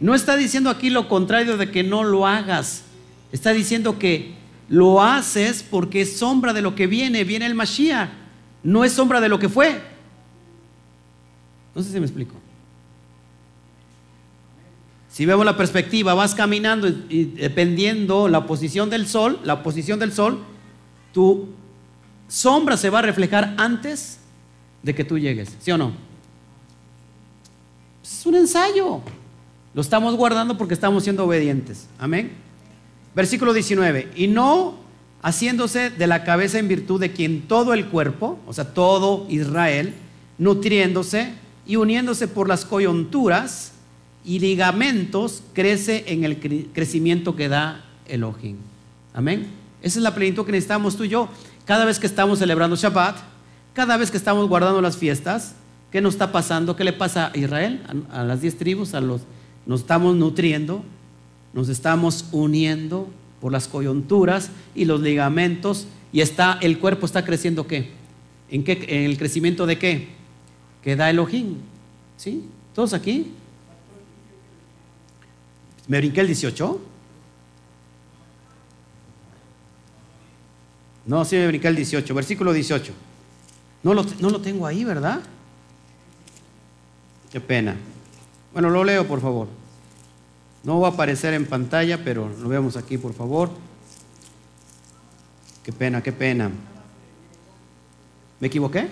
No 0.00 0.14
está 0.14 0.36
diciendo 0.36 0.70
aquí 0.70 0.90
lo 0.90 1.08
contrario 1.08 1.56
de 1.56 1.70
que 1.70 1.82
no 1.82 2.04
lo 2.04 2.26
hagas. 2.26 2.84
Está 3.32 3.52
diciendo 3.52 3.98
que 3.98 4.34
lo 4.68 5.02
haces 5.02 5.62
porque 5.62 6.02
es 6.02 6.18
sombra 6.18 6.52
de 6.52 6.62
lo 6.62 6.74
que 6.74 6.86
viene. 6.86 7.24
Viene 7.24 7.46
el 7.46 7.54
Mashiach. 7.54 8.10
No 8.62 8.84
es 8.84 8.92
sombra 8.92 9.20
de 9.20 9.28
lo 9.28 9.38
que 9.38 9.48
fue. 9.48 9.80
No 11.74 11.82
sé 11.82 11.92
si 11.92 12.00
me 12.00 12.06
explico. 12.06 12.34
Si 15.10 15.24
vemos 15.24 15.46
la 15.46 15.56
perspectiva, 15.56 16.12
vas 16.12 16.34
caminando 16.34 16.88
y 16.88 17.24
dependiendo 17.24 18.28
la 18.28 18.46
posición 18.46 18.90
del 18.90 19.06
sol, 19.06 19.40
la 19.44 19.62
posición 19.62 19.98
del 19.98 20.12
sol, 20.12 20.40
tu 21.14 21.48
sombra 22.28 22.76
se 22.76 22.90
va 22.90 23.00
a 23.00 23.02
reflejar 23.02 23.54
antes 23.58 24.18
de 24.82 24.94
que 24.94 25.04
tú 25.04 25.18
llegues, 25.18 25.56
¿sí 25.60 25.70
o 25.70 25.78
no? 25.78 25.92
Es 28.02 28.24
un 28.24 28.36
ensayo. 28.36 29.00
Lo 29.74 29.82
estamos 29.82 30.14
guardando 30.16 30.56
porque 30.56 30.74
estamos 30.74 31.02
siendo 31.02 31.24
obedientes. 31.24 31.86
Amén. 31.98 32.32
Versículo 33.14 33.52
19. 33.52 34.12
Y 34.16 34.28
no 34.28 34.74
haciéndose 35.22 35.90
de 35.90 36.06
la 36.06 36.24
cabeza 36.24 36.58
en 36.58 36.68
virtud 36.68 37.00
de 37.00 37.12
quien 37.12 37.42
todo 37.42 37.74
el 37.74 37.86
cuerpo, 37.86 38.38
o 38.46 38.52
sea, 38.52 38.72
todo 38.72 39.26
Israel, 39.28 39.94
nutriéndose 40.38 41.32
y 41.66 41.76
uniéndose 41.76 42.28
por 42.28 42.48
las 42.48 42.64
coyunturas 42.64 43.72
y 44.24 44.38
ligamentos, 44.38 45.42
crece 45.52 46.04
en 46.08 46.24
el 46.24 46.70
crecimiento 46.72 47.34
que 47.34 47.48
da 47.48 47.84
Elohim. 48.06 48.56
Amén. 49.14 49.46
Esa 49.82 49.98
es 49.98 50.02
la 50.02 50.14
plenitud 50.14 50.46
que 50.46 50.52
necesitamos 50.52 50.96
tú 50.96 51.04
y 51.04 51.08
yo. 51.08 51.28
Cada 51.66 51.84
vez 51.84 51.98
que 51.98 52.06
estamos 52.06 52.38
celebrando 52.38 52.76
Shabbat, 52.76 53.16
cada 53.74 53.96
vez 53.96 54.12
que 54.12 54.16
estamos 54.16 54.48
guardando 54.48 54.80
las 54.80 54.96
fiestas, 54.96 55.56
¿qué 55.90 56.00
nos 56.00 56.14
está 56.14 56.30
pasando? 56.30 56.76
¿Qué 56.76 56.84
le 56.84 56.92
pasa 56.92 57.32
a 57.34 57.36
Israel? 57.36 57.82
A, 58.10 58.22
las 58.22 58.40
diez 58.40 58.56
tribus, 58.56 58.94
a 58.94 59.00
los 59.00 59.22
nos 59.66 59.80
estamos 59.80 60.14
nutriendo, 60.14 60.84
nos 61.52 61.68
estamos 61.68 62.26
uniendo 62.30 63.10
por 63.40 63.50
las 63.50 63.66
coyunturas 63.66 64.50
y 64.76 64.84
los 64.84 65.00
ligamentos 65.00 65.88
y 66.12 66.20
está 66.20 66.56
el 66.62 66.78
cuerpo 66.78 67.04
está 67.04 67.24
creciendo 67.24 67.66
qué? 67.66 67.90
¿En 68.48 68.62
qué 68.62 68.86
en 68.88 69.10
el 69.10 69.18
crecimiento 69.18 69.66
de 69.66 69.76
qué? 69.76 70.08
Que 70.82 70.94
da 70.94 71.10
Elohim. 71.10 71.56
¿Sí? 72.16 72.44
¿Todos 72.76 72.92
aquí? 72.94 73.32
¿Me 75.88 75.98
brinqué 75.98 76.20
el 76.20 76.28
18? 76.28 76.80
No, 81.06 81.24
sí 81.24 81.36
me 81.36 81.46
brinqué 81.46 81.68
el 81.68 81.76
18, 81.76 82.14
versículo 82.14 82.52
18. 82.52 82.92
No 83.84 83.94
lo, 83.94 84.04
no 84.20 84.30
lo 84.30 84.40
tengo 84.40 84.66
ahí, 84.66 84.84
¿verdad? 84.84 85.20
Qué 87.30 87.40
pena. 87.40 87.76
Bueno, 88.52 88.70
lo 88.70 88.82
leo, 88.82 89.06
por 89.06 89.20
favor. 89.20 89.46
No 90.64 90.80
va 90.80 90.88
a 90.88 90.90
aparecer 90.90 91.32
en 91.34 91.46
pantalla, 91.46 92.02
pero 92.02 92.28
lo 92.40 92.48
vemos 92.48 92.76
aquí, 92.76 92.98
por 92.98 93.14
favor. 93.14 93.50
Qué 95.62 95.72
pena, 95.72 96.02
qué 96.02 96.12
pena. 96.12 96.50
¿Me 98.40 98.48
equivoqué? 98.48 98.88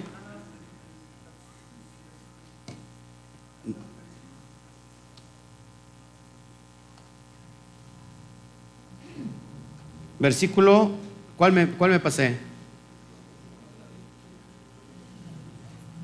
Versículo, 10.21 10.93
¿cuál 11.37 11.53
me, 11.53 11.67
cuál 11.69 11.91
me 11.91 12.01
pasé? 12.01 12.37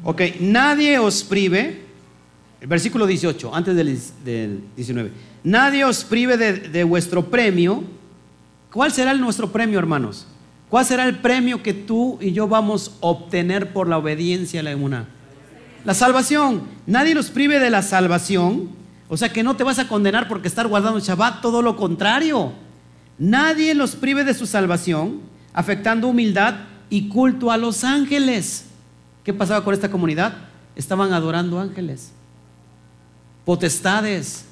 Ok, 0.02 0.22
nadie 0.40 0.98
os 0.98 1.22
prive 1.22 1.90
el 2.60 2.66
versículo 2.66 3.06
18, 3.06 3.54
antes 3.54 3.74
del, 3.74 4.62
19. 4.76 5.10
Nadie 5.44 5.84
os 5.84 6.04
prive 6.04 6.36
de, 6.36 6.84
vuestro 6.84 7.26
premio. 7.30 7.82
¿Cuál 8.70 8.92
será 8.92 9.14
nuestro 9.14 9.50
premio, 9.50 9.78
hermanos? 9.78 10.26
¿Cuál 10.68 10.84
será 10.84 11.06
el 11.06 11.18
premio 11.18 11.62
que 11.62 11.72
tú 11.72 12.18
y 12.20 12.32
yo 12.32 12.46
vamos 12.46 12.98
a 13.02 13.06
obtener 13.06 13.72
por 13.72 13.88
la 13.88 13.98
obediencia 13.98 14.60
a 14.60 14.62
la 14.62 14.70
emuná? 14.72 15.08
La 15.84 15.94
salvación. 15.94 16.62
Nadie 16.86 17.14
nos 17.14 17.30
prive 17.30 17.58
de 17.58 17.70
la 17.70 17.82
salvación. 17.82 18.68
O 19.08 19.16
sea 19.16 19.32
que 19.32 19.42
no 19.42 19.56
te 19.56 19.64
vas 19.64 19.78
a 19.78 19.88
condenar 19.88 20.28
porque 20.28 20.46
estar 20.46 20.68
guardando 20.68 21.00
Shabbat, 21.00 21.40
todo 21.40 21.62
lo 21.62 21.76
contrario. 21.76 22.52
Nadie 23.20 23.74
los 23.74 23.94
prive 23.94 24.24
de 24.24 24.34
su 24.34 24.46
salvación, 24.46 25.20
afectando 25.52 26.08
humildad 26.08 26.56
y 26.88 27.06
culto 27.08 27.52
a 27.52 27.56
los 27.56 27.84
ángeles. 27.84 28.64
¿Qué 29.22 29.32
pasaba 29.32 29.62
con 29.62 29.74
esta 29.74 29.92
comunidad? 29.92 30.34
Estaban 30.74 31.12
adorando 31.12 31.60
ángeles 31.60 32.10
potestades, 33.50 34.44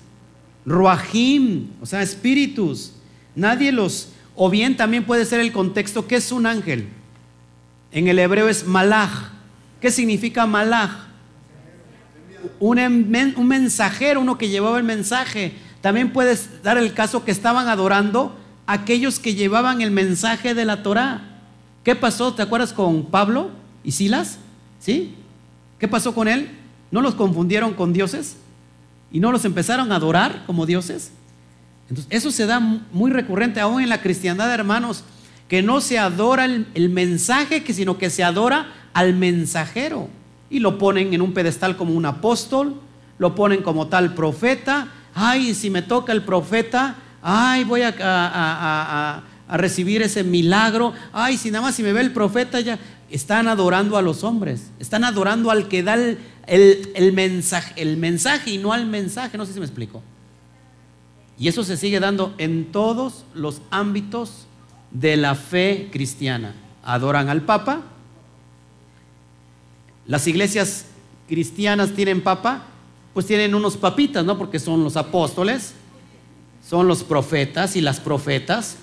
ruajim, 0.66 1.68
o 1.80 1.86
sea, 1.86 2.02
espíritus. 2.02 2.94
Nadie 3.36 3.70
los, 3.70 4.08
o 4.34 4.50
bien 4.50 4.76
también 4.76 5.04
puede 5.04 5.24
ser 5.24 5.38
el 5.38 5.52
contexto, 5.52 6.08
¿qué 6.08 6.16
es 6.16 6.32
un 6.32 6.46
ángel? 6.46 6.88
En 7.92 8.08
el 8.08 8.18
hebreo 8.18 8.48
es 8.48 8.66
malach. 8.66 9.30
¿Qué 9.80 9.92
significa 9.92 10.46
malach? 10.46 10.90
Un, 12.58 12.78
un 13.36 13.46
mensajero, 13.46 14.20
uno 14.20 14.36
que 14.36 14.48
llevaba 14.48 14.78
el 14.78 14.84
mensaje. 14.84 15.52
También 15.80 16.12
puedes 16.12 16.62
dar 16.64 16.76
el 16.76 16.92
caso 16.92 17.24
que 17.24 17.30
estaban 17.30 17.68
adorando 17.68 18.36
aquellos 18.68 19.18
que 19.18 19.34
llevaban 19.34 19.80
el 19.80 19.90
mensaje 19.90 20.54
de 20.54 20.64
la 20.64 20.84
Torah. 20.84 21.22
¿Qué 21.82 21.96
pasó? 21.96 22.34
¿Te 22.34 22.42
acuerdas 22.42 22.72
con 22.72 23.06
Pablo 23.06 23.50
y 23.82 23.90
Silas? 23.90 24.38
¿Sí? 24.78 25.16
¿Qué 25.80 25.88
pasó 25.88 26.14
con 26.14 26.28
él? 26.28 26.48
¿No 26.92 27.02
los 27.02 27.16
confundieron 27.16 27.74
con 27.74 27.92
dioses? 27.92 28.36
y 29.10 29.20
no 29.20 29.32
los 29.32 29.44
empezaron 29.44 29.90
a 29.92 29.96
adorar 29.96 30.44
como 30.46 30.66
dioses. 30.66 31.10
Entonces, 31.88 32.06
eso 32.10 32.30
se 32.30 32.46
da 32.46 32.60
muy 32.60 33.10
recurrente 33.10 33.60
aún 33.60 33.82
en 33.82 33.88
la 33.88 34.02
cristiandad, 34.02 34.52
hermanos, 34.52 35.04
que 35.48 35.62
no 35.62 35.80
se 35.80 35.98
adora 35.98 36.44
el, 36.44 36.90
mensaje, 36.90 37.64
sino 37.72 37.96
que 37.96 38.10
se 38.10 38.22
adora 38.22 38.72
al 38.92 39.14
mensajero. 39.14 40.08
Y 40.50 40.58
lo 40.58 40.76
ponen 40.76 41.14
en 41.14 41.22
un 41.22 41.32
pedestal 41.32 41.76
como 41.76 41.94
un 41.94 42.04
apóstol, 42.04 42.80
lo 43.18 43.34
ponen 43.34 43.62
como 43.62 43.86
tal 43.86 44.14
profeta. 44.14 44.88
Ay, 45.14 45.54
si 45.54 45.70
me 45.70 45.80
toca 45.80 46.12
el 46.12 46.22
profeta, 46.22 46.96
ay, 47.22 47.64
voy 47.64 47.82
a, 47.82 49.22
a 49.48 49.56
recibir 49.56 50.02
ese 50.02 50.22
milagro. 50.24 50.92
Ay, 51.12 51.36
si 51.36 51.50
nada 51.50 51.62
más 51.62 51.74
si 51.74 51.82
me 51.82 51.92
ve 51.92 52.00
el 52.02 52.12
profeta, 52.12 52.60
ya 52.60 52.78
están 53.10 53.48
adorando 53.48 53.96
a 53.96 54.02
los 54.02 54.22
hombres, 54.22 54.70
están 54.78 55.04
adorando 55.04 55.50
al 55.50 55.68
que 55.68 55.82
da 55.82 55.94
el, 55.94 56.18
el, 56.46 57.12
mensaje, 57.12 57.72
el 57.76 57.96
mensaje 57.96 58.52
y 58.52 58.58
no 58.58 58.72
al 58.72 58.86
mensaje. 58.86 59.38
No 59.38 59.46
sé 59.46 59.52
si 59.54 59.58
me 59.58 59.66
explico. 59.66 60.02
Y 61.38 61.48
eso 61.48 61.64
se 61.64 61.76
sigue 61.76 62.00
dando 62.00 62.34
en 62.38 62.66
todos 62.72 63.24
los 63.34 63.62
ámbitos 63.70 64.46
de 64.90 65.16
la 65.16 65.34
fe 65.34 65.88
cristiana. 65.92 66.54
Adoran 66.82 67.28
al 67.28 67.42
Papa. 67.42 67.82
Las 70.06 70.26
iglesias 70.26 70.86
cristianas 71.28 71.92
tienen 71.92 72.22
Papa, 72.22 72.64
pues 73.12 73.26
tienen 73.26 73.54
unos 73.54 73.76
papitas, 73.76 74.24
¿no? 74.24 74.38
Porque 74.38 74.58
son 74.58 74.82
los 74.82 74.96
apóstoles, 74.96 75.74
son 76.68 76.86
los 76.86 77.02
profetas 77.02 77.76
y 77.76 77.80
las 77.80 78.00
profetas, 78.00 78.76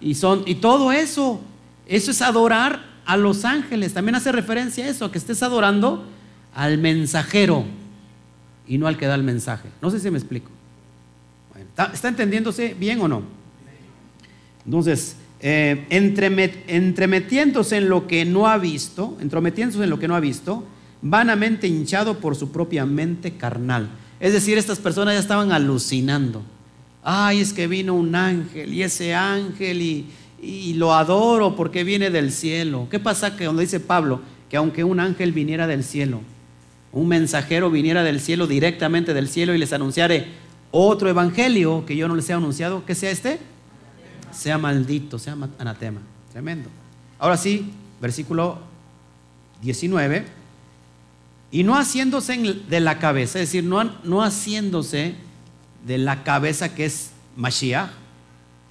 y 0.00 0.14
son 0.14 0.42
y 0.46 0.56
todo 0.56 0.92
eso, 0.92 1.40
eso 1.86 2.10
es 2.10 2.22
adorar 2.22 2.84
a 3.06 3.16
los 3.16 3.44
ángeles. 3.44 3.92
También 3.92 4.14
hace 4.14 4.30
referencia 4.30 4.84
a 4.84 4.88
eso, 4.88 5.06
a 5.06 5.12
que 5.12 5.18
estés 5.18 5.42
adorando 5.42 6.04
al 6.54 6.78
mensajero 6.78 7.64
y 8.68 8.78
no 8.78 8.86
al 8.86 8.96
que 8.96 9.06
da 9.06 9.14
el 9.14 9.24
mensaje. 9.24 9.68
No 9.82 9.90
sé 9.90 9.98
si 9.98 10.10
me 10.10 10.18
explico. 10.18 10.50
¿está, 11.92 12.08
entendiéndose 12.08 12.74
bien 12.74 13.00
o 13.00 13.08
no? 13.08 13.22
Entonces, 14.64 15.16
eh, 15.40 15.86
entremetiéndose 16.68 17.76
en 17.78 17.88
lo 17.88 18.06
que 18.06 18.24
no 18.24 18.46
ha 18.46 18.58
visto, 18.58 19.18
entrometiéndose 19.20 19.82
en 19.82 19.90
lo 19.90 19.98
que 19.98 20.08
no 20.08 20.14
ha 20.14 20.20
visto, 20.20 20.64
vanamente 21.02 21.66
hinchado 21.66 22.20
por 22.20 22.36
su 22.36 22.52
propia 22.52 22.86
mente 22.86 23.36
carnal. 23.36 23.88
Es 24.20 24.32
decir, 24.32 24.56
estas 24.56 24.78
personas 24.78 25.14
ya 25.14 25.20
estaban 25.20 25.52
alucinando. 25.52 26.42
Ay, 27.04 27.40
es 27.40 27.52
que 27.52 27.66
vino 27.66 27.94
un 27.94 28.14
ángel 28.14 28.72
y 28.72 28.82
ese 28.82 29.14
ángel 29.14 29.82
y, 29.82 30.06
y 30.42 30.72
lo 30.74 30.94
adoro 30.94 31.54
porque 31.54 31.84
viene 31.84 32.10
del 32.10 32.32
cielo. 32.32 32.88
¿Qué 32.90 32.98
pasa 32.98 33.36
que 33.36 33.44
donde 33.44 33.62
dice 33.62 33.78
Pablo 33.78 34.22
que 34.48 34.56
aunque 34.56 34.84
un 34.84 35.00
ángel 35.00 35.32
viniera 35.32 35.66
del 35.66 35.84
cielo, 35.84 36.20
un 36.92 37.08
mensajero 37.08 37.70
viniera 37.70 38.02
del 38.02 38.20
cielo 38.20 38.46
directamente 38.46 39.12
del 39.12 39.28
cielo 39.28 39.54
y 39.54 39.58
les 39.58 39.72
anunciare 39.72 40.28
otro 40.70 41.08
evangelio 41.08 41.84
que 41.86 41.96
yo 41.96 42.08
no 42.08 42.16
les 42.16 42.28
he 42.30 42.32
anunciado, 42.32 42.84
que 42.84 42.94
sea 42.94 43.10
este, 43.10 43.38
sea 44.32 44.58
maldito, 44.58 45.18
sea 45.18 45.36
anatema. 45.58 46.00
Tremendo. 46.32 46.68
Ahora 47.18 47.36
sí, 47.36 47.70
versículo 48.00 48.58
19. 49.62 50.24
Y 51.50 51.62
no 51.62 51.76
haciéndose 51.76 52.36
de 52.36 52.80
la 52.80 52.98
cabeza, 52.98 53.38
es 53.38 53.48
decir, 53.48 53.62
no, 53.62 53.84
no 54.02 54.22
haciéndose 54.22 55.14
de 55.84 55.98
la 55.98 56.24
cabeza 56.24 56.74
que 56.74 56.86
es 56.86 57.10
Mashiach, 57.36 57.90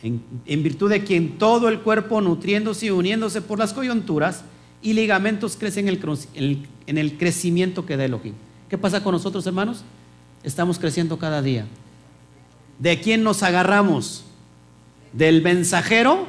en, 0.02 0.64
virtud 0.64 0.90
de 0.90 1.04
quien 1.04 1.38
todo 1.38 1.70
el 1.70 1.80
cuerpo 1.80 2.20
nutriéndose 2.20 2.88
y 2.88 2.90
uniéndose 2.90 3.42
por 3.42 3.58
las 3.58 3.72
coyunturas 3.72 4.44
y 4.82 4.94
ligamentos 4.94 5.56
crece 5.56 5.80
en 5.80 5.88
el, 5.88 6.68
en 6.88 6.98
el 6.98 7.18
crecimiento 7.18 7.86
que 7.86 7.96
da 7.96 8.04
Elohim. 8.04 8.34
¿Qué 8.70 8.78
pasa 8.78 9.02
con 9.02 9.14
nosotros, 9.14 9.48
hermanos? 9.48 9.84
Estamos 10.44 10.78
creciendo 10.78 11.18
cada 11.18 11.42
día. 11.42 11.66
¿De 12.80 13.00
quién 13.00 13.24
nos 13.24 13.44
agarramos? 13.44 14.26
¿Del 15.14 15.42
mensajero? 15.42 16.28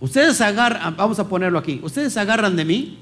Ustedes 0.00 0.40
agarran, 0.40 0.96
vamos 0.96 1.18
a 1.18 1.28
ponerlo 1.28 1.58
aquí, 1.58 1.80
ustedes 1.82 2.16
agarran 2.16 2.54
de 2.54 2.64
mí. 2.64 2.98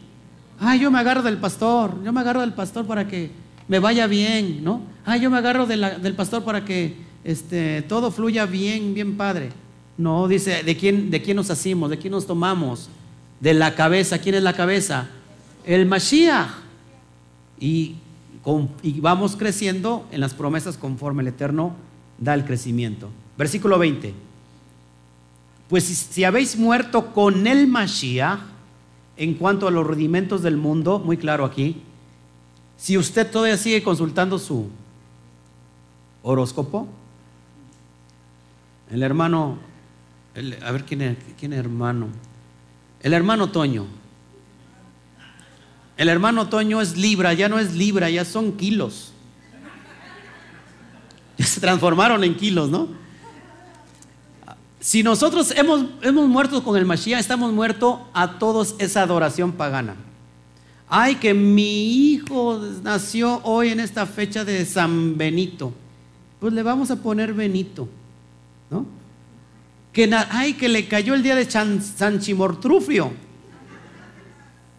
Ah, 0.59 0.75
yo 0.75 0.91
me 0.91 0.99
agarro 0.99 1.23
del 1.23 1.37
pastor, 1.37 2.03
yo 2.03 2.13
me 2.13 2.21
agarro 2.21 2.41
del 2.41 2.55
pastor 2.55 2.87
para 2.87 3.07
que 3.07 3.31
me 3.69 3.79
vaya 3.79 4.07
bien, 4.07 4.65
¿no? 4.65 4.81
Ah, 5.05 5.17
yo 5.17 5.31
me 5.31 5.39
agarro 5.39 5.67
del 5.67 6.15
pastor 6.15 6.43
para 6.43 6.65
que 6.65 6.97
este, 7.23 7.83
todo 7.83 8.11
fluya 8.11 8.47
bien, 8.47 8.95
bien 8.95 9.17
padre. 9.17 9.51
No, 9.99 10.27
dice, 10.29 10.63
¿de 10.63 10.77
quién, 10.77 11.11
¿de 11.11 11.21
quién 11.21 11.37
nos 11.37 11.51
hacemos? 11.51 11.91
¿De 11.91 11.99
quién 11.99 12.13
nos 12.13 12.27
tomamos? 12.27 12.89
De 13.41 13.53
la 13.53 13.75
cabeza. 13.75 14.19
¿Quién 14.19 14.37
es 14.37 14.43
la 14.43 14.55
cabeza? 14.55 15.09
El 15.65 15.87
Mashiach. 15.87 16.49
Y, 17.61 17.97
y 18.83 19.01
vamos 19.01 19.37
creciendo 19.37 20.07
en 20.13 20.21
las 20.21 20.35
promesas 20.35 20.79
conforme 20.79 21.23
el 21.23 21.29
Eterno 21.29 21.75
da 22.19 22.35
el 22.35 22.45
crecimiento. 22.45 23.11
Versículo 23.37 23.79
20. 23.79 24.15
Pues 25.69 25.85
si, 25.85 25.95
si 25.95 26.25
habéis 26.25 26.57
muerto 26.57 27.13
con 27.13 27.47
el 27.47 27.67
Mashiach, 27.67 28.39
en 29.17 29.35
cuanto 29.35 29.67
a 29.67 29.71
los 29.71 29.87
rudimentos 29.87 30.43
del 30.43 30.57
mundo, 30.57 31.01
muy 31.01 31.17
claro 31.17 31.45
aquí, 31.45 31.83
si 32.79 32.97
usted 32.97 33.29
todavía 33.31 33.59
sigue 33.59 33.83
consultando 33.83 34.39
su 34.39 34.71
horóscopo, 36.23 36.87
el 38.91 39.03
hermano, 39.03 39.59
a 40.63 40.71
ver 40.71 40.85
quién 40.85 41.03
es, 41.03 41.19
quién 41.39 41.53
es 41.53 41.59
hermano. 41.59 42.07
El 43.03 43.13
hermano 43.13 43.51
Toño. 43.51 43.87
El 45.97 46.09
hermano 46.09 46.49
Toño 46.49 46.81
es 46.81 46.97
libra, 46.97 47.33
ya 47.35 47.49
no 47.49 47.59
es 47.59 47.75
libra, 47.75 48.09
ya 48.09 48.25
son 48.25 48.53
kilos. 48.53 49.13
Ya 51.37 51.47
se 51.47 51.61
transformaron 51.61 52.23
en 52.23 52.37
kilos, 52.37 52.71
¿no? 52.71 52.89
Si 54.81 55.03
nosotros 55.03 55.51
hemos, 55.57 55.85
hemos 56.03 56.29
muerto 56.29 56.63
con 56.63 56.77
el 56.77 56.87
Mashiach, 56.87 57.19
estamos 57.19 57.53
muertos 57.53 57.99
a 58.15 58.39
todos 58.39 58.77
esa 58.79 59.03
adoración 59.03 59.53
pagana. 59.53 59.97
Ay, 60.91 61.17
que 61.17 61.35
mi 61.35 62.13
hijo 62.13 62.61
nació 62.83 63.41
hoy 63.45 63.69
en 63.69 63.81
esta 63.81 64.07
fecha 64.07 64.45
de 64.45 64.65
San 64.65 65.19
Benito. 65.19 65.73
Pues 66.41 66.53
le 66.53 66.63
vamos 66.63 66.91
a 66.91 66.97
poner 66.97 67.35
Benito. 67.35 67.89
¿no? 68.71 68.87
Que, 69.93 70.11
ay, 70.31 70.55
que 70.55 70.69
le 70.69 70.89
cayó 70.89 71.15
el 71.15 71.23
día 71.23 71.35
de 71.35 71.51
San 71.51 72.21
Chimortrufio. 72.21 73.13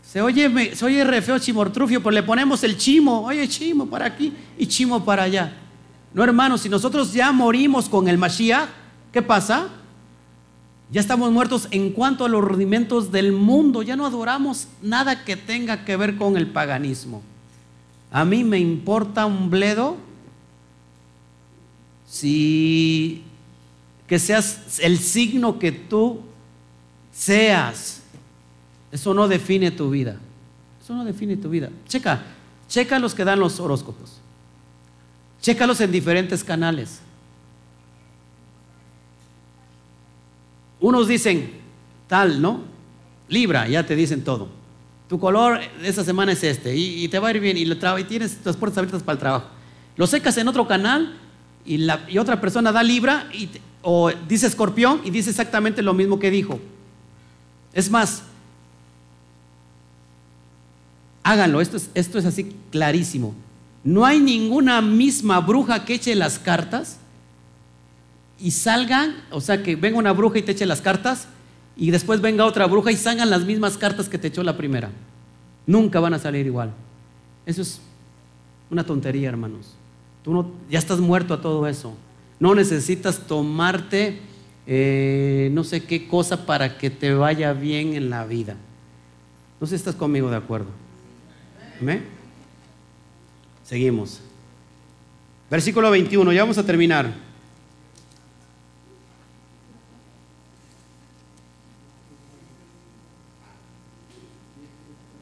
Se 0.01 0.21
oye, 0.21 0.75
se 0.75 0.85
oye 0.85 1.03
re 1.03 1.21
feo 1.21 1.37
Chimortrufio, 1.37 2.01
pues 2.01 2.15
le 2.15 2.23
ponemos 2.23 2.63
el 2.63 2.75
chimo, 2.77 3.25
oye 3.25 3.47
chimo 3.47 3.85
para 3.85 4.07
aquí 4.07 4.33
y 4.57 4.65
chimo 4.65 5.05
para 5.05 5.21
allá. 5.23 5.53
No, 6.15 6.23
hermanos, 6.23 6.61
si 6.61 6.69
nosotros 6.69 7.13
ya 7.13 7.31
morimos 7.31 7.87
con 7.87 8.07
el 8.07 8.17
Mashiach, 8.17 8.69
¿qué 9.13 9.21
pasa? 9.21 9.67
Ya 10.91 11.01
estamos 11.01 11.31
muertos 11.31 11.67
en 11.71 11.91
cuanto 11.91 12.25
a 12.25 12.29
los 12.29 12.43
rudimentos 12.43 13.11
del 13.11 13.31
mundo, 13.31 13.83
ya 13.83 13.95
no 13.95 14.05
adoramos 14.05 14.67
nada 14.81 15.23
que 15.23 15.37
tenga 15.37 15.85
que 15.85 15.95
ver 15.95 16.17
con 16.17 16.35
el 16.35 16.47
paganismo. 16.47 17.21
A 18.11 18.25
mí 18.25 18.43
me 18.43 18.57
importa 18.57 19.27
un 19.27 19.51
bledo 19.51 19.97
si 22.07 23.23
que 24.07 24.17
seas 24.17 24.79
el 24.79 24.97
signo 24.97 25.59
que 25.59 25.71
tú 25.71 26.21
seas. 27.13 28.01
Eso 28.91 29.13
no 29.13 29.27
define 29.27 29.69
tu 29.69 29.91
vida. 29.91 30.17
Eso 30.83 30.95
no 30.95 31.05
define 31.05 31.37
tu 31.37 31.51
vida. 31.51 31.69
Checa, 31.87 32.23
checa 32.67 32.97
los 32.97 33.13
que 33.13 33.23
dan 33.23 33.39
los 33.39 33.59
horóscopos. 33.59 34.19
Chécalos 35.39 35.79
en 35.81 35.91
diferentes 35.91 36.43
canales. 36.43 36.99
Unos 40.79 41.07
dicen 41.07 41.51
tal, 42.07 42.41
¿no? 42.41 42.61
Libra, 43.27 43.67
ya 43.67 43.85
te 43.85 43.95
dicen 43.95 44.23
todo. 44.23 44.49
Tu 45.07 45.19
color 45.19 45.59
de 45.81 45.87
esta 45.87 46.03
semana 46.03 46.31
es 46.31 46.43
este 46.43 46.75
y, 46.75 47.07
te 47.07 47.19
va 47.19 47.29
a 47.29 47.31
ir 47.31 47.39
bien 47.39 47.57
y, 47.57 47.61
y 47.63 48.03
tienes 48.03 48.37
tus 48.43 48.55
puertas 48.55 48.77
abiertas 48.77 49.03
para 49.03 49.13
el 49.13 49.19
trabajo. 49.19 49.47
Lo 49.95 50.07
secas 50.07 50.37
en 50.37 50.47
otro 50.47 50.67
canal 50.67 51.17
y, 51.65 51.77
la, 51.77 52.05
y 52.07 52.17
otra 52.17 52.39
persona 52.39 52.71
da 52.71 52.83
Libra 52.83 53.27
y, 53.33 53.49
o 53.81 54.11
dice 54.27 54.47
escorpión 54.47 55.01
y 55.03 55.09
dice 55.09 55.29
exactamente 55.29 55.81
lo 55.81 55.93
mismo 55.93 56.19
que 56.19 56.29
dijo. 56.29 56.59
Es 57.73 57.89
más, 57.89 58.23
háganlo, 61.23 61.61
esto 61.61 61.77
es, 61.77 61.89
esto 61.93 62.17
es 62.17 62.25
así 62.25 62.55
clarísimo. 62.71 63.33
No 63.83 64.05
hay 64.05 64.19
ninguna 64.19 64.81
misma 64.81 65.39
bruja 65.39 65.85
que 65.85 65.95
eche 65.95 66.13
las 66.15 66.37
cartas 66.37 66.98
y 68.39 68.51
salgan, 68.51 69.15
o 69.31 69.41
sea, 69.41 69.63
que 69.63 69.75
venga 69.75 69.97
una 69.97 70.13
bruja 70.13 70.39
y 70.39 70.41
te 70.41 70.51
eche 70.53 70.65
las 70.65 70.81
cartas 70.81 71.27
y 71.75 71.91
después 71.91 72.21
venga 72.21 72.45
otra 72.45 72.65
bruja 72.67 72.91
y 72.91 72.95
salgan 72.95 73.29
las 73.29 73.45
mismas 73.45 73.77
cartas 73.77 74.09
que 74.09 74.17
te 74.17 74.27
echó 74.27 74.43
la 74.43 74.57
primera. 74.57 74.91
Nunca 75.65 75.99
van 75.99 76.13
a 76.13 76.19
salir 76.19 76.45
igual. 76.45 76.71
Eso 77.45 77.61
es 77.61 77.79
una 78.69 78.83
tontería, 78.83 79.29
hermanos. 79.29 79.75
Tú 80.23 80.33
no, 80.33 80.51
ya 80.69 80.79
estás 80.79 80.99
muerto 80.99 81.33
a 81.33 81.41
todo 81.41 81.67
eso. 81.67 81.95
No 82.39 82.55
necesitas 82.55 83.19
tomarte 83.27 84.19
eh, 84.71 85.49
no 85.51 85.63
sé 85.63 85.83
qué 85.83 86.07
cosa 86.07 86.45
para 86.45 86.77
que 86.77 86.91
te 86.91 87.11
vaya 87.11 87.53
bien 87.53 87.95
en 87.95 88.11
la 88.11 88.23
vida. 88.27 88.55
No 89.59 89.65
sé 89.65 89.71
si 89.71 89.75
estás 89.77 89.95
conmigo 89.95 90.29
de 90.29 90.37
acuerdo. 90.37 90.67
¿Me? 91.81 92.01
Seguimos. 93.63 94.21
Versículo 95.49 95.89
21, 95.89 96.31
ya 96.33 96.43
vamos 96.43 96.59
a 96.59 96.65
terminar. 96.67 97.11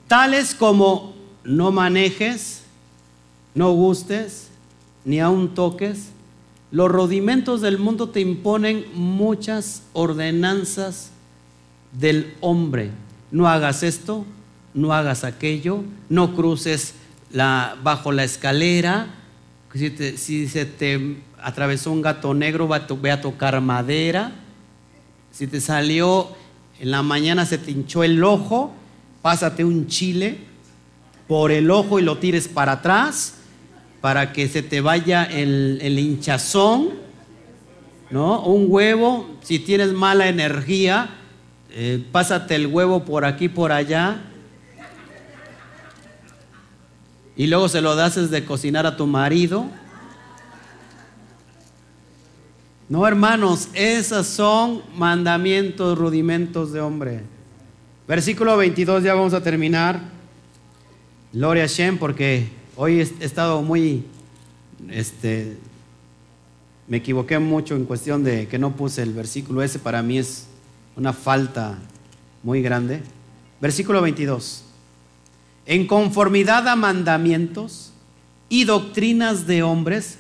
Tales 0.08 0.56
como 0.56 1.14
no 1.44 1.72
manejes, 1.72 2.64
no 3.56 3.74
gustes, 3.74 4.48
ni 5.04 5.20
aun 5.20 5.54
toques, 5.54 6.10
los 6.72 6.92
rudimentos 6.92 7.62
del 7.62 7.78
mundo 7.78 8.10
te 8.10 8.20
imponen 8.20 8.86
muchas 8.94 9.84
ordenanzas 9.94 11.12
del 11.94 12.36
hombre. 12.42 12.92
No 13.32 13.48
hagas 13.48 13.84
esto, 13.84 14.26
no 14.74 14.94
hagas 14.94 15.24
aquello, 15.24 15.84
no 16.10 16.36
cruces 16.36 16.94
la, 17.32 17.78
bajo 17.84 18.12
la 18.12 18.24
escalera. 18.24 19.08
Si, 19.74 20.48
se 20.48 20.66
te 20.66 21.18
atravesó 21.42 21.92
un 21.92 22.02
gato 22.02 22.34
negro, 22.34 22.68
ve 22.68 23.12
a 23.12 23.22
tocar 23.22 23.60
madera. 23.62 24.32
Si 25.32 25.48
te 25.48 25.62
salió 25.62 26.30
en 26.80 26.92
la 26.92 27.02
mañana, 27.02 27.46
se 27.46 27.58
te 27.58 27.72
hinchó 27.72 28.04
el 28.04 28.24
ojo, 28.24 28.74
pásate 29.28 29.66
un 29.66 29.88
chile 29.88 30.38
por 31.28 31.52
el 31.52 31.70
ojo 31.70 32.00
y 32.00 32.02
lo 32.02 32.18
tires 32.18 32.48
para 32.48 32.72
atrás 32.72 33.34
para 34.00 34.32
que 34.32 34.48
se 34.48 34.64
te 34.64 34.80
vaya 34.80 35.26
el, 35.26 36.00
hinchazón, 36.00 36.92
¿no? 38.10 38.42
Un 38.44 38.68
huevo, 38.70 39.30
si 39.42 39.60
tienes 39.60 39.92
mala 39.92 40.30
energía, 40.30 41.10
eh, 41.72 42.02
pásate 42.10 42.56
el 42.56 42.68
huevo 42.68 43.04
por 43.04 43.26
aquí, 43.26 43.50
por 43.50 43.74
allá, 43.74 44.22
y 47.36 47.48
luego 47.48 47.68
se 47.68 47.82
lo 47.82 47.98
das 47.98 48.32
de 48.32 48.46
cocinar 48.46 48.86
a 48.86 48.96
tu 48.96 49.08
marido. 49.08 49.66
No, 52.88 53.06
hermanos, 53.06 53.68
esos 53.74 54.26
son 54.26 54.84
mandamientos, 54.96 55.98
rudimentos 55.98 56.72
de 56.72 56.80
hombre. 56.80 57.37
Versículo 58.08 58.56
22, 58.58 59.04
ya 59.04 59.14
vamos 59.14 59.34
a 59.34 59.42
terminar. 59.42 60.02
Gloria 61.34 61.66
a 61.66 61.68
Shem, 61.68 61.98
porque 61.98 62.48
hoy 62.76 63.00
he 63.00 63.24
estado 63.26 63.62
muy, 63.62 64.06
este, 64.90 65.58
me 66.88 66.98
equivoqué 66.98 67.38
mucho 67.40 67.76
en 67.76 67.86
cuestión 67.86 68.24
de 68.24 68.48
que 68.48 68.58
no 68.58 68.76
puse 68.76 69.04
el 69.04 69.14
versículo 69.14 69.62
ese, 69.62 69.80
para 69.80 70.02
mí 70.02 70.18
es 70.18 70.48
una 70.96 71.14
falta 71.14 71.78
muy 72.44 72.62
grande. 72.62 73.02
Versículo 73.60 74.02
22. 74.02 74.64
En 75.66 75.86
conformidad 75.86 76.68
a 76.68 76.76
mandamientos 76.76 77.92
y 78.48 78.64
doctrinas 78.64 79.48
de 79.48 79.64
hombres, 79.64 80.18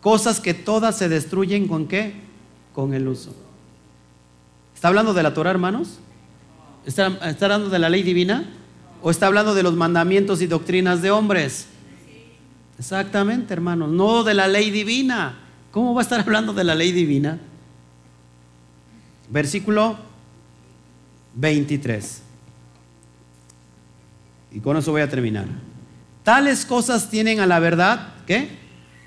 Cosas 0.00 0.40
que 0.40 0.54
todas 0.54 0.96
se 0.96 1.08
destruyen 1.08 1.68
con 1.68 1.86
qué? 1.86 2.14
Con 2.74 2.94
el 2.94 3.06
uso. 3.06 3.34
¿Está 4.74 4.88
hablando 4.88 5.12
de 5.12 5.22
la 5.22 5.34
Torah, 5.34 5.50
hermanos? 5.50 5.98
¿Está, 6.84 7.06
hablando 7.06 7.68
de 7.68 7.78
la 7.78 7.88
ley 7.88 8.02
divina? 8.02 8.44
¿O 9.02 9.10
está 9.10 9.26
hablando 9.26 9.54
de 9.54 9.62
los 9.62 9.74
mandamientos 9.74 10.42
y 10.42 10.46
doctrinas 10.46 11.02
de 11.02 11.10
hombres? 11.10 11.66
Exactamente, 12.78 13.52
hermanos. 13.52 13.90
No 13.90 14.24
de 14.24 14.34
la 14.34 14.48
ley 14.48 14.70
divina. 14.70 15.38
¿Cómo 15.70 15.94
va 15.94 16.00
a 16.00 16.04
estar 16.04 16.20
hablando 16.20 16.52
de 16.52 16.64
la 16.64 16.74
ley 16.74 16.92
divina? 16.92 17.38
Versículo 19.28 19.96
23. 21.34 22.22
Y 24.52 24.60
con 24.60 24.76
eso 24.76 24.90
voy 24.90 25.02
a 25.02 25.08
terminar. 25.08 25.46
Tales 26.24 26.64
cosas 26.64 27.08
tienen 27.08 27.40
a 27.40 27.46
la 27.46 27.58
verdad, 27.60 28.14
¿qué? 28.26 28.60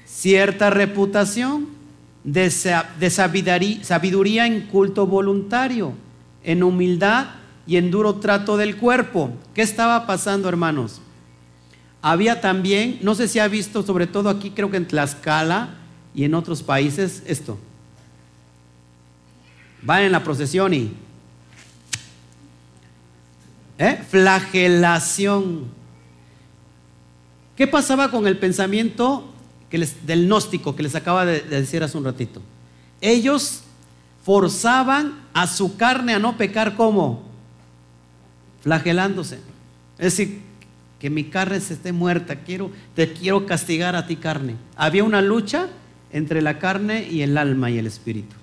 cierta 0.05 0.69
reputación 0.69 1.67
de, 2.23 2.49
sabiduría 2.49 4.45
en 4.45 4.61
culto 4.67 5.07
voluntario, 5.07 5.93
en 6.43 6.63
humildad 6.63 7.27
y 7.65 7.77
en 7.77 7.91
duro 7.91 8.15
trato 8.15 8.57
del 8.57 8.77
cuerpo. 8.77 9.31
¿Qué 9.53 9.61
estaba 9.61 10.05
pasando, 10.05 10.49
hermanos? 10.49 11.01
Había 12.01 12.41
también, 12.41 12.99
no 13.01 13.15
sé 13.15 13.27
si 13.27 13.39
ha 13.39 13.47
visto, 13.47 13.83
sobre 13.83 14.07
todo 14.07 14.29
aquí 14.29 14.51
creo 14.51 14.69
que 14.69 14.77
en 14.77 14.87
Tlaxcala 14.87 15.75
y 16.13 16.25
en 16.25 16.33
otros 16.33 16.61
países, 16.61 17.23
esto. 17.25 17.57
Van 19.81 20.03
en 20.03 20.11
la 20.11 20.23
procesión 20.23 20.73
y... 20.73 20.93
¿eh? 23.77 24.03
Flagelación. 24.09 25.65
¿Qué 27.55 27.67
pasaba 27.67 28.11
con 28.11 28.27
el 28.27 28.37
pensamiento 28.37 29.33
del 29.77 30.27
gnóstico 30.27 30.75
que 30.75 30.83
les 30.83 30.95
acaba 30.95 31.25
de, 31.25 31.41
decir 31.41 31.83
hace 31.83 31.97
un 31.97 32.05
ratito. 32.05 32.41
Ellos 33.01 33.61
forzaban 34.23 35.21
a 35.33 35.47
su 35.47 35.75
carne 35.77 36.13
a 36.13 36.19
no 36.19 36.37
pecar 36.37 36.75
como 36.75 37.23
flagelándose. 38.63 39.35
Es 39.99 40.17
decir, 40.17 40.41
que 40.99 41.11
mi 41.11 41.25
carne 41.25 41.59
se 41.59 41.75
esté 41.75 41.91
muerta, 41.91 42.37
quiero, 42.37 42.71
te 42.95 43.13
quiero 43.13 43.45
castigar 43.45 43.95
a 43.95 44.07
ti 44.07 44.15
carne. 44.15 44.55
Había 44.75 45.03
una 45.03 45.21
lucha 45.21 45.67
entre 46.11 46.41
la 46.41 46.57
carne 46.57 47.07
y 47.09 47.21
el 47.21 47.37
alma 47.37 47.69
y 47.69 47.77
el 47.77 47.85
espíritu. 47.85 48.35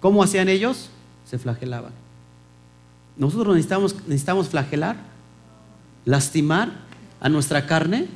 ¿Cómo 0.00 0.22
hacían 0.22 0.48
ellos? 0.48 0.90
Se 1.24 1.38
flagelaban. 1.38 1.92
Nosotros 3.16 3.54
necesitamos, 3.54 3.94
necesitamos 4.06 4.48
flagelar, 4.48 4.96
lastimar 6.04 6.72
a 7.20 7.28
nuestra 7.28 7.66
carne 7.66 8.08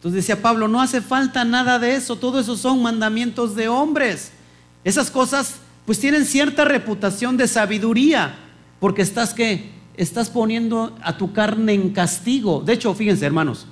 entonces 0.00 0.26
decía 0.26 0.40
Pablo, 0.40 0.66
no 0.66 0.80
hace 0.80 1.02
falta 1.02 1.44
nada 1.44 1.78
de 1.78 1.94
eso, 1.94 2.16
todo 2.16 2.40
eso 2.40 2.56
son 2.56 2.82
mandamientos 2.82 3.54
de 3.54 3.68
hombres. 3.68 4.32
Esas 4.82 5.10
cosas 5.10 5.56
pues 5.84 6.00
tienen 6.00 6.24
cierta 6.24 6.64
reputación 6.64 7.36
de 7.36 7.46
sabiduría, 7.46 8.34
porque 8.78 9.02
estás 9.02 9.34
que 9.34 9.70
estás 9.96 10.30
poniendo 10.30 10.96
a 11.02 11.16
tu 11.16 11.32
carne 11.32 11.74
en 11.74 11.90
castigo. 11.90 12.60
De 12.60 12.74
hecho, 12.74 12.94
fíjense 12.94 13.26
hermanos, 13.26 13.66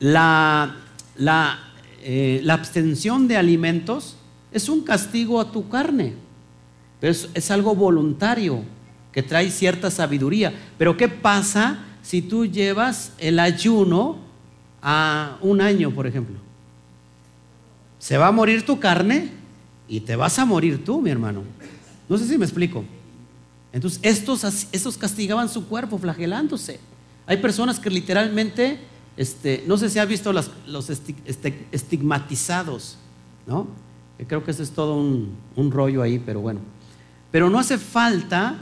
la, 0.00 0.76
la, 1.16 1.58
eh, 2.02 2.44
abstención 2.48 3.28
de 3.28 3.36
alimentos 3.36 4.16
es 4.52 4.68
un 4.68 4.82
castigo 4.82 5.40
a 5.40 5.50
tu 5.52 5.68
carne, 5.68 6.14
pero 7.00 7.12
es 7.12 7.50
algo 7.50 7.74
voluntario 7.74 8.62
que 9.12 9.22
trae 9.22 9.50
cierta 9.50 9.90
sabiduría. 9.90 10.52
Pero 10.78 10.96
¿qué 10.96 11.08
pasa 11.08 11.84
si 12.02 12.22
tú 12.22 12.46
llevas 12.46 13.12
el 13.18 13.38
ayuno? 13.38 14.28
a 14.82 15.38
un 15.40 15.60
año, 15.60 15.90
por 15.90 16.06
ejemplo. 16.06 16.36
Se 17.98 18.16
va 18.16 18.28
a 18.28 18.32
morir 18.32 18.64
tu 18.64 18.78
carne 18.78 19.30
y 19.88 20.00
te 20.00 20.16
vas 20.16 20.38
a 20.38 20.44
morir 20.44 20.84
tú, 20.84 21.00
mi 21.00 21.10
hermano. 21.10 21.42
No 22.08 22.16
sé 22.16 22.26
si 22.26 22.38
me 22.38 22.44
explico. 22.44 22.84
Entonces, 23.78 24.00
estos, 24.02 24.42
estos 24.72 24.98
castigaban 24.98 25.48
su 25.48 25.68
cuerpo 25.68 25.98
flagelándose. 25.98 26.80
Hay 27.28 27.36
personas 27.36 27.78
que 27.78 27.88
literalmente, 27.90 28.80
este, 29.16 29.62
no 29.68 29.78
sé 29.78 29.88
si 29.88 30.00
ha 30.00 30.04
visto 30.04 30.32
los 30.32 30.90
este, 30.90 31.64
estigmatizados, 31.70 32.98
¿no? 33.46 33.68
creo 34.26 34.42
que 34.42 34.50
eso 34.50 34.64
es 34.64 34.72
todo 34.72 34.96
un, 34.96 35.30
un 35.54 35.70
rollo 35.70 36.02
ahí, 36.02 36.18
pero 36.18 36.40
bueno. 36.40 36.58
Pero 37.30 37.48
no 37.50 37.60
hace 37.60 37.78
falta 37.78 38.56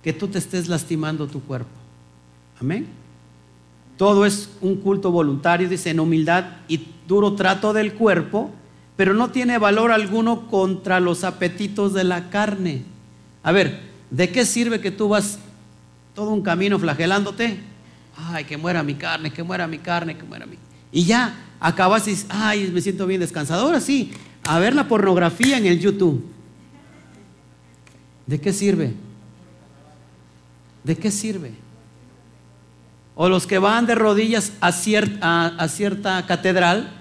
que 0.00 0.12
tú 0.12 0.28
te 0.28 0.38
estés 0.38 0.68
lastimando 0.68 1.26
tu 1.26 1.42
cuerpo. 1.42 1.72
Amén. 2.60 2.86
Todo 3.96 4.24
es 4.24 4.48
un 4.60 4.76
culto 4.76 5.10
voluntario, 5.10 5.68
dice, 5.68 5.90
en 5.90 5.98
humildad 5.98 6.44
y 6.68 6.86
duro 7.08 7.32
trato 7.32 7.72
del 7.72 7.94
cuerpo, 7.94 8.52
pero 8.96 9.12
no 9.12 9.32
tiene 9.32 9.58
valor 9.58 9.90
alguno 9.90 10.46
contra 10.46 11.00
los 11.00 11.24
apetitos 11.24 11.94
de 11.94 12.04
la 12.04 12.30
carne. 12.30 12.84
A 13.42 13.50
ver, 13.50 13.91
¿de 14.12 14.30
qué 14.30 14.44
sirve 14.44 14.80
que 14.80 14.90
tú 14.90 15.08
vas 15.08 15.38
todo 16.14 16.30
un 16.30 16.42
camino 16.42 16.78
flagelándote? 16.78 17.58
Ay, 18.16 18.44
que 18.44 18.56
muera 18.56 18.82
mi 18.82 18.94
carne, 18.94 19.32
que 19.32 19.42
muera 19.42 19.66
mi 19.66 19.78
carne, 19.78 20.16
que 20.16 20.22
muera 20.22 20.44
mi. 20.46 20.56
Y 20.92 21.04
ya 21.04 21.34
acabas 21.58 22.06
y 22.06 22.16
ay, 22.28 22.70
me 22.72 22.82
siento 22.82 23.06
bien 23.06 23.20
descansado. 23.20 23.64
Ahora 23.64 23.80
sí, 23.80 24.12
a 24.44 24.58
ver 24.58 24.74
la 24.74 24.86
pornografía 24.86 25.56
en 25.56 25.66
el 25.66 25.80
YouTube. 25.80 26.22
¿De 28.26 28.38
qué 28.38 28.52
sirve? 28.52 28.92
¿De 30.84 30.96
qué 30.96 31.10
sirve? 31.10 31.52
O 33.14 33.28
los 33.28 33.46
que 33.46 33.58
van 33.58 33.86
de 33.86 33.94
rodillas 33.94 34.52
a 34.60 34.72
cierta, 34.72 36.24
catedral 36.26 36.92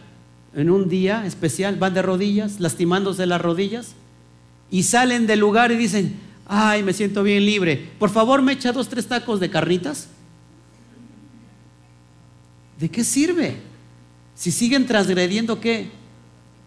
en 0.56 0.70
un 0.70 0.88
día 0.88 1.26
especial, 1.26 1.76
van 1.78 1.94
de 1.94 2.02
rodillas, 2.02 2.60
lastimándose 2.60 3.26
las 3.26 3.42
rodillas, 3.42 3.94
y 4.70 4.84
salen 4.84 5.28
del 5.28 5.40
lugar 5.40 5.72
y 5.72 5.78
dicen, 5.78 6.31
ay, 6.54 6.84
me 6.84 6.94
siento 6.94 7.24
bien 7.24 7.46
libre, 7.46 7.90
por 7.98 8.10
favor 8.10 8.42
me 8.42 8.52
echa 8.52 8.72
dos, 8.72 8.90
tres 8.90 9.08
tacos 9.08 9.40
de 9.40 9.50
carnitas. 9.50 10.10
¿De 12.80 12.90
qué 12.90 13.04
sirve? 13.04 13.58
Si 14.36 14.52
siguen 14.52 14.86
transgrediendo 14.86 15.60
qué? 15.60 15.90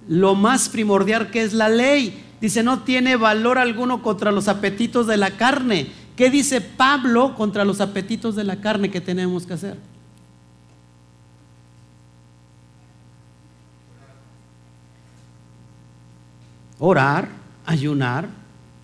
Lo 0.08 0.34
más 0.34 0.68
primordial 0.68 1.30
que 1.30 1.42
es 1.42 1.52
la 1.52 1.68
ley. 1.68 2.22
Dice, 2.40 2.62
no 2.62 2.82
tiene 2.84 3.16
valor 3.16 3.58
alguno 3.58 4.02
contra 4.02 4.30
los 4.30 4.48
apetitos 4.48 5.06
de 5.06 5.16
la 5.16 5.32
carne 5.32 5.88
¿Qué 6.16 6.30
dice 6.30 6.60
Pablo 6.60 7.34
contra 7.34 7.64
los 7.64 7.80
apetitos 7.80 8.36
de 8.36 8.44
la 8.44 8.60
carne 8.60 8.90
que 8.90 9.00
tenemos 9.00 9.46
que 9.46 9.54
hacer? 9.54 9.78
Orar, 16.78 17.28
ayunar 17.66 18.28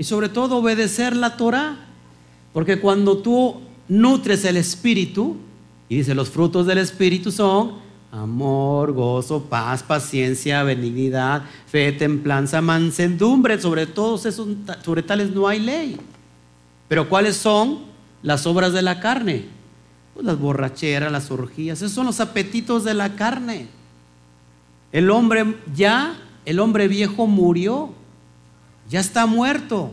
y 0.01 0.05
sobre 0.05 0.31
todo 0.31 0.57
obedecer 0.57 1.15
la 1.15 1.37
Torah. 1.37 1.77
Porque 2.55 2.81
cuando 2.81 3.19
tú 3.19 3.61
nutres 3.87 4.47
el 4.47 4.57
espíritu, 4.57 5.37
y 5.91 5.99
dice, 5.99 6.15
los 6.15 6.31
frutos 6.31 6.67
del 6.67 6.79
espíritu 6.79 7.31
son 7.31 7.73
amor, 8.11 8.93
gozo, 8.93 9.43
paz, 9.43 9.83
paciencia, 9.83 10.63
benignidad, 10.63 11.43
fe, 11.67 11.93
templanza, 11.93 12.63
mansedumbre. 12.63 13.61
Sobre 13.61 13.87
todos 13.87 14.25
esos, 14.25 14.49
sobre 14.83 15.03
tales 15.03 15.33
no 15.33 15.47
hay 15.47 15.61
ley. 15.61 15.99
Pero 16.89 17.07
¿cuáles 17.07 17.37
son 17.37 17.81
las 18.23 18.47
obras 18.47 18.73
de 18.73 18.81
la 18.81 19.01
carne? 19.01 19.49
Pues 20.15 20.25
las 20.25 20.39
borracheras, 20.39 21.13
las 21.13 21.31
orgías, 21.31 21.77
esos 21.77 21.93
son 21.93 22.07
los 22.07 22.21
apetitos 22.21 22.85
de 22.85 22.95
la 22.95 23.17
carne. 23.17 23.69
El 24.93 25.11
hombre 25.11 25.57
ya, 25.77 26.19
el 26.47 26.59
hombre 26.59 26.89
viejo 26.89 27.27
murió. 27.27 28.00
Ya 28.91 28.99
está 28.99 29.25
muerto. 29.25 29.93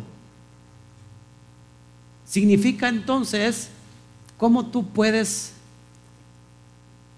Significa 2.25 2.89
entonces 2.89 3.69
cómo 4.37 4.65
tú 4.65 4.87
puedes 4.87 5.53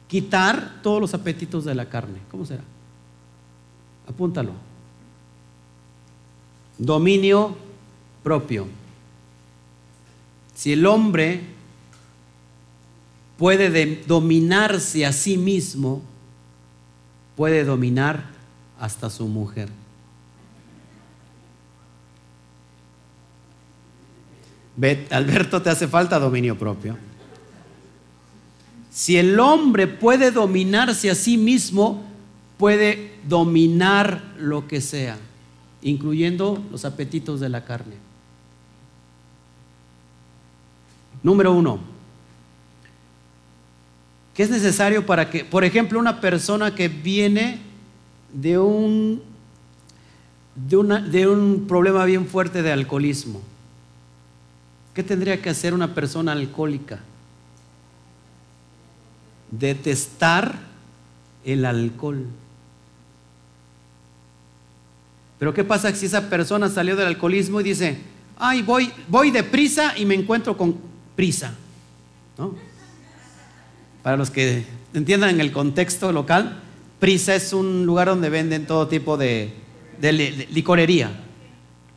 quitar 0.10 0.82
todos 0.84 1.00
los 1.00 1.14
apetitos 1.14 1.64
de 1.64 1.74
la 1.74 1.88
carne. 1.88 2.20
¿Cómo 2.30 2.46
será? 2.46 2.64
Apúntalo. 4.08 4.52
Dominio 6.78 7.56
propio. 8.24 8.68
Si 10.54 10.74
el 10.74 10.86
hombre 10.86 11.42
puede 13.38 14.04
dominarse 14.06 15.06
a 15.06 15.14
sí 15.14 15.38
mismo, 15.38 16.02
puede 17.38 17.64
dominar 17.64 18.26
hasta 18.78 19.10
su 19.10 19.28
mujer. 19.28 19.79
Alberto, 25.10 25.62
te 25.62 25.70
hace 25.70 25.88
falta 25.88 26.20
dominio 26.20 26.58
propio. 26.58 26.98
Si 28.90 29.18
el 29.18 29.40
hombre 29.40 29.88
puede 29.88 30.32
dominarse 30.32 31.10
a 31.10 31.16
sí 31.16 31.38
mismo, 31.38 32.04
puede 32.58 33.14
dominar 33.28 34.34
lo 34.38 34.68
que 34.68 34.82
sea, 34.82 35.18
incluyendo 35.82 36.64
los 36.72 36.86
apetitos 36.86 37.40
de 37.40 37.50
la 37.50 37.66
carne. 37.66 37.96
Número 41.22 41.54
uno, 41.54 41.80
¿qué 44.34 44.44
es 44.44 44.50
necesario 44.50 45.06
para 45.06 45.30
que, 45.30 45.44
por 45.44 45.64
ejemplo, 45.64 46.00
una 46.00 46.22
persona 46.22 46.74
que 46.74 46.88
viene 46.88 47.60
de 48.34 48.58
un, 48.58 49.22
de, 50.56 50.78
de 51.10 51.28
un 51.28 51.66
problema 51.68 52.06
bien 52.06 52.26
fuerte 52.28 52.62
de 52.62 52.72
alcoholismo, 52.72 53.42
¿Qué 55.00 55.04
tendría 55.04 55.42
que 55.42 55.50
hacer 55.50 55.74
una 55.74 55.96
persona 55.96 56.34
alcohólica? 56.34 57.00
Detestar 59.50 60.60
el 61.46 61.64
alcohol. 61.64 62.26
Pero 65.40 65.54
¿qué 65.54 65.64
pasa 65.64 65.96
si 65.96 66.08
esa 66.08 66.30
persona 66.30 66.68
salió 66.68 66.98
del 66.98 67.08
alcoholismo 67.08 67.62
y 67.62 67.64
dice, 67.64 67.98
ay, 68.38 68.62
voy, 68.62 68.92
voy 69.08 69.32
deprisa 69.32 69.98
y 69.98 70.06
me 70.06 70.16
encuentro 70.16 70.58
con 70.58 70.76
prisa? 71.16 71.54
Para 74.04 74.18
los 74.18 74.30
que 74.30 74.66
entiendan 74.94 75.30
en 75.30 75.40
el 75.40 75.54
contexto 75.54 76.12
local, 76.12 76.60
prisa 77.00 77.36
es 77.36 77.54
un 77.54 77.86
lugar 77.86 78.10
donde 78.10 78.30
venden 78.30 78.68
todo 78.68 78.90
tipo 78.90 79.16
de 79.16 79.54
licorería. 80.52 81.29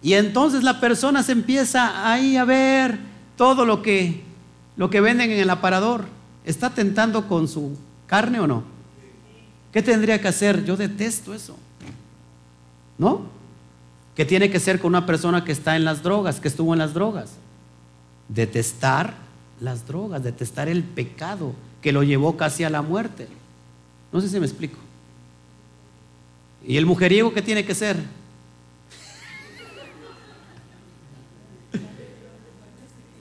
Y 0.03 0.14
entonces 0.14 0.64
la 0.64 0.80
persona 0.80 1.22
se 1.22 1.32
empieza 1.32 2.11
ahí 2.11 2.36
a 2.36 2.44
ver 2.44 2.98
todo 3.36 3.64
lo 3.64 3.82
que, 3.82 4.22
lo 4.76 4.90
que 4.90 5.00
venden 5.00 5.30
en 5.30 5.38
el 5.38 5.50
aparador. 5.50 6.05
¿Está 6.44 6.70
tentando 6.70 7.28
con 7.28 7.46
su 7.46 7.76
carne 8.07 8.40
o 8.40 8.46
no? 8.46 8.64
¿Qué 9.72 9.80
tendría 9.80 10.20
que 10.20 10.28
hacer? 10.28 10.64
Yo 10.64 10.76
detesto 10.76 11.34
eso. 11.34 11.57
¿No? 12.98 13.22
¿Qué 14.16 14.24
tiene 14.24 14.50
que 14.50 14.61
ser 14.61 14.80
con 14.80 14.88
una 14.88 15.07
persona 15.07 15.44
que 15.44 15.53
está 15.53 15.76
en 15.76 15.84
las 15.84 16.03
drogas, 16.03 16.40
que 16.40 16.48
estuvo 16.48 16.72
en 16.74 16.80
las 16.80 16.94
drogas? 16.94 17.30
Detestar 18.28 19.14
las 19.61 19.86
drogas, 19.86 20.22
detestar 20.22 20.68
el 20.68 20.82
pecado 20.82 21.55
que 21.80 21.92
lo 21.92 22.03
llevó 22.03 22.36
casi 22.36 22.64
a 22.64 22.70
la 22.70 22.82
muerte. 22.82 23.28
No 24.12 24.20
sé 24.20 24.28
si 24.28 24.38
me 24.38 24.46
explico. 24.46 24.78
¿Y 26.66 26.76
el 26.76 26.86
mujeriego 26.86 27.32
qué 27.32 27.40
tiene 27.40 27.64
que 27.64 27.74
ser? 27.74 27.96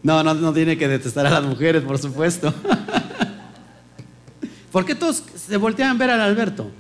No, 0.04 0.24
no, 0.24 0.34
no 0.34 0.54
tiene 0.54 0.78
que 0.78 0.88
detestar 0.88 1.28
a 1.28 1.30
las 1.30 1.44
mujeres, 1.44 1.84
por 1.84 1.98
supuesto. 1.98 2.54
¿Por 4.72 4.86
qué 4.86 4.96
todos 4.96 5.24
se 5.36 5.58
voltean 5.58 5.92
a 5.92 6.00
ver 6.00 6.10
al 6.10 6.22
Alberto? 6.22 6.72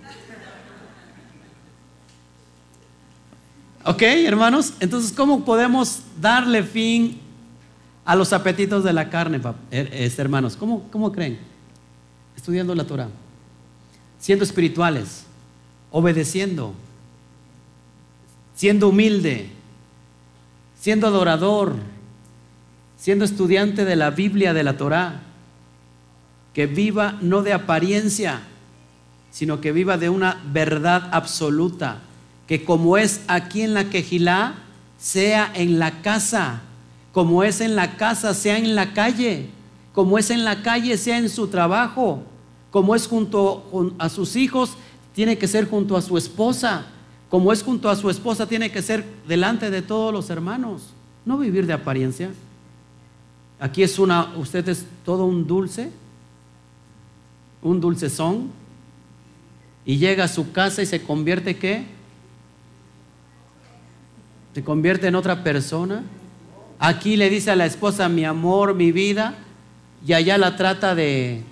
¿Ok, 3.83 4.01
hermanos? 4.01 4.73
Entonces, 4.79 5.11
¿cómo 5.11 5.43
podemos 5.43 6.01
darle 6.19 6.63
fin 6.63 7.19
a 8.05 8.15
los 8.15 8.31
apetitos 8.31 8.83
de 8.83 8.93
la 8.93 9.09
carne, 9.09 9.41
este, 9.71 10.21
hermanos? 10.21 10.55
¿Cómo, 10.55 10.87
¿Cómo 10.91 11.11
creen? 11.11 11.39
Estudiando 12.35 12.73
la 12.75 12.85
Torah, 12.85 13.09
siendo 14.19 14.45
espirituales, 14.45 15.25
obedeciendo, 15.91 16.73
siendo 18.55 18.89
humilde, 18.89 19.49
siendo 20.79 21.07
adorador, 21.07 21.75
siendo 23.01 23.25
estudiante 23.25 23.83
de 23.83 23.95
la 23.95 24.11
Biblia, 24.11 24.53
de 24.53 24.63
la 24.63 24.77
Torá, 24.77 25.21
que 26.53 26.67
viva 26.67 27.17
no 27.19 27.41
de 27.41 27.51
apariencia, 27.51 28.41
sino 29.31 29.59
que 29.59 29.71
viva 29.71 29.97
de 29.97 30.09
una 30.09 30.39
verdad 30.53 31.09
absoluta, 31.11 31.97
que 32.47 32.63
como 32.63 32.99
es 32.99 33.21
aquí 33.27 33.63
en 33.63 33.73
la 33.73 33.85
quejilá, 33.85 34.53
sea 34.99 35.51
en 35.55 35.79
la 35.79 36.03
casa, 36.03 36.61
como 37.11 37.43
es 37.43 37.59
en 37.59 37.75
la 37.75 37.97
casa, 37.97 38.35
sea 38.35 38.59
en 38.59 38.75
la 38.75 38.93
calle, 38.93 39.49
como 39.93 40.19
es 40.19 40.29
en 40.29 40.45
la 40.45 40.61
calle, 40.61 40.95
sea 40.95 41.17
en 41.17 41.29
su 41.29 41.47
trabajo, 41.47 42.21
como 42.69 42.93
es 42.93 43.07
junto 43.07 43.95
a 43.97 44.09
sus 44.09 44.35
hijos, 44.35 44.73
tiene 45.15 45.39
que 45.39 45.47
ser 45.47 45.67
junto 45.67 45.97
a 45.97 46.03
su 46.03 46.19
esposa, 46.19 46.85
como 47.31 47.51
es 47.51 47.63
junto 47.63 47.89
a 47.89 47.95
su 47.95 48.11
esposa, 48.11 48.45
tiene 48.45 48.71
que 48.71 48.83
ser 48.83 49.03
delante 49.27 49.71
de 49.71 49.81
todos 49.81 50.13
los 50.13 50.29
hermanos, 50.29 50.83
no 51.25 51.39
vivir 51.39 51.65
de 51.65 51.73
apariencia. 51.73 52.29
Aquí 53.61 53.83
es 53.83 53.99
una, 53.99 54.33
usted 54.37 54.67
es 54.69 54.87
todo 55.05 55.25
un 55.25 55.45
dulce, 55.45 55.91
un 57.61 57.79
dulcezón, 57.79 58.49
y 59.85 59.97
llega 59.97 60.23
a 60.23 60.27
su 60.27 60.51
casa 60.51 60.81
y 60.81 60.87
se 60.87 61.03
convierte 61.03 61.57
qué? 61.57 61.85
Se 64.55 64.63
convierte 64.63 65.05
en 65.05 65.13
otra 65.13 65.43
persona. 65.43 66.03
Aquí 66.79 67.15
le 67.15 67.29
dice 67.29 67.51
a 67.51 67.55
la 67.55 67.67
esposa, 67.67 68.09
mi 68.09 68.25
amor, 68.25 68.73
mi 68.73 68.91
vida, 68.91 69.35
y 70.03 70.13
allá 70.13 70.39
la 70.39 70.55
trata 70.55 70.95
de, 70.95 71.43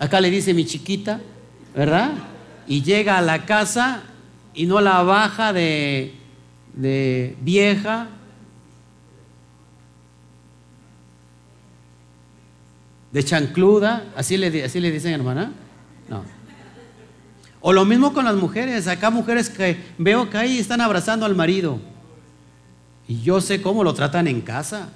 acá 0.00 0.20
le 0.20 0.28
dice 0.28 0.54
mi 0.54 0.64
chiquita, 0.64 1.20
¿verdad? 1.72 2.14
Y 2.66 2.82
llega 2.82 3.16
a 3.16 3.22
la 3.22 3.46
casa 3.46 4.02
y 4.54 4.66
no 4.66 4.80
la 4.80 5.04
baja 5.04 5.52
de, 5.52 6.14
de 6.74 7.36
vieja, 7.42 8.08
de 13.12 13.24
chancluda, 13.24 14.12
así 14.16 14.36
le, 14.36 14.64
así 14.64 14.80
le 14.80 14.90
dicen 14.90 15.12
hermana. 15.12 15.52
No. 16.08 16.22
O 17.60 17.72
lo 17.72 17.84
mismo 17.84 18.12
con 18.12 18.24
las 18.24 18.36
mujeres, 18.36 18.86
acá 18.86 19.10
mujeres 19.10 19.50
que 19.50 19.78
veo 19.98 20.30
que 20.30 20.38
ahí 20.38 20.58
están 20.58 20.80
abrazando 20.80 21.26
al 21.26 21.34
marido. 21.34 21.78
Y 23.06 23.20
yo 23.20 23.40
sé 23.40 23.60
cómo 23.60 23.84
lo 23.84 23.92
tratan 23.92 24.28
en 24.28 24.40
casa. 24.40 24.88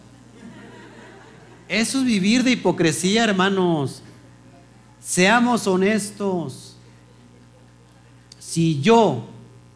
Eso 1.69 1.99
es 1.99 2.05
vivir 2.05 2.45
de 2.45 2.53
hipocresía, 2.53 3.25
hermanos. 3.25 4.03
Seamos 5.01 5.67
honestos. 5.67 6.77
Si 8.39 8.81
yo 8.81 9.27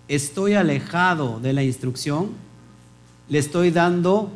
estoy 0.07 0.55
alejado 0.55 1.41
de 1.41 1.53
la 1.53 1.65
instrucción, 1.65 2.31
le 3.29 3.39
estoy 3.39 3.71
dando 3.71 4.31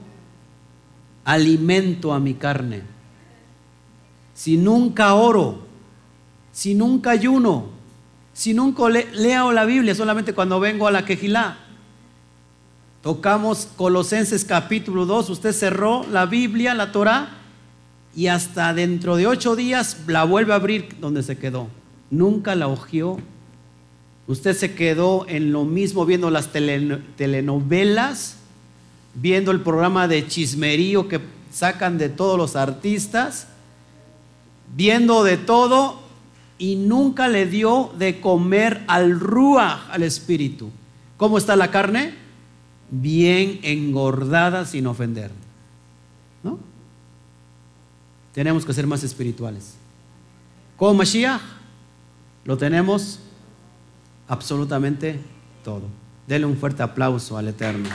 alimento 1.24 2.12
a 2.12 2.18
mi 2.18 2.34
carne 2.34 2.91
si 4.34 4.56
nunca 4.56 5.14
oro, 5.14 5.66
si 6.52 6.74
nunca 6.74 7.10
ayuno, 7.10 7.66
si 8.32 8.54
nunca 8.54 8.88
leo 8.88 9.52
la 9.52 9.64
Biblia, 9.64 9.94
solamente 9.94 10.32
cuando 10.32 10.60
vengo 10.60 10.86
a 10.86 10.90
la 10.90 11.04
quejilá. 11.04 11.58
Tocamos 13.02 13.68
Colosenses 13.76 14.44
capítulo 14.44 15.06
2, 15.06 15.30
usted 15.30 15.52
cerró 15.52 16.06
la 16.10 16.26
Biblia, 16.26 16.72
la 16.74 16.92
Torah, 16.92 17.30
y 18.14 18.28
hasta 18.28 18.72
dentro 18.74 19.16
de 19.16 19.26
ocho 19.26 19.56
días 19.56 19.98
la 20.06 20.24
vuelve 20.24 20.52
a 20.52 20.56
abrir 20.56 20.96
donde 21.00 21.22
se 21.22 21.38
quedó. 21.38 21.68
Nunca 22.10 22.54
la 22.54 22.68
ojió. 22.68 23.18
Usted 24.26 24.54
se 24.54 24.74
quedó 24.74 25.26
en 25.28 25.52
lo 25.52 25.64
mismo 25.64 26.06
viendo 26.06 26.30
las 26.30 26.50
telenovelas, 26.52 28.36
viendo 29.14 29.50
el 29.50 29.62
programa 29.62 30.08
de 30.08 30.26
chismerío 30.26 31.08
que 31.08 31.20
sacan 31.50 31.98
de 31.98 32.08
todos 32.08 32.38
los 32.38 32.54
artistas 32.54 33.48
viendo 34.74 35.24
de 35.24 35.36
todo 35.36 36.00
y 36.58 36.76
nunca 36.76 37.28
le 37.28 37.46
dio 37.46 37.92
de 37.98 38.20
comer 38.20 38.84
al 38.86 39.18
ruach, 39.18 39.90
al 39.90 40.02
espíritu. 40.02 40.70
¿Cómo 41.16 41.38
está 41.38 41.56
la 41.56 41.70
carne? 41.70 42.14
Bien 42.90 43.60
engordada 43.62 44.64
sin 44.66 44.86
ofender. 44.86 45.30
¿No? 46.42 46.58
Tenemos 48.32 48.64
que 48.64 48.72
ser 48.72 48.86
más 48.86 49.02
espirituales. 49.02 49.74
Con 50.76 50.96
Mashiach 50.96 51.40
lo 52.44 52.56
tenemos 52.56 53.20
absolutamente 54.28 55.20
todo. 55.64 55.82
Denle 56.26 56.46
un 56.46 56.56
fuerte 56.56 56.82
aplauso 56.82 57.36
al 57.36 57.48
Eterno. 57.48 57.88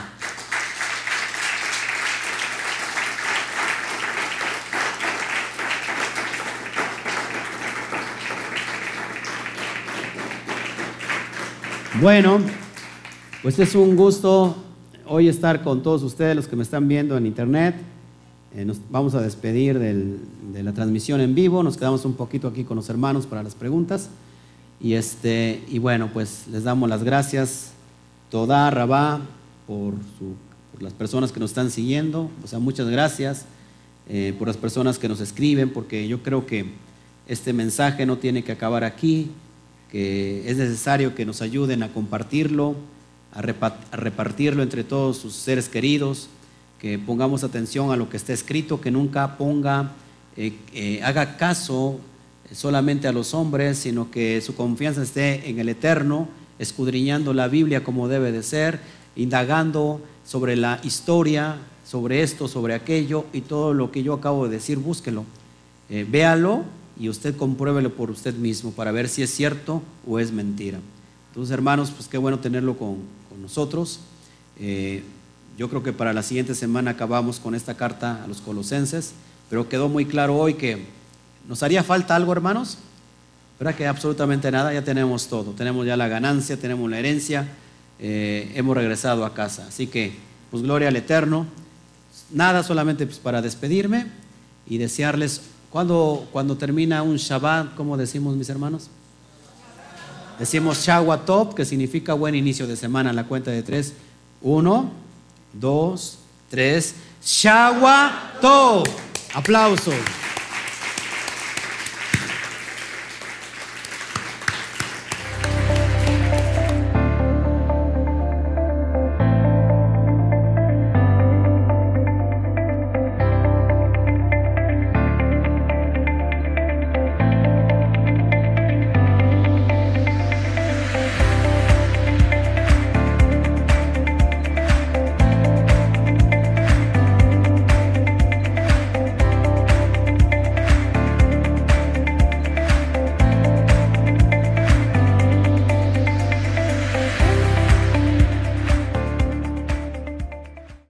Bueno, 12.00 12.38
pues 13.42 13.58
es 13.58 13.74
un 13.74 13.96
gusto 13.96 14.54
hoy 15.04 15.26
estar 15.26 15.64
con 15.64 15.82
todos 15.82 16.04
ustedes, 16.04 16.36
los 16.36 16.46
que 16.46 16.54
me 16.54 16.62
están 16.62 16.86
viendo 16.86 17.16
en 17.16 17.26
internet. 17.26 17.74
Eh, 18.54 18.64
nos 18.64 18.78
vamos 18.88 19.16
a 19.16 19.20
despedir 19.20 19.80
de 19.80 20.62
la 20.62 20.72
transmisión 20.72 21.20
en 21.20 21.34
vivo, 21.34 21.60
nos 21.64 21.76
quedamos 21.76 22.04
un 22.04 22.14
poquito 22.14 22.46
aquí 22.46 22.62
con 22.62 22.76
los 22.76 22.88
hermanos 22.88 23.26
para 23.26 23.42
las 23.42 23.56
preguntas. 23.56 24.10
Y, 24.80 24.92
este, 24.92 25.64
y 25.68 25.80
bueno, 25.80 26.10
pues 26.12 26.44
les 26.52 26.62
damos 26.62 26.88
las 26.88 27.02
gracias, 27.02 27.72
toda 28.30 28.70
Rabá, 28.70 29.20
por, 29.66 29.94
las 30.78 30.92
personas 30.92 31.32
que 31.32 31.40
nos 31.40 31.50
están 31.50 31.72
siguiendo. 31.72 32.30
O 32.44 32.46
sea, 32.46 32.60
muchas 32.60 32.88
gracias 32.88 33.44
eh, 34.08 34.36
por 34.38 34.46
las 34.46 34.56
personas 34.56 35.00
que 35.00 35.08
nos 35.08 35.20
escriben, 35.20 35.70
porque 35.70 36.06
yo 36.06 36.22
creo 36.22 36.46
que 36.46 36.66
este 37.26 37.52
mensaje 37.52 38.06
no 38.06 38.18
tiene 38.18 38.44
que 38.44 38.52
acabar 38.52 38.84
aquí 38.84 39.32
que 39.90 40.48
es 40.48 40.56
necesario 40.56 41.14
que 41.14 41.24
nos 41.24 41.42
ayuden 41.42 41.82
a 41.82 41.92
compartirlo, 41.92 42.74
a, 43.32 43.42
repartirlo 43.42 44.62
entre 44.62 44.84
todos 44.84 45.18
sus 45.18 45.34
seres 45.34 45.68
queridos, 45.68 46.28
que 46.78 46.98
pongamos 46.98 47.42
atención 47.42 47.90
a 47.90 47.96
lo 47.96 48.08
que 48.08 48.16
está 48.16 48.32
escrito, 48.32 48.80
que 48.80 48.90
nunca 48.90 49.36
ponga, 49.36 49.92
eh, 50.36 50.52
eh, 50.72 51.00
haga 51.02 51.36
caso 51.36 51.98
solamente 52.52 53.08
a 53.08 53.12
los 53.12 53.34
hombres, 53.34 53.78
sino 53.78 54.10
que 54.10 54.40
su 54.40 54.54
confianza 54.54 55.02
esté 55.02 55.48
en 55.48 55.58
el 55.58 55.68
Eterno, 55.68 56.28
escudriñando 56.58 57.32
la 57.32 57.48
Biblia 57.48 57.84
como 57.84 58.08
debe 58.08 58.32
de 58.32 58.42
ser, 58.42 58.80
indagando 59.16 60.00
sobre 60.24 60.56
la 60.56 60.80
historia, 60.82 61.56
sobre 61.84 62.22
esto, 62.22 62.48
sobre 62.48 62.74
aquello, 62.74 63.24
y 63.32 63.40
todo 63.40 63.74
lo 63.74 63.90
que 63.90 64.02
yo 64.02 64.14
acabo 64.14 64.46
de 64.46 64.56
decir, 64.56 64.78
búsquelo, 64.78 65.24
eh, 65.90 66.06
véalo 66.08 66.64
y 66.98 67.08
usted 67.08 67.36
compruébelo 67.36 67.94
por 67.94 68.10
usted 68.10 68.34
mismo 68.34 68.72
para 68.72 68.92
ver 68.92 69.08
si 69.08 69.22
es 69.22 69.30
cierto 69.32 69.82
o 70.06 70.18
es 70.18 70.32
mentira. 70.32 70.78
Entonces, 71.30 71.52
hermanos, 71.52 71.90
pues 71.90 72.08
qué 72.08 72.18
bueno 72.18 72.38
tenerlo 72.40 72.76
con, 72.76 73.18
nosotros. 73.40 74.00
Eh, 74.58 75.04
yo 75.56 75.68
creo 75.68 75.84
que 75.84 75.92
para 75.92 76.12
la 76.12 76.24
siguiente 76.24 76.56
semana 76.56 76.90
acabamos 76.90 77.38
con 77.38 77.54
esta 77.54 77.74
carta 77.76 78.24
a 78.24 78.26
los 78.26 78.40
colosenses, 78.40 79.12
pero 79.48 79.68
quedó 79.68 79.88
muy 79.88 80.06
claro 80.06 80.36
hoy 80.36 80.54
que 80.54 80.86
nos 81.48 81.62
haría 81.62 81.84
falta 81.84 82.16
algo, 82.16 82.32
hermanos. 82.32 82.78
¿Verdad 83.60 83.76
que 83.76 83.86
absolutamente 83.86 84.50
nada? 84.50 84.72
Ya 84.72 84.82
tenemos 84.82 85.28
todo. 85.28 85.52
Tenemos 85.52 85.86
ya 85.86 85.96
la 85.96 86.08
ganancia, 86.08 86.56
tenemos 86.56 86.90
la 86.90 86.98
herencia, 86.98 87.48
eh, 88.00 88.52
hemos 88.54 88.76
regresado 88.76 89.24
a 89.24 89.34
casa. 89.34 89.66
Así 89.68 89.86
que, 89.86 90.12
pues 90.50 90.64
gloria 90.64 90.88
al 90.88 90.96
Eterno. 90.96 91.46
Nada 92.32 92.64
solamente 92.64 93.06
pues, 93.06 93.18
para 93.18 93.40
despedirme 93.40 94.06
y 94.68 94.78
desearles 94.78 95.42
cuando, 95.70 96.26
cuando 96.32 96.56
termina 96.56 97.02
un 97.02 97.16
Shabbat, 97.16 97.74
¿cómo 97.74 97.96
decimos 97.96 98.36
mis 98.36 98.48
hermanos? 98.48 98.88
Decimos 100.38 100.86
Top, 101.26 101.54
que 101.54 101.64
significa 101.64 102.14
buen 102.14 102.34
inicio 102.34 102.66
de 102.66 102.76
semana, 102.76 103.12
la 103.12 103.24
cuenta 103.24 103.50
de 103.50 103.62
tres. 103.62 103.94
Uno, 104.40 104.90
dos, 105.52 106.18
tres. 106.48 106.94
Top. 108.40 108.86
Aplausos. 109.34 110.27